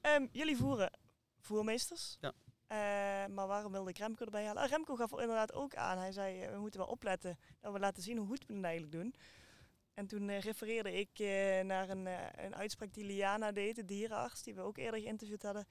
Um, 0.00 0.28
jullie 0.32 0.56
voeren 0.56 0.92
voermeesters. 1.38 2.18
Ja. 2.20 2.32
Uh, 2.68 3.34
maar 3.34 3.46
waarom 3.46 3.72
wilde 3.72 3.90
ik 3.90 3.98
Remco 3.98 4.24
erbij 4.24 4.44
halen? 4.44 4.62
Ah, 4.62 4.68
Remco 4.68 4.96
gaf 4.96 5.10
inderdaad 5.10 5.52
ook 5.52 5.74
aan. 5.74 5.98
Hij 5.98 6.12
zei, 6.12 6.44
uh, 6.44 6.50
we 6.50 6.58
moeten 6.58 6.80
wel 6.80 6.88
opletten 6.88 7.38
dat 7.60 7.72
we 7.72 7.78
laten 7.78 8.02
zien 8.02 8.18
hoe 8.18 8.26
goed 8.26 8.46
we 8.46 8.54
het 8.54 8.64
eigenlijk 8.64 8.92
doen. 8.92 9.14
En 9.94 10.06
toen 10.06 10.38
refereerde 10.38 10.92
ik 10.92 11.18
naar 11.64 11.88
een, 11.88 12.06
een 12.44 12.56
uitspraak 12.56 12.92
die 12.92 13.04
Liana 13.04 13.52
deed, 13.52 13.76
de 13.76 13.84
dierenarts, 13.84 14.42
die 14.42 14.54
we 14.54 14.60
ook 14.60 14.76
eerder 14.76 15.00
geïnterviewd 15.00 15.42
hadden. 15.42 15.66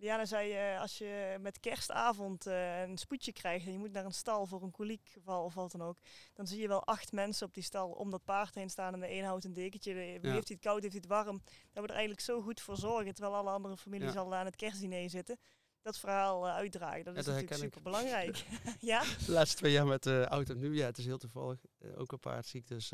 Liana 0.00 0.24
zei, 0.24 0.76
als 0.78 0.98
je 0.98 1.36
met 1.40 1.60
kerstavond 1.60 2.46
een 2.46 2.98
spoedje 2.98 3.32
krijgt 3.32 3.66
en 3.66 3.72
je 3.72 3.78
moet 3.78 3.92
naar 3.92 4.04
een 4.04 4.12
stal 4.12 4.46
voor 4.46 4.62
een 4.62 4.70
koliekgeval 4.70 5.44
of 5.44 5.54
wat 5.54 5.72
dan 5.72 5.82
ook, 5.82 5.98
dan 6.34 6.46
zie 6.46 6.60
je 6.60 6.68
wel 6.68 6.84
acht 6.84 7.12
mensen 7.12 7.46
op 7.46 7.54
die 7.54 7.62
stal 7.62 7.90
om 7.90 8.10
dat 8.10 8.24
paard 8.24 8.54
heen 8.54 8.70
staan 8.70 8.94
en 8.94 9.00
de 9.00 9.10
een 9.10 9.24
houdt 9.24 9.44
een 9.44 9.52
dekentje. 9.52 9.94
Wie 9.94 10.02
ja. 10.02 10.32
heeft 10.32 10.48
hij 10.48 10.56
het 10.56 10.60
koud, 10.60 10.82
heeft 10.82 10.92
hij 10.92 11.02
het 11.02 11.10
warm? 11.10 11.42
Dat 11.72 11.82
we 11.82 11.88
er 11.88 11.90
eigenlijk 11.90 12.20
zo 12.20 12.40
goed 12.40 12.60
voor 12.60 12.76
zorgen, 12.76 13.14
terwijl 13.14 13.36
alle 13.36 13.50
andere 13.50 13.76
families 13.76 14.12
ja. 14.12 14.20
al 14.20 14.34
aan 14.34 14.44
het 14.44 14.56
kerstdiner 14.56 15.10
zitten 15.10 15.38
dat 15.82 15.98
verhaal 15.98 16.46
uh, 16.46 16.54
uitdragen. 16.54 17.04
Dat 17.04 17.16
is 17.16 17.26
natuurlijk 17.26 17.54
super 17.54 17.82
belangrijk. 17.82 18.44
ja? 18.80 19.02
De 19.26 19.32
laatste 19.32 19.56
twee 19.56 19.72
jaar 19.72 19.86
met 19.86 20.02
de 20.02 20.26
auto 20.28 20.54
nu, 20.54 20.74
ja, 20.74 20.86
het 20.86 20.98
is 20.98 21.04
heel 21.04 21.18
toevallig. 21.18 21.60
Ook 21.94 22.12
een 22.12 22.20
paard 22.20 22.46
ziek, 22.46 22.68
dus 22.68 22.92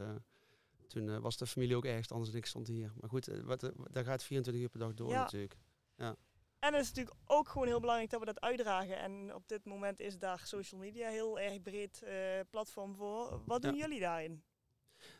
toen 0.88 1.20
was 1.20 1.36
de 1.36 1.46
familie 1.46 1.76
ook 1.76 1.84
ergens 1.84 2.10
anders 2.10 2.30
en 2.30 2.36
ik 2.36 2.46
stond 2.46 2.66
hier. 2.66 2.92
Maar 3.00 3.10
goed, 3.10 3.26
wat, 3.26 3.72
daar 3.90 4.04
gaat 4.04 4.22
24 4.22 4.62
uur 4.62 4.68
per 4.68 4.78
dag 4.78 4.94
door 4.94 5.10
ja. 5.10 5.22
natuurlijk. 5.22 5.56
Ja. 5.96 6.16
En 6.64 6.72
het 6.72 6.82
is 6.82 6.88
natuurlijk 6.88 7.16
ook 7.26 7.48
gewoon 7.48 7.66
heel 7.66 7.80
belangrijk 7.80 8.10
dat 8.10 8.20
we 8.20 8.26
dat 8.26 8.40
uitdragen. 8.40 8.98
En 8.98 9.34
op 9.34 9.48
dit 9.48 9.64
moment 9.64 10.00
is 10.00 10.18
daar 10.18 10.40
social 10.44 10.80
media 10.80 11.08
heel 11.08 11.38
erg 11.38 11.62
breed 11.62 12.02
platform 12.50 12.94
voor. 12.94 13.42
Wat 13.46 13.62
doen 13.62 13.74
ja. 13.74 13.80
jullie 13.80 14.00
daarin? 14.00 14.42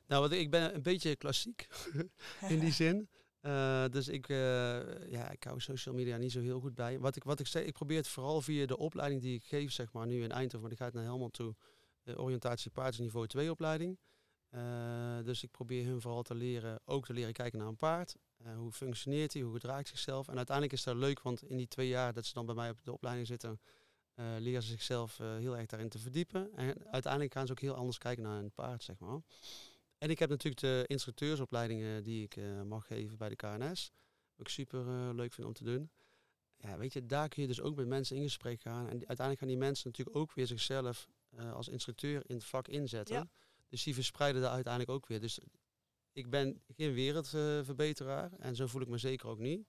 Nou, 0.07 0.22
wat, 0.22 0.33
ik 0.33 0.50
ben 0.50 0.74
een 0.74 0.83
beetje 0.83 1.16
klassiek 1.16 1.68
in 2.48 2.59
die 2.59 2.72
zin. 2.83 3.09
Uh, 3.40 3.85
dus 3.88 4.09
ik, 4.09 4.28
uh, 4.28 4.37
ja, 5.11 5.30
ik 5.30 5.44
hou 5.44 5.61
social 5.61 5.94
media 5.94 6.16
niet 6.16 6.33
zo 6.33 6.40
heel 6.40 6.61
goed 6.61 6.74
bij. 6.74 6.98
Wat 6.98 7.16
ik, 7.16 7.24
wat 7.24 7.40
ik 7.40 7.46
zeg, 7.46 7.64
ik 7.64 7.72
probeer 7.72 7.96
het 7.96 8.09
vooral 8.09 8.40
via 8.40 8.66
de 8.66 8.76
opleiding 8.76 9.22
die 9.22 9.35
ik 9.35 9.44
geef, 9.44 9.72
zeg 9.72 9.92
maar, 9.92 10.07
nu 10.07 10.22
in 10.22 10.33
Eindhoven, 10.33 10.61
maar 10.61 10.68
die 10.68 10.78
gaat 10.78 10.92
naar 10.92 11.04
Helmond 11.04 11.33
toe. 11.33 11.54
De 12.02 12.18
oriëntatie 12.18 12.70
paardsniveau 12.70 13.26
2 13.26 13.50
opleiding. 13.50 13.98
Uh, 14.50 15.18
dus 15.24 15.42
ik 15.42 15.50
probeer 15.50 15.87
hun 15.87 16.00
vooral 16.00 16.22
te 16.22 16.35
leren, 16.35 16.80
ook 16.85 17.07
te 17.07 17.12
leren 17.12 17.33
kijken 17.33 17.59
naar 17.59 17.68
een 17.68 17.76
paard. 17.76 18.16
Hoe 18.57 18.73
functioneert 18.73 19.33
hij, 19.33 19.42
hoe 19.42 19.53
gedraagt 19.53 19.88
zichzelf. 19.88 20.29
En 20.29 20.37
uiteindelijk 20.37 20.77
is 20.77 20.85
dat 20.85 20.97
leuk, 20.97 21.20
want 21.20 21.42
in 21.42 21.57
die 21.57 21.68
twee 21.68 21.88
jaar 21.88 22.12
dat 22.12 22.27
ze 22.27 22.35
dan 22.35 22.47
bij 22.47 22.55
mij 22.55 22.70
op 22.70 22.85
de 22.85 22.92
opleiding 22.92 23.27
zitten, 23.27 23.61
leren 24.38 24.62
ze 24.62 24.68
zichzelf 24.68 25.18
heel 25.18 25.57
erg 25.57 25.66
daarin 25.66 25.88
te 25.88 25.99
verdiepen. 25.99 26.57
En 26.57 26.87
uiteindelijk 26.90 27.33
gaan 27.33 27.47
ze 27.47 27.53
ook 27.53 27.61
heel 27.61 27.75
anders 27.75 27.99
kijken 27.99 28.23
naar 28.23 28.38
een 28.38 28.53
paard, 28.53 28.83
zeg 28.83 28.99
maar. 28.99 29.20
En 30.05 30.11
ik 30.11 30.18
heb 30.18 30.29
natuurlijk 30.29 30.61
de 30.61 30.85
instructeursopleidingen 30.87 32.03
die 32.03 32.23
ik 32.23 32.37
uh, 32.37 32.62
mag 32.62 32.87
geven 32.87 33.16
bij 33.16 33.29
de 33.29 33.37
KNS. 33.37 33.92
Wat 34.35 34.47
ik 34.47 34.53
super 34.53 34.87
uh, 34.87 35.14
leuk 35.14 35.33
vind 35.33 35.47
om 35.47 35.53
te 35.53 35.64
doen. 35.64 35.90
Ja, 36.57 36.79
weet 36.79 36.92
je, 36.92 37.07
daar 37.07 37.29
kun 37.29 37.42
je 37.42 37.49
dus 37.49 37.61
ook 37.61 37.77
met 37.77 37.87
mensen 37.87 38.16
in 38.16 38.23
gesprek 38.23 38.61
gaan. 38.61 38.88
En 38.88 38.99
die, 38.99 39.09
uiteindelijk 39.09 39.38
gaan 39.38 39.49
die 39.49 39.57
mensen 39.57 39.88
natuurlijk 39.88 40.16
ook 40.16 40.33
weer 40.33 40.47
zichzelf 40.47 41.09
uh, 41.31 41.53
als 41.53 41.68
instructeur 41.68 42.23
in 42.27 42.35
het 42.35 42.44
vak 42.44 42.68
inzetten. 42.68 43.16
Ja. 43.16 43.29
Dus 43.68 43.83
die 43.83 43.94
verspreiden 43.94 44.42
daar 44.42 44.51
uiteindelijk 44.51 44.92
ook 44.92 45.07
weer. 45.07 45.20
Dus 45.20 45.38
ik 46.14 46.31
ben 46.31 46.62
geen 46.68 46.92
wereldverbeteraar 46.92 48.33
en 48.33 48.57
zo 48.57 48.66
voel 48.66 48.83
ik 48.83 48.88
me 48.88 48.98
zeker 48.98 49.29
ook 49.29 49.38
niet. 49.38 49.66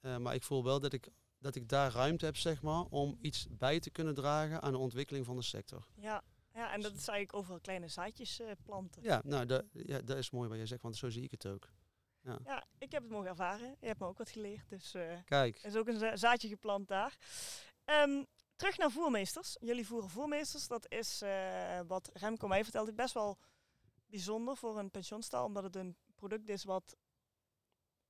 maar 0.00 0.34
ik 0.34 0.42
voel 0.42 0.64
wel 0.64 0.80
dat 0.80 0.92
ik, 0.92 1.08
dat 1.38 1.54
ik 1.54 1.68
daar 1.68 1.92
ruimte 1.92 2.24
heb, 2.24 2.36
zeg 2.36 2.62
maar, 2.62 2.84
om 2.84 3.18
iets 3.20 3.46
bij 3.50 3.80
te 3.80 3.90
kunnen 3.90 4.14
dragen 4.14 4.62
aan 4.62 4.72
de 4.72 4.78
ontwikkeling 4.78 5.26
van 5.26 5.36
de 5.36 5.42
sector. 5.42 5.86
Ja, 5.96 6.22
ja, 6.54 6.72
en 6.72 6.80
dat 6.80 6.92
is 6.92 7.08
eigenlijk 7.08 7.34
overal 7.34 7.60
kleine 7.60 7.88
zaadjes 7.88 8.40
uh, 8.40 8.50
planten. 8.62 9.02
Ja, 9.02 9.20
nou, 9.24 9.46
dat, 9.46 9.64
ja, 9.72 10.00
dat 10.00 10.16
is 10.16 10.30
mooi 10.30 10.48
wat 10.48 10.58
je 10.58 10.66
zegt, 10.66 10.82
want 10.82 10.96
zo 10.96 11.10
zie 11.10 11.22
ik 11.22 11.30
het 11.30 11.46
ook. 11.46 11.68
Ja. 12.20 12.38
ja, 12.44 12.64
ik 12.78 12.92
heb 12.92 13.02
het 13.02 13.12
mogen 13.12 13.28
ervaren. 13.28 13.76
Je 13.80 13.86
hebt 13.86 13.98
me 13.98 14.06
ook 14.06 14.18
wat 14.18 14.30
geleerd. 14.30 14.68
Dus 14.68 14.94
uh, 14.94 15.12
Kijk. 15.24 15.58
er 15.58 15.64
is 15.64 15.76
ook 15.76 15.88
een 15.88 16.18
zaadje 16.18 16.48
geplant 16.48 16.88
daar. 16.88 17.16
Um, 17.84 18.26
terug 18.56 18.78
naar 18.78 18.90
voermeesters. 18.90 19.56
Jullie 19.60 19.86
voeren 19.86 20.10
voermeesters. 20.10 20.68
Dat 20.68 20.90
is 20.90 21.22
uh, 21.22 21.80
wat 21.86 22.10
Remco 22.12 22.48
mij 22.48 22.62
vertelde. 22.62 22.92
Best 22.92 23.14
wel 23.14 23.38
bijzonder 24.12 24.56
voor 24.56 24.78
een 24.78 24.90
pensioenstal. 24.90 25.44
Omdat 25.44 25.62
het 25.62 25.76
een 25.76 25.96
product 26.14 26.48
is 26.48 26.64
wat 26.64 26.96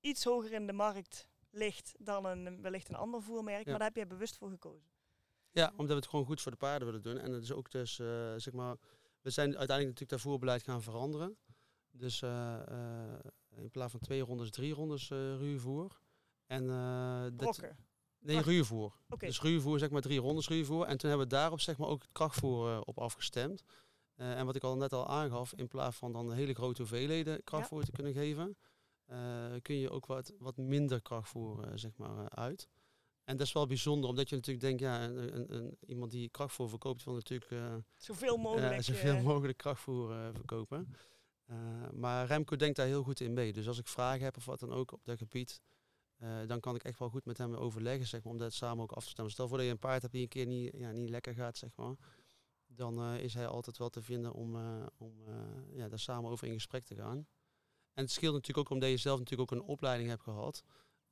iets 0.01 0.25
hoger 0.25 0.53
in 0.53 0.67
de 0.67 0.73
markt 0.73 1.29
ligt 1.51 1.95
dan 1.99 2.25
een, 2.25 2.62
wellicht 2.62 2.88
een 2.88 2.95
ander 2.95 3.23
voermerk. 3.23 3.65
Ja. 3.65 3.71
Maar 3.71 3.79
daar 3.79 3.88
heb 3.88 3.97
je 3.97 4.07
bewust 4.07 4.37
voor 4.37 4.51
gekozen. 4.51 4.91
Ja, 5.51 5.69
omdat 5.71 5.88
we 5.88 5.95
het 5.95 6.07
gewoon 6.07 6.25
goed 6.25 6.41
voor 6.41 6.53
de 6.53 6.59
paarden 6.59 6.87
willen 6.87 7.03
doen. 7.03 7.19
En 7.19 7.33
dat 7.33 7.43
is 7.43 7.53
ook 7.53 7.71
dus, 7.71 7.99
uh, 7.99 8.35
zeg 8.37 8.53
maar, 8.53 8.77
we 9.21 9.31
zijn 9.31 9.47
uiteindelijk 9.47 9.88
natuurlijk 9.88 10.11
dat 10.11 10.21
voerbeleid 10.21 10.62
gaan 10.62 10.83
veranderen. 10.83 11.37
Dus 11.91 12.23
uh, 12.23 12.61
uh, 12.69 13.19
in 13.57 13.71
plaats 13.71 13.91
van 13.91 14.01
twee 14.01 14.21
rondes, 14.21 14.51
drie 14.51 14.75
rondes 14.75 15.09
ruwvoer. 15.09 16.01
En 16.47 16.67
dat, 17.37 17.61
Nee, 18.19 18.37
Ach. 18.37 18.44
ruwvoer. 18.44 18.92
Okay. 19.09 19.29
Dus 19.29 19.40
ruwvoer, 19.40 19.79
zeg 19.79 19.90
maar 19.90 20.00
drie 20.00 20.21
rondes 20.21 20.48
ruwvoer. 20.48 20.87
En 20.87 20.98
toen 20.98 21.09
hebben 21.09 21.29
we 21.29 21.35
daarop 21.35 21.61
zeg 21.61 21.79
maar 21.79 21.88
ook 21.88 22.03
het 22.03 22.13
krachtvoer 22.13 22.81
op 22.81 22.98
afgestemd. 22.98 23.63
En 24.17 24.46
wat 24.46 24.56
ik 24.56 24.63
al 24.63 24.77
net 24.77 24.92
al 24.92 25.06
aangaf, 25.06 25.52
in 25.52 25.69
plaats 25.69 25.96
van 25.96 26.13
dan 26.13 26.33
hele 26.33 26.54
grote 26.54 26.81
hoeveelheden 26.81 27.44
krachtvoer 27.44 27.79
ja. 27.79 27.85
te 27.85 27.92
kunnen 27.92 28.13
geven, 28.13 28.56
kun 29.63 29.77
je 29.77 29.90
ook 29.90 30.06
wat, 30.06 30.33
wat 30.38 30.56
minder 30.56 31.02
krachtvoer 31.02 31.69
zeg 31.75 31.96
maar 31.96 32.31
uit. 32.31 32.69
En 33.25 33.37
dat 33.37 33.46
is 33.46 33.52
wel 33.52 33.67
bijzonder, 33.67 34.10
omdat 34.10 34.29
je 34.29 34.37
natuurlijk 34.37 34.65
denkt, 34.65 34.81
ja, 34.81 35.04
een, 35.04 35.37
een, 35.37 35.54
een 35.54 35.77
iemand 35.87 36.10
die 36.10 36.29
krachtvoer 36.29 36.69
verkoopt 36.69 37.04
wil 37.04 37.15
natuurlijk 37.15 37.50
uh, 37.50 37.75
zoveel 37.96 38.37
mogelijk, 38.37 38.73
uh, 38.73 38.81
zoveel 38.94 39.23
mogelijk 39.23 39.58
krachtvoer 39.58 40.10
uh, 40.10 40.29
verkopen. 40.33 40.94
maar 41.92 42.27
Remco 42.27 42.56
denkt 42.56 42.77
daar 42.77 42.87
heel 42.87 43.02
goed 43.02 43.21
in 43.21 43.33
mee. 43.33 43.52
Dus 43.52 43.69
als 43.69 43.79
ik 43.79 43.88
vragen 43.88 44.25
heb 44.25 44.37
of 44.37 44.44
wat 44.44 44.60
dan 44.60 44.73
ook 44.73 44.92
op 44.92 45.04
dat 45.04 45.19
gebied, 45.19 45.60
dan 46.46 46.60
kan 46.60 46.75
ik 46.75 46.83
echt 46.83 46.98
wel 46.98 47.08
goed 47.08 47.25
met 47.25 47.38
hem 47.38 47.54
overleggen, 47.54 48.06
zeg 48.06 48.23
maar, 48.23 48.33
om 48.33 48.38
dat 48.38 48.52
samen 48.52 48.83
ook 48.83 48.92
af 48.92 49.04
te 49.04 49.10
stemmen. 49.10 49.33
Stel 49.33 49.48
voor 49.48 49.56
dat 49.56 49.67
je 49.67 49.73
een 49.73 49.79
paard 49.79 50.00
hebt 50.00 50.15
die 50.15 50.23
een 50.23 50.29
keer 50.29 50.46
niet, 50.46 50.73
ja, 50.77 50.90
niet 50.90 51.08
lekker 51.08 51.35
gaat, 51.35 51.58
zeg 51.58 51.71
maar. 51.77 51.94
Dan 52.75 53.14
is 53.14 53.35
hij 53.35 53.46
altijd 53.46 53.79
wel 53.79 53.88
te 53.88 54.02
vinden 54.02 54.33
om, 54.33 54.56
om 54.98 55.12
ja, 55.73 55.88
daar 55.88 55.98
samen 55.98 56.31
over 56.31 56.46
in 56.46 56.52
gesprek 56.52 56.85
te 56.85 56.94
gaan. 56.94 57.27
En 57.94 58.02
het 58.02 58.10
scheelt 58.10 58.35
natuurlijk 58.35 58.68
ook 58.68 58.75
omdat 58.75 58.90
je 58.90 58.96
zelf 58.96 59.18
natuurlijk 59.18 59.52
ook 59.52 59.58
een 59.58 59.66
opleiding 59.66 60.08
hebt 60.08 60.23
gehad. 60.23 60.64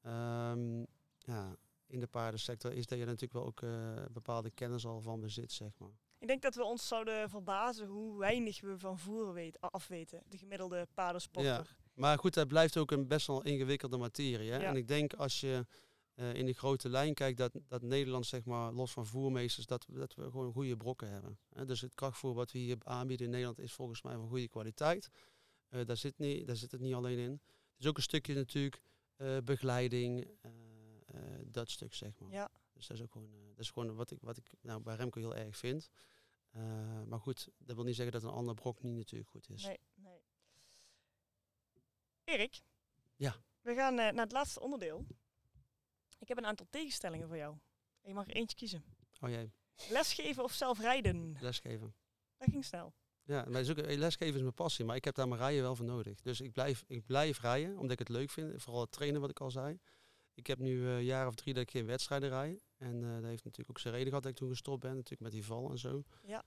Ehm, 0.02 0.78
ja, 1.18 1.56
in 1.86 2.00
de 2.00 2.06
paardensector 2.06 2.72
is 2.72 2.86
dat 2.86 2.98
je 2.98 3.04
natuurlijk 3.04 3.32
wel 3.32 3.46
ook 3.46 3.62
eh, 3.62 4.04
bepaalde 4.10 4.50
kennis 4.50 4.86
al 4.86 5.00
van 5.00 5.20
bezit, 5.20 5.52
zeg 5.52 5.78
maar. 5.78 5.98
Ik 6.18 6.26
denk 6.26 6.42
dat 6.42 6.54
we 6.54 6.64
ons 6.64 6.88
zouden 6.88 7.30
verbazen 7.30 7.86
hoe 7.86 8.18
weinig 8.18 8.60
we 8.60 8.78
van 8.78 8.98
voeren 8.98 9.32
weet, 9.32 9.60
afweten. 9.60 10.22
De 10.28 10.38
gemiddelde 10.38 10.86
paardensporter. 10.94 11.52
Ja. 11.52 11.64
Maar 11.94 12.18
goed, 12.18 12.34
dat 12.34 12.48
blijft 12.48 12.76
ook 12.76 12.90
een 12.90 13.08
best 13.08 13.26
wel 13.26 13.42
ingewikkelde 13.42 13.96
materie. 13.96 14.50
Hè? 14.50 14.56
Ja. 14.56 14.68
En 14.68 14.76
ik 14.76 14.88
denk 14.88 15.14
als 15.14 15.40
je 15.40 15.66
eh, 16.20 16.34
in 16.34 16.46
de 16.46 16.52
grote 16.52 16.88
lijn 16.88 17.14
kijkt 17.14 17.38
dat, 17.38 17.52
dat 17.66 17.82
Nederland, 17.82 18.26
zeg 18.26 18.44
maar, 18.44 18.72
los 18.72 18.92
van 18.92 19.06
voermeesters, 19.06 19.66
dat, 19.66 19.86
dat 19.90 20.14
we 20.14 20.30
gewoon 20.30 20.52
goede 20.52 20.76
brokken 20.76 21.10
hebben. 21.10 21.38
Dus 21.66 21.80
het 21.80 21.94
krachtvoer 21.94 22.34
wat 22.34 22.52
we 22.52 22.58
hier 22.58 22.76
aanbieden 22.84 23.26
in 23.26 23.32
Nederland 23.32 23.58
is 23.58 23.72
volgens 23.72 24.02
mij 24.02 24.14
van 24.14 24.28
goede 24.28 24.48
kwaliteit. 24.48 25.10
Eh, 25.68 25.86
daar, 25.86 25.96
zit 25.96 26.18
niet, 26.18 26.46
daar 26.46 26.56
zit 26.56 26.70
het 26.70 26.80
niet 26.80 26.94
alleen 26.94 27.18
in. 27.18 27.30
Het 27.30 27.78
is 27.78 27.86
ook 27.86 27.96
een 27.96 28.02
stukje 28.02 28.34
natuurlijk 28.34 28.82
eh, 29.16 29.36
begeleiding, 29.44 30.38
dat 31.44 31.70
stuk 31.70 31.94
zeg 31.94 32.18
maar. 32.18 32.30
Ja. 32.32 32.50
Dus 32.72 32.86
dat 32.86 32.96
is 32.96 33.02
ook 33.02 33.12
gewoon, 33.12 33.30
dat 33.48 33.58
is 33.58 33.70
gewoon 33.70 33.94
wat 33.94 34.10
ik, 34.10 34.18
wat 34.20 34.36
ik 34.36 34.52
nou, 34.60 34.80
bij 34.80 34.96
Remco 34.96 35.20
heel 35.20 35.36
erg 35.36 35.56
vind. 35.56 35.90
Maar 37.06 37.20
goed, 37.20 37.48
dat 37.58 37.76
wil 37.76 37.84
niet 37.84 37.96
zeggen 37.96 38.12
dat 38.12 38.22
een 38.22 38.36
ander 38.36 38.54
brok 38.54 38.82
niet 38.82 38.96
natuurlijk 38.96 39.30
goed 39.30 39.48
is. 39.50 39.64
Nee, 39.64 39.78
nee. 39.94 40.20
Erik? 42.24 42.62
Ja. 43.16 43.36
We 43.60 43.74
gaan 43.74 43.94
naar 43.94 44.14
het 44.14 44.32
laatste 44.32 44.60
onderdeel. 44.60 45.06
Ik 46.20 46.28
heb 46.28 46.38
een 46.38 46.46
aantal 46.46 46.66
tegenstellingen 46.70 47.28
voor 47.28 47.36
jou. 47.36 47.52
En 48.00 48.08
je 48.08 48.14
mag 48.14 48.26
er 48.28 48.34
eentje 48.34 48.56
kiezen. 48.56 48.84
Oh 49.20 49.30
jee, 49.30 49.52
Lesgeven 49.88 50.42
of 50.44 50.52
zelf 50.52 50.80
rijden? 50.80 51.36
lesgeven. 51.40 51.94
Dat 52.36 52.50
ging 52.50 52.64
snel. 52.64 52.94
Ja, 53.22 53.44
maar 53.48 53.62
eh, 53.62 53.98
lesgeven 53.98 54.34
is 54.34 54.40
mijn 54.40 54.54
passie, 54.54 54.84
maar 54.84 54.96
ik 54.96 55.04
heb 55.04 55.14
daar 55.14 55.28
mijn 55.28 55.40
rijden 55.40 55.62
wel 55.62 55.76
voor 55.76 55.86
nodig. 55.86 56.20
Dus 56.20 56.40
ik 56.40 56.52
blijf, 56.52 56.84
ik 56.86 57.06
blijf 57.06 57.40
rijden, 57.40 57.76
omdat 57.76 57.90
ik 57.90 57.98
het 57.98 58.08
leuk 58.08 58.30
vind. 58.30 58.62
Vooral 58.62 58.80
het 58.80 58.92
trainen, 58.92 59.20
wat 59.20 59.30
ik 59.30 59.40
al 59.40 59.50
zei. 59.50 59.78
Ik 60.34 60.46
heb 60.46 60.58
nu 60.58 60.86
eh, 60.86 60.96
een 60.96 61.04
jaar 61.04 61.26
of 61.26 61.34
drie 61.34 61.54
dat 61.54 61.62
ik 61.62 61.70
geen 61.70 61.86
wedstrijden 61.86 62.28
rij. 62.28 62.60
En 62.76 63.04
eh, 63.04 63.14
dat 63.14 63.24
heeft 63.24 63.44
natuurlijk 63.44 63.70
ook 63.70 63.78
zijn 63.78 63.94
reden 63.94 64.08
gehad 64.08 64.22
dat 64.22 64.32
ik 64.32 64.38
toen 64.38 64.48
gestopt 64.48 64.80
ben, 64.80 64.90
natuurlijk 64.94 65.20
met 65.20 65.32
die 65.32 65.44
val 65.44 65.70
en 65.70 65.78
zo. 65.78 66.02
Ja. 66.26 66.44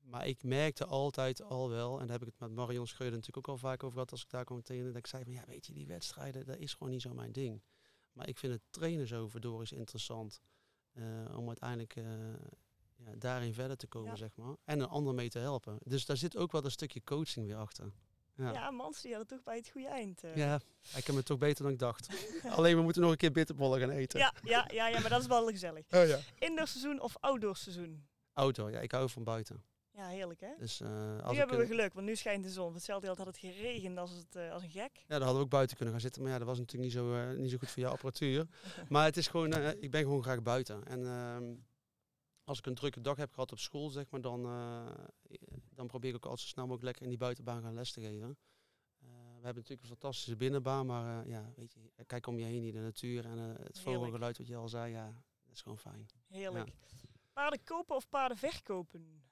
Maar 0.00 0.26
ik 0.26 0.42
merkte 0.42 0.84
altijd 0.84 1.42
al 1.42 1.68
wel, 1.68 2.00
en 2.00 2.06
daar 2.06 2.18
heb 2.18 2.26
ik 2.26 2.32
het 2.38 2.40
met 2.48 2.50
Marion 2.50 2.86
Scheuden 2.86 3.18
natuurlijk 3.18 3.48
ook 3.48 3.54
al 3.54 3.68
vaak 3.68 3.82
over 3.82 3.94
gehad 3.94 4.10
als 4.10 4.22
ik 4.22 4.30
daar 4.30 4.44
kwam 4.44 4.62
trainen, 4.62 4.88
dat 4.88 4.96
ik 4.96 5.06
zei 5.06 5.24
van 5.24 5.32
ja, 5.32 5.44
weet 5.46 5.66
je, 5.66 5.72
die 5.72 5.86
wedstrijden, 5.86 6.46
dat 6.46 6.56
is 6.56 6.72
gewoon 6.72 6.92
niet 6.92 7.02
zo 7.02 7.14
mijn 7.14 7.32
ding. 7.32 7.62
Maar 8.14 8.28
ik 8.28 8.38
vind 8.38 8.52
het 8.52 8.62
trainen 8.70 9.06
zo 9.06 9.28
verdorie 9.28 9.76
interessant. 9.76 10.40
eh, 10.92 11.36
om 11.38 11.46
uiteindelijk 11.46 11.96
eh, 11.96 12.04
ja, 12.96 13.12
daarin 13.18 13.54
verder 13.54 13.76
te 13.76 13.86
komen, 13.86 14.10
Ja. 14.10 14.16
zeg 14.16 14.36
maar. 14.36 14.56
En 14.64 14.80
een 14.80 14.88
ander 14.88 15.14
mee 15.14 15.28
te 15.28 15.38
helpen. 15.38 15.78
Dus 15.84 16.06
daar 16.06 16.16
zit 16.16 16.36
ook 16.36 16.52
wel 16.52 16.64
een 16.64 16.70
stukje 16.70 17.02
coaching 17.04 17.46
weer 17.46 17.56
achter. 17.56 17.92
Ja, 18.36 18.52
Ja, 18.52 18.70
Mans, 18.70 19.02
die 19.02 19.10
had 19.10 19.20
het 19.20 19.28
toch 19.28 19.42
bij 19.42 19.56
het 19.56 19.68
goede 19.68 19.88
eind. 19.88 20.24
eh. 20.24 20.36
ja 20.36 20.60
ik 20.96 21.06
heb 21.06 21.16
het 21.16 21.24
toch 21.26 21.38
beter 21.38 21.62
dan 21.64 21.72
ik 21.72 21.78
dacht. 21.78 22.08
Alleen 22.56 22.76
we 22.76 22.82
moeten 22.82 23.02
nog 23.02 23.10
een 23.10 23.16
keer 23.16 23.32
bitterbollen 23.32 23.80
gaan 23.80 23.90
eten. 23.90 24.18
ja, 24.18 24.34
ja, 24.42 24.68
ja, 24.72 24.88
ja, 24.88 25.00
maar 25.00 25.10
dat 25.10 25.20
is 25.20 25.26
wel 25.26 25.46
gezellig. 25.46 25.84
Oh, 25.90 26.06
ja. 26.06 26.18
Indoorseizoen 26.38 27.00
of 27.00 27.16
outdoorseizoen? 27.20 28.06
Outdoor, 28.32 28.70
ja, 28.70 28.80
ik 28.80 28.90
hou 28.92 29.08
van 29.10 29.24
buiten. 29.24 29.62
Ja, 29.94 30.08
heerlijk 30.08 30.40
hè? 30.40 30.52
Dus 30.58 30.80
eh, 30.80 31.18
als 31.22 31.32
nu 31.32 31.38
hebben 31.38 31.58
we 31.58 31.66
geluk, 31.66 31.94
want 31.94 32.06
nu 32.06 32.16
schijnt 32.16 32.44
de 32.44 32.50
zon. 32.50 32.74
Hetzelfde 32.74 33.06
had 33.06 33.26
het 33.26 33.38
geregend 33.38 33.98
als, 33.98 34.10
het, 34.10 34.36
eh, 34.36 34.52
als 34.52 34.62
een 34.62 34.70
gek. 34.70 34.96
Ja, 34.96 35.04
daar 35.06 35.18
hadden 35.20 35.36
we 35.36 35.44
ook 35.44 35.50
buiten 35.50 35.76
kunnen 35.76 35.94
gaan 35.94 36.02
zitten. 36.02 36.22
Maar 36.22 36.30
ja, 36.30 36.38
dat 36.38 36.46
was 36.46 36.58
natuurlijk 36.58 36.84
niet 36.84 37.02
zo, 37.02 37.14
eh, 37.14 37.38
niet 37.38 37.50
zo 37.50 37.58
goed 37.58 37.70
voor 37.70 37.82
jouw 37.82 37.92
apparatuur. 37.92 38.46
maar 38.88 39.04
het 39.04 39.16
is 39.16 39.28
gewoon, 39.28 39.52
ik 39.80 39.90
ben 39.90 40.02
gewoon 40.02 40.22
graag 40.22 40.42
buiten. 40.42 40.86
En 40.86 41.06
ehm, 41.06 41.54
als 42.44 42.58
ik 42.58 42.66
een 42.66 42.74
drukke 42.74 43.00
dag 43.00 43.16
heb 43.16 43.32
gehad 43.32 43.52
op 43.52 43.58
school, 43.58 43.88
zeg 43.88 44.10
maar, 44.10 44.20
dan, 44.20 44.42
dan 45.70 45.86
probeer 45.86 46.10
ik 46.10 46.16
ook 46.16 46.24
altijd 46.24 46.40
zo 46.40 46.46
snel 46.46 46.64
mogelijk 46.64 46.84
lekker 46.84 47.02
in 47.02 47.08
die 47.08 47.18
buitenbaan 47.18 47.62
gaan 47.62 47.74
les 47.74 47.92
te 47.92 48.00
geven. 48.00 48.36
We 48.98 49.50
hebben 49.50 49.62
natuurlijk 49.62 49.82
een 49.82 49.98
fantastische 49.98 50.36
binnenbaan, 50.36 50.86
maar 50.86 51.26
ja, 51.28 51.52
weet 51.56 51.72
je, 51.72 52.04
kijk 52.06 52.26
om 52.26 52.38
je 52.38 52.44
heen, 52.44 52.62
hier 52.62 52.72
de 52.72 52.78
natuur 52.78 53.24
en 53.24 53.38
het 53.38 53.80
vogelgeluid 53.80 54.38
wat 54.38 54.46
je 54.46 54.56
al 54.56 54.68
zei, 54.68 54.92
ja, 54.92 55.06
dat 55.44 55.54
is 55.54 55.62
gewoon 55.62 55.78
fijn. 55.78 56.06
Heerlijk. 56.28 56.70
Paarden 57.32 57.62
kopen 57.64 57.96
of 57.96 58.08
paarden 58.08 58.36
verkopen? 58.36 59.22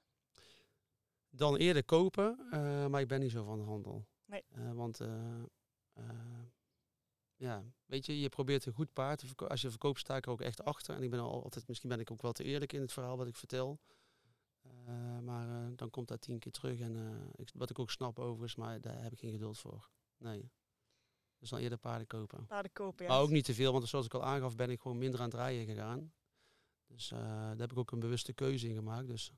Dan 1.35 1.57
eerder 1.57 1.85
kopen, 1.85 2.39
eh, 2.51 2.87
maar 2.87 3.01
ik 3.01 3.09
ben 3.09 3.20
niet 3.20 3.30
zo 3.30 3.45
van 3.45 3.59
de 3.59 3.64
handel. 3.64 4.07
Nee. 4.24 4.45
Eh, 4.49 4.72
want 4.72 5.01
eh, 5.01 5.43
ja, 7.37 7.64
weet 7.85 8.07
je, 8.07 8.20
je 8.20 8.28
probeert 8.28 8.66
een 8.66 8.72
goed 8.72 8.93
paard 8.93 9.18
te 9.18 9.26
verkopen. 9.26 9.53
Als 9.53 9.62
je 9.62 9.70
verkoopt 9.70 9.99
sta 9.99 10.16
ik 10.16 10.26
er 10.26 10.33
ook 10.33 10.41
echt 10.41 10.64
achter. 10.64 10.95
En 10.95 11.03
ik 11.03 11.11
ben 11.11 11.20
al 11.20 11.43
altijd, 11.43 11.68
misschien 11.68 11.89
ben 11.89 12.01
ik 12.01 12.11
ook 12.11 12.22
wel 12.22 12.33
te 12.33 12.45
eerlijk 12.45 12.72
in 12.72 12.80
het 12.80 12.93
verhaal 12.93 13.16
wat 13.16 13.26
ik 13.26 13.37
vertel. 13.37 13.80
Maar 15.22 15.76
dan 15.76 15.91
komt 15.91 16.09
dat 16.09 16.20
tien 16.20 16.39
keer 16.39 16.53
terug. 16.53 16.80
En 16.80 16.97
ik, 17.37 17.51
wat 17.55 17.70
ik 17.70 17.78
ook 17.78 17.91
snap 17.91 18.18
overigens, 18.18 18.55
maar 18.55 18.80
daar 18.80 19.03
heb 19.03 19.12
ik 19.12 19.18
geen 19.18 19.33
geduld 19.33 19.59
voor. 19.59 19.91
Nee. 20.16 20.51
Dus 21.39 21.51
dan 21.51 21.59
eerder 21.59 21.78
paarden 21.78 22.07
kopen. 22.07 22.47
Paarden 22.47 22.72
kopen, 22.72 23.05
ja. 23.05 23.11
Maar 23.11 23.20
ook 23.20 23.30
niet 23.30 23.45
te 23.45 23.55
veel, 23.55 23.72
want 23.72 23.89
zoals 23.89 24.07
ik 24.07 24.14
al 24.14 24.24
aangaf, 24.24 24.57
ben 24.57 24.70
ik 24.70 24.80
gewoon 24.80 24.99
minder 24.99 25.20
aan 25.20 25.26
het 25.26 25.35
rijden 25.35 25.66
gegaan. 25.66 26.12
Dus 26.87 27.09
daar 27.09 27.59
heb 27.59 27.70
ik 27.70 27.78
ook 27.78 27.91
een 27.91 28.01
bewuste 28.01 28.33
keuze 28.33 28.68
in 28.68 28.74
gemaakt. 28.74 29.07
Dus 29.07 29.33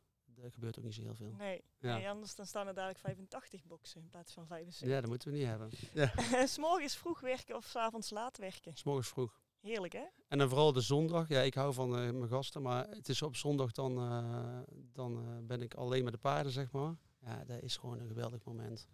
er 0.45 0.53
gebeurt 0.53 0.79
ook 0.79 0.85
niet 0.85 0.95
zo 0.95 1.03
heel 1.03 1.15
veel. 1.15 1.35
Nee, 1.39 1.63
Ja. 1.79 1.97
nee, 1.97 2.09
anders 2.09 2.35
dan 2.35 2.47
staan 2.47 2.67
er 2.67 2.75
dadelijk 2.75 2.99
85 2.99 3.65
boksen 3.65 4.01
in 4.01 4.09
plaats 4.11 4.33
van 4.33 4.47
75. 4.47 4.89
Ja, 4.95 5.01
dat 5.01 5.09
moeten 5.11 5.31
we 5.31 5.37
niet 5.37 5.47
hebben. 5.47 5.71
S'morgens 6.49 6.97
vroeg 6.97 7.21
werken 7.21 7.57
of 7.57 7.65
s'avonds 7.65 8.11
laat 8.11 8.39
werken? 8.39 8.77
S 8.77 8.83
morgens 8.85 9.09
vroeg. 9.09 9.41
Heerlijk, 9.61 9.93
hè? 9.93 10.05
En 10.29 10.39
dan 10.39 10.49
vooral 10.49 10.73
de 10.73 10.81
zondag. 10.81 11.29
Ja, 11.29 11.41
ik 11.41 11.55
hou 11.55 11.75
van 11.75 11.89
eh, 11.99 12.11
mijn 12.11 12.29
gasten, 12.29 12.63
maar 12.63 12.89
het 12.89 13.09
is 13.09 13.23
op 13.23 13.37
zondag 13.37 13.73
dan, 13.73 13.99
eh, 13.99 14.59
dan 14.93 15.19
eh, 15.19 15.47
ben 15.47 15.63
ik 15.63 15.75
alleen 15.75 16.05
met 16.05 16.13
de 16.13 16.19
paarden, 16.19 16.53
zeg 16.53 16.73
maar. 16.73 16.95
Ja, 17.21 17.45
dat 17.45 17.63
is 17.63 17.77
gewoon 17.77 17.99
een 18.01 18.07
geweldig 18.07 18.45
moment. 18.45 18.89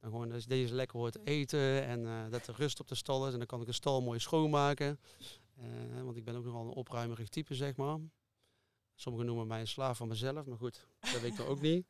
Dan 0.00 0.10
gewoon 0.10 0.28
dat 0.28 0.44
deze 0.48 0.74
lekker 0.74 0.98
hoort 0.98 1.18
eten 1.26 1.84
en 1.84 2.06
eh, 2.06 2.30
dat 2.30 2.46
er 2.46 2.54
rust 2.54 2.80
op 2.80 2.88
de 2.88 2.94
stal 2.94 3.26
is. 3.26 3.32
En 3.32 3.38
dan 3.38 3.46
kan 3.46 3.60
ik 3.60 3.66
de 3.66 3.72
stal 3.72 4.02
mooi 4.02 4.18
schoonmaken. 4.18 5.00
Eh, 5.56 6.02
want 6.02 6.16
ik 6.16 6.24
ben 6.24 6.36
ook 6.36 6.44
nogal 6.44 6.62
een 6.64 6.72
opruimerig 6.74 7.28
type, 7.28 7.54
zeg 7.54 7.76
maar. 7.76 7.98
Sommigen 9.02 9.26
noemen 9.26 9.46
mij 9.46 9.60
een 9.60 9.66
slaaf 9.66 9.96
van 9.96 10.08
mezelf, 10.08 10.46
maar 10.46 10.56
goed, 10.56 10.86
dat 11.00 11.20
weet 11.20 11.38
ik 11.38 11.40
ook 11.40 11.60
niet. 11.60 11.86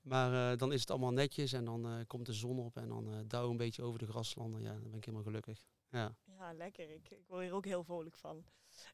Maar 0.00 0.52
eh, 0.52 0.58
dan 0.58 0.72
is 0.72 0.80
het 0.80 0.90
allemaal 0.90 1.12
netjes 1.12 1.52
en 1.52 1.64
dan 1.64 1.86
eh, 1.86 2.06
komt 2.06 2.26
de 2.26 2.32
zon 2.32 2.58
op 2.58 2.76
en 2.76 2.88
dan 2.88 3.12
eh 3.12 3.18
douw 3.26 3.50
een 3.50 3.56
beetje 3.56 3.82
over 3.82 3.98
de 3.98 4.06
graslanden. 4.06 4.62
Ja, 4.62 4.72
dan 4.72 4.82
ben 4.82 4.94
ik 4.94 5.04
helemaal 5.04 5.26
gelukkig. 5.26 5.64
Ja. 5.90 6.16
Ja, 6.38 6.52
lekker. 6.52 6.90
Ik, 6.90 7.10
ik 7.10 7.24
word 7.26 7.42
hier 7.42 7.52
ook 7.52 7.64
heel 7.64 7.84
vrolijk 7.84 8.16
van. 8.16 8.44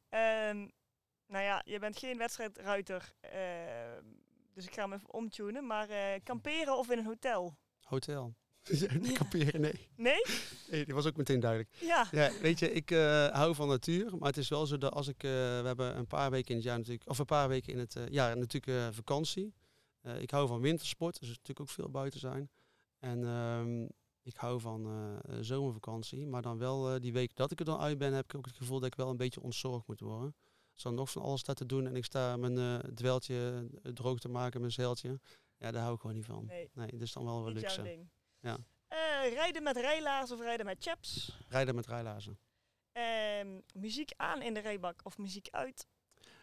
Ehm, 0.09 0.69
nou 1.27 1.45
ja, 1.45 1.63
je 1.65 1.79
bent 1.79 1.99
geen 1.99 2.19
wedstrijdruiter, 2.19 3.15
dus 4.53 4.67
ik 4.67 4.75
ga 4.75 4.83
hem 4.83 4.93
even 4.93 5.13
omtunen. 5.13 5.67
Maar 5.67 6.21
kamperen 6.21 6.77
of 6.79 6.91
in 6.91 6.99
een 6.99 7.05
hotel? 7.05 7.57
Hotel. 7.81 8.35
Kamperen, 9.13 9.61
nee. 9.61 9.89
Nee? 9.97 10.23
nee. 10.71 10.85
Die 10.85 10.95
was 10.95 11.07
ook 11.07 11.17
meteen 11.17 11.41
duidelijk. 11.41 11.71
Ja. 11.81 12.09
Ja, 12.11 12.31
weet 12.41 12.59
je, 12.59 12.73
ik 12.73 12.91
eh, 12.91 13.27
hou 13.29 13.55
van 13.55 13.69
natuur, 13.69 14.17
maar 14.19 14.29
het 14.29 14.37
is 14.37 14.49
wel 14.49 14.67
zo 14.67 14.79
dat 14.79 14.93
als 14.93 15.09
ik, 15.09 15.23
eh, 15.23 15.31
we 15.31 15.63
hebben 15.65 15.97
een 15.97 16.07
paar 16.07 16.31
weken 16.31 16.51
in 16.51 16.57
het 16.57 16.65
jaar 16.65 16.79
natuurlijk, 16.79 17.09
of 17.09 17.19
een 17.19 17.25
paar 17.25 17.49
weken 17.49 17.73
in 17.73 17.79
het 17.79 17.97
eh, 17.97 18.09
jaar 18.09 18.37
natuurlijk 18.37 18.67
eh, 18.67 18.89
vakantie. 18.91 19.55
Eh, 20.01 20.21
ik 20.21 20.31
hou 20.31 20.49
van 20.49 20.61
wintersport, 20.61 21.19
dus 21.21 21.29
natuurlijk 21.29 21.61
ook 21.61 21.69
veel 21.69 21.91
buiten 21.91 22.21
zijn. 22.21 22.51
En 22.99 23.25
ehm, 23.25 23.83
ik 24.23 24.37
hou 24.37 24.61
van 24.61 24.87
eh, 24.87 25.37
zomervakantie, 25.41 26.27
maar 26.27 26.43
dan 26.43 26.59
wel 26.59 26.91
eh, 26.95 27.01
die 27.01 27.13
week 27.13 27.35
dat 27.35 27.51
ik 27.51 27.59
er 27.59 27.65
dan 27.65 27.79
uit 27.79 27.99
ben, 27.99 28.13
heb 28.13 28.25
ik 28.25 28.35
ook 28.35 28.47
het 28.47 28.57
gevoel 28.57 28.79
dat 28.79 28.89
ik 28.89 28.95
wel 28.95 29.11
een 29.11 29.17
beetje 29.17 29.43
ontzorgd 29.43 29.87
moet 29.87 30.01
worden. 30.01 30.35
Er 30.83 30.93
nog 30.93 31.11
van 31.11 31.23
alles 31.23 31.41
staat 31.41 31.57
te 31.57 31.67
doen 31.67 31.87
en 31.87 31.97
ik 31.97 32.05
sta 32.05 32.37
mijn 32.37 32.59
eh 32.59 32.91
dweltje 32.95 33.69
eh, 33.83 33.93
droog 33.93 34.19
te 34.19 34.29
maken, 34.29 34.61
mijn 34.61 34.73
zeiltje, 34.73 35.21
ja, 35.59 35.71
daar 35.71 35.83
hou 35.83 35.95
ik 35.95 36.01
gewoon 36.01 36.17
niet 36.17 36.25
van. 36.25 36.45
Nee, 36.47 36.71
Nee, 36.75 36.91
dat 36.91 37.01
is 37.01 37.13
dan 37.13 37.25
wel 37.25 37.43
jouw 37.43 37.53
luxe. 37.53 37.83
Ja. 38.47 38.59
Eh, 38.89 39.33
rijden 39.33 39.63
met 39.63 39.77
rijlaars 39.77 40.31
of 40.31 40.41
rijden 40.41 40.67
met 40.67 40.83
chaps? 40.83 41.39
Rijden 41.49 41.75
met 41.75 41.87
rijlazen. 41.87 42.39
Ehm, 42.93 43.61
muziek 43.75 44.11
aan 44.17 44.43
in 44.43 44.55
de 44.55 44.61
rijbak 44.61 45.01
of 45.05 45.19
muziek 45.19 45.49
uit? 45.51 45.87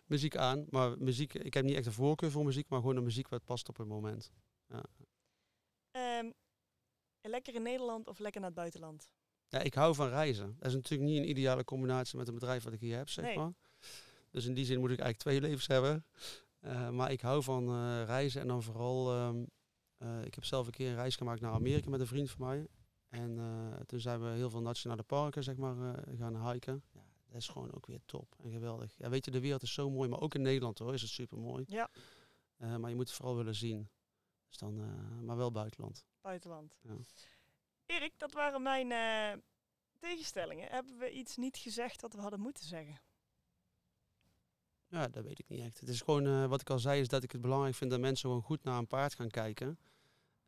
muziek 0.06 0.36
aan. 0.38 0.66
Maar 0.70 0.98
muziek, 0.98 1.34
ik 1.34 1.54
heb 1.54 1.64
niet 1.66 1.76
echt 1.76 1.86
een 1.86 1.92
voorkeur 1.94 2.32
voor 2.32 2.46
muziek, 2.46 2.70
maar 2.70 2.80
gewoon 2.80 2.96
een 2.96 3.04
muziek 3.04 3.28
wat 3.28 3.46
past 3.46 3.70
op 3.70 3.78
het 3.78 3.88
moment. 3.88 4.32
Ehm, 5.92 6.32
lekker 7.22 7.56
in 7.56 7.62
Nederland 7.62 8.08
of 8.08 8.20
lekker 8.20 8.42
naar 8.42 8.50
het 8.50 8.60
buitenland? 8.60 9.12
Ja, 9.48 9.60
ik 9.60 9.74
hou 9.74 9.96
van 9.96 10.10
reizen. 10.10 10.56
Dat 10.60 10.68
is 10.68 10.74
natuurlijk 10.74 11.10
niet 11.10 11.18
een 11.18 11.30
ideale 11.30 11.64
combinatie 11.64 12.18
met 12.18 12.28
een 12.28 12.34
bedrijf 12.34 12.64
wat 12.64 12.74
ik 12.74 12.80
hier 12.80 12.98
heb, 12.98 13.10
zeg 13.10 13.26
Nee. 13.26 13.38
maar. 13.38 13.54
Dus 14.32 14.46
in 14.46 14.54
die 14.54 14.66
zin 14.66 14.80
moet 14.80 14.92
ik 14.92 15.00
eigenlijk 15.00 15.20
twee 15.20 15.42
levens 15.50 15.68
hebben. 15.68 16.06
Eh, 16.60 16.90
maar 16.90 17.12
ik 17.12 17.22
hou 17.22 17.44
van 17.44 17.70
eh, 17.70 18.04
reizen 18.06 18.42
en 18.42 18.48
dan 18.48 18.64
vooral... 18.64 19.12
ehm, 19.12 19.44
eh, 20.04 20.26
ik 20.26 20.36
heb 20.36 20.46
zelf 20.46 20.66
een 20.66 20.72
keer 20.72 20.90
een 20.90 20.96
reis 20.96 21.16
gemaakt 21.16 21.42
naar 21.42 21.52
Amerika 21.52 21.90
met 21.90 22.00
een 22.00 22.08
vriend 22.08 22.32
van 22.32 22.46
mij. 22.46 22.68
En 23.10 23.40
eh, 23.40 23.80
toen 23.80 24.00
zijn 24.00 24.22
we 24.22 24.30
heel 24.30 24.50
veel 24.50 24.62
nationale 24.62 25.04
parken 25.04 25.44
zeg 25.44 25.56
maar, 25.56 25.96
eh, 25.96 26.18
gaan 26.20 26.52
hiken. 26.52 26.84
Ja, 26.94 27.06
dat 27.28 27.42
is 27.42 27.48
gewoon 27.48 27.74
ook 27.74 27.86
weer 27.86 28.00
top 28.06 28.36
en 28.44 28.52
geweldig. 28.52 28.94
Ja, 28.98 29.10
weet 29.10 29.26
je, 29.26 29.32
de 29.32 29.40
wereld 29.40 29.62
is 29.62 29.74
zo 29.74 29.90
mooi, 29.90 30.10
maar 30.10 30.20
ook 30.22 30.36
in 30.36 30.42
Nederland 30.42 30.80
hoor, 30.80 30.94
is 30.94 31.02
het 31.02 31.10
super 31.10 31.38
mooi. 31.38 31.64
Ja. 31.68 31.90
maar 32.58 32.90
je 32.90 32.96
moet 32.96 33.08
het 33.08 33.18
vooral 33.18 33.36
willen 33.36 33.56
zien. 33.56 33.90
Dus 34.48 34.58
dan, 34.58 34.76
maar 35.26 35.38
wel 35.38 35.52
buitenland. 35.52 36.06
Buitenland. 36.22 36.76
Ja. 36.82 36.96
Erik, 37.86 38.14
dat 38.18 38.34
waren 38.34 38.62
mijn 38.62 38.90
tegenstellingen. 40.00 40.68
Hebben 40.70 40.98
we 40.98 41.12
iets 41.12 41.36
niet 41.36 41.58
gezegd 41.58 42.02
wat 42.02 42.14
we 42.14 42.22
hadden 42.22 42.40
moeten 42.40 42.66
zeggen? 42.66 43.02
Ja, 44.88 45.08
dat 45.08 45.24
weet 45.24 45.40
ik 45.40 45.50
niet 45.50 45.62
echt. 45.62 45.80
Het 45.80 45.90
is 45.90 46.02
gewoon, 46.02 46.48
wat 46.48 46.62
ik 46.62 46.70
al 46.70 46.80
zei, 46.80 47.02
is 47.02 47.08
dat 47.08 47.24
ik 47.24 47.32
het 47.32 47.42
belangrijk 47.42 47.76
vind 47.76 47.92
dat 47.92 48.00
mensen 48.00 48.30
gewoon 48.30 48.44
goed 48.44 48.64
naar 48.64 48.78
een 48.78 48.88
paard 48.88 49.14
gaan 49.14 49.30
kijken. 49.30 49.80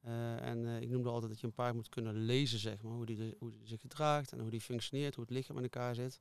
Eh, 0.06 0.42
en 0.42 0.66
eh, 0.66 0.82
ik 0.82 0.90
noemde 0.90 1.10
altijd 1.10 1.32
dat 1.32 1.40
je 1.40 1.48
een 1.48 1.54
paard 1.54 1.74
moet 1.74 1.90
kunnen 1.90 2.14
lezen, 2.16 2.60
zeg 2.60 2.82
maar, 2.82 2.92
hoe 2.94 3.06
die, 3.06 3.16
de- 3.16 3.36
hoe 3.40 3.52
die 3.52 3.68
zich 3.68 3.82
gedraagt 3.82 4.32
en 4.32 4.40
hoe 4.40 4.50
die 4.50 4.62
functioneert, 4.62 5.16
hoe 5.16 5.24
het 5.24 5.34
lichaam 5.34 5.58
in 5.58 5.64
elkaar 5.64 5.96
zit. 5.96 6.20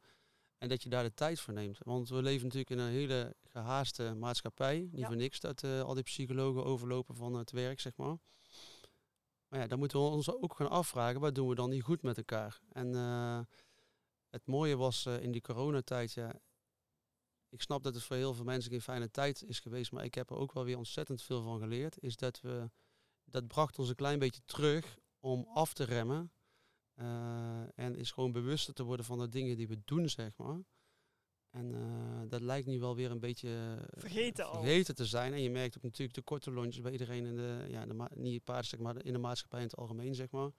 En 0.58 0.68
dat 0.68 0.82
je 0.82 0.88
daar 0.88 1.02
de 1.02 1.14
tijd 1.14 1.40
voor 1.40 1.54
neemt. 1.54 1.78
Want 1.82 2.08
we 2.08 2.22
leven 2.22 2.42
natuurlijk 2.42 2.70
in 2.70 2.78
een 2.78 2.90
hele 2.90 3.36
gehaaste 3.44 4.14
maatschappij. 4.14 4.78
Niet 4.80 5.00
Ja. 5.00 5.06
voor 5.06 5.16
niks 5.16 5.40
dat 5.40 5.62
eh, 5.62 5.80
al 5.80 5.94
die 5.94 6.02
psychologen 6.02 6.64
overlopen 6.64 7.16
van 7.16 7.34
het 7.34 7.50
werk, 7.50 7.80
zeg 7.80 7.96
maar. 7.96 8.16
Maar 9.48 9.60
ja, 9.60 9.66
dan 9.66 9.78
moeten 9.78 9.98
we 10.00 10.04
ons 10.06 10.30
ook 10.34 10.54
gaan 10.56 10.70
afvragen, 10.70 11.20
wat 11.20 11.34
doen 11.34 11.48
we 11.48 11.54
dan 11.54 11.70
niet 11.70 11.82
goed 11.82 12.02
met 12.02 12.16
elkaar? 12.16 12.60
En 12.72 12.94
het 14.30 14.46
mooie 14.46 14.76
was 14.76 15.06
in 15.06 15.32
die 15.32 15.40
coronatijd, 15.40 16.12
ja, 16.12 16.40
ik 17.48 17.62
snap 17.62 17.82
dat 17.82 17.94
het 17.94 18.02
voor 18.04 18.16
heel 18.16 18.34
veel 18.34 18.44
mensen 18.44 18.70
geen 18.70 18.80
fijne 18.80 19.10
tijd 19.10 19.42
is 19.42 19.60
geweest, 19.60 19.92
maar 19.92 20.04
ik 20.04 20.14
heb 20.14 20.30
er 20.30 20.36
ook 20.36 20.52
wel 20.52 20.64
weer 20.64 20.76
ontzettend 20.76 21.22
veel 21.22 21.42
van 21.42 21.58
geleerd. 21.60 21.98
Is 22.02 22.16
dat 22.16 22.40
we, 22.40 22.70
dat 23.24 23.46
bracht 23.46 23.78
ons 23.78 23.88
een 23.88 23.94
klein 23.94 24.18
beetje 24.18 24.42
terug 24.44 24.98
om 25.20 25.46
af 25.54 25.72
te 25.72 25.84
remmen. 25.84 26.32
eh, 26.94 27.78
en 27.78 27.96
is 27.96 28.10
gewoon 28.10 28.32
bewuster 28.32 28.74
te 28.74 28.82
worden 28.82 29.06
van 29.06 29.18
de 29.18 29.28
dingen 29.28 29.56
die 29.56 29.68
we 29.68 29.82
doen, 29.84 30.08
zeg 30.08 30.36
maar. 30.36 30.62
En 31.50 31.74
eh, 31.74 32.28
dat 32.28 32.40
lijkt 32.40 32.66
nu 32.66 32.80
wel 32.80 32.94
weer 32.94 33.10
een 33.10 33.20
beetje 33.20 33.76
eh, 33.78 34.00
Vergeten 34.60 34.94
te 34.94 35.06
zijn. 35.06 35.32
En 35.32 35.42
je 35.42 35.50
merkt 35.50 35.76
ook 35.76 35.82
natuurlijk 35.82 36.14
de 36.14 36.22
korte 36.22 36.50
lontjes 36.50 36.82
bij 36.82 36.92
iedereen 36.92 37.26
in 37.26 37.36
de, 37.36 37.64
ja, 37.68 37.86
de 37.86 38.08
niet 38.14 38.44
paard, 38.44 38.66
zeg 38.66 38.80
maar, 38.80 39.04
in 39.04 39.12
de 39.12 39.18
maatschappij 39.18 39.60
in 39.60 39.66
het 39.66 39.76
algemeen, 39.76 40.14
zeg 40.14 40.30
maar. 40.30 40.50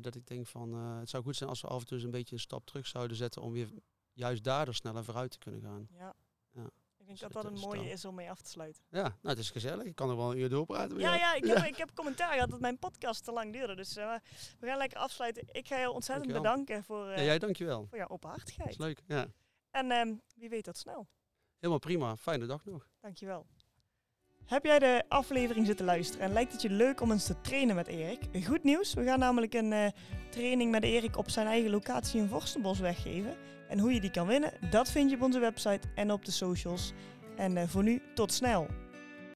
Dat 0.00 0.14
ik 0.14 0.26
denk 0.26 0.46
van, 0.46 0.72
het 0.74 1.08
zou 1.08 1.22
goed 1.22 1.36
zijn 1.36 1.50
als 1.50 1.60
we 1.60 1.68
af 1.68 1.80
en 1.80 1.86
toe 1.86 1.96
eens 1.96 2.04
een 2.04 2.10
beetje 2.10 2.34
een 2.34 2.40
stap 2.40 2.66
terug 2.66 2.86
zouden 2.86 3.16
zetten 3.16 3.42
om 3.42 3.52
weer 3.52 3.70
juist 4.12 4.44
daardoor 4.44 4.74
sneller 4.74 5.04
vooruit 5.04 5.30
te 5.30 5.38
kunnen 5.38 5.60
gaan. 5.60 5.88
Ja. 5.90 6.14
Ja. 6.52 6.70
Ik 7.10 7.18
denk 7.18 7.32
dat 7.32 7.42
dat 7.42 7.52
een 7.52 7.58
mooie 7.58 7.90
is 7.90 8.04
om 8.04 8.14
mee 8.14 8.30
af 8.30 8.40
te 8.40 8.50
sluiten. 8.50 8.82
Ja, 8.88 9.02
nou 9.02 9.16
het 9.22 9.38
is 9.38 9.50
gezellig. 9.50 9.84
Ik 9.84 9.94
kan 9.94 10.10
er 10.10 10.16
wel 10.16 10.30
een 10.30 10.38
uur 10.38 10.48
doorpraten. 10.48 10.98
Ja, 10.98 11.14
ja, 11.14 11.34
ik 11.34 11.44
heb, 11.44 11.58
ik 11.64 11.76
heb 11.76 11.94
commentaar 11.94 12.32
gehad 12.32 12.50
dat 12.50 12.60
mijn 12.60 12.78
podcast 12.78 13.24
te 13.24 13.32
lang 13.32 13.52
duurde. 13.52 13.76
Dus 13.76 13.96
eh, 13.96 14.14
we 14.58 14.66
gaan 14.66 14.78
lekker 14.78 14.98
afsluiten. 14.98 15.42
Ik 15.52 15.66
ga 15.66 15.78
je 15.78 15.90
ontzettend 15.90 16.28
Dankjewel. 16.28 16.52
bedanken 16.54 16.84
voor, 16.84 17.08
eh 17.08 17.16
Ja, 17.16 17.22
jij 17.22 17.38
dankjewel. 17.38 17.86
voor 17.88 17.98
jouw 17.98 18.06
Dat 18.06 18.16
openhartigheid. 18.16 18.68
is 18.70 18.78
leuk. 18.78 19.02
Ja. 19.06 19.26
En 19.70 19.90
ehm, 19.90 20.14
wie 20.34 20.48
weet 20.48 20.64
tot 20.64 20.76
snel. 20.78 21.08
Helemaal 21.56 21.78
prima. 21.78 22.16
Fijne 22.16 22.46
dag 22.46 22.64
nog. 22.64 22.88
Dankjewel. 23.00 23.46
Heb 24.50 24.64
jij 24.64 24.78
de 24.78 25.02
aflevering 25.08 25.66
zitten 25.66 25.86
luisteren 25.86 26.26
en 26.26 26.32
lijkt 26.32 26.52
het 26.52 26.62
je 26.62 26.70
leuk 26.70 27.00
om 27.00 27.10
eens 27.10 27.26
te 27.26 27.40
trainen 27.40 27.74
met 27.74 27.86
Erik? 27.86 28.44
Goed 28.46 28.62
nieuws, 28.64 28.94
we 28.94 29.04
gaan 29.04 29.18
namelijk 29.18 29.54
een 29.54 29.72
eh, 29.72 29.86
training 30.30 30.70
met 30.70 30.84
Erik 30.84 31.16
op 31.16 31.30
zijn 31.30 31.46
eigen 31.46 31.70
locatie 31.70 32.20
in 32.20 32.28
Vorstenbos 32.28 32.78
weggeven. 32.78 33.34
En 33.68 33.78
hoe 33.78 33.94
je 33.94 34.00
die 34.00 34.10
kan 34.10 34.26
winnen, 34.26 34.52
dat 34.70 34.90
vind 34.90 35.10
je 35.10 35.16
op 35.16 35.22
onze 35.22 35.38
website 35.38 35.88
en 35.94 36.12
op 36.12 36.24
de 36.24 36.30
socials. 36.30 36.92
En 37.36 37.56
eh, 37.56 37.68
voor 37.68 37.82
nu, 37.82 38.02
tot 38.14 38.32
snel! 38.32 38.66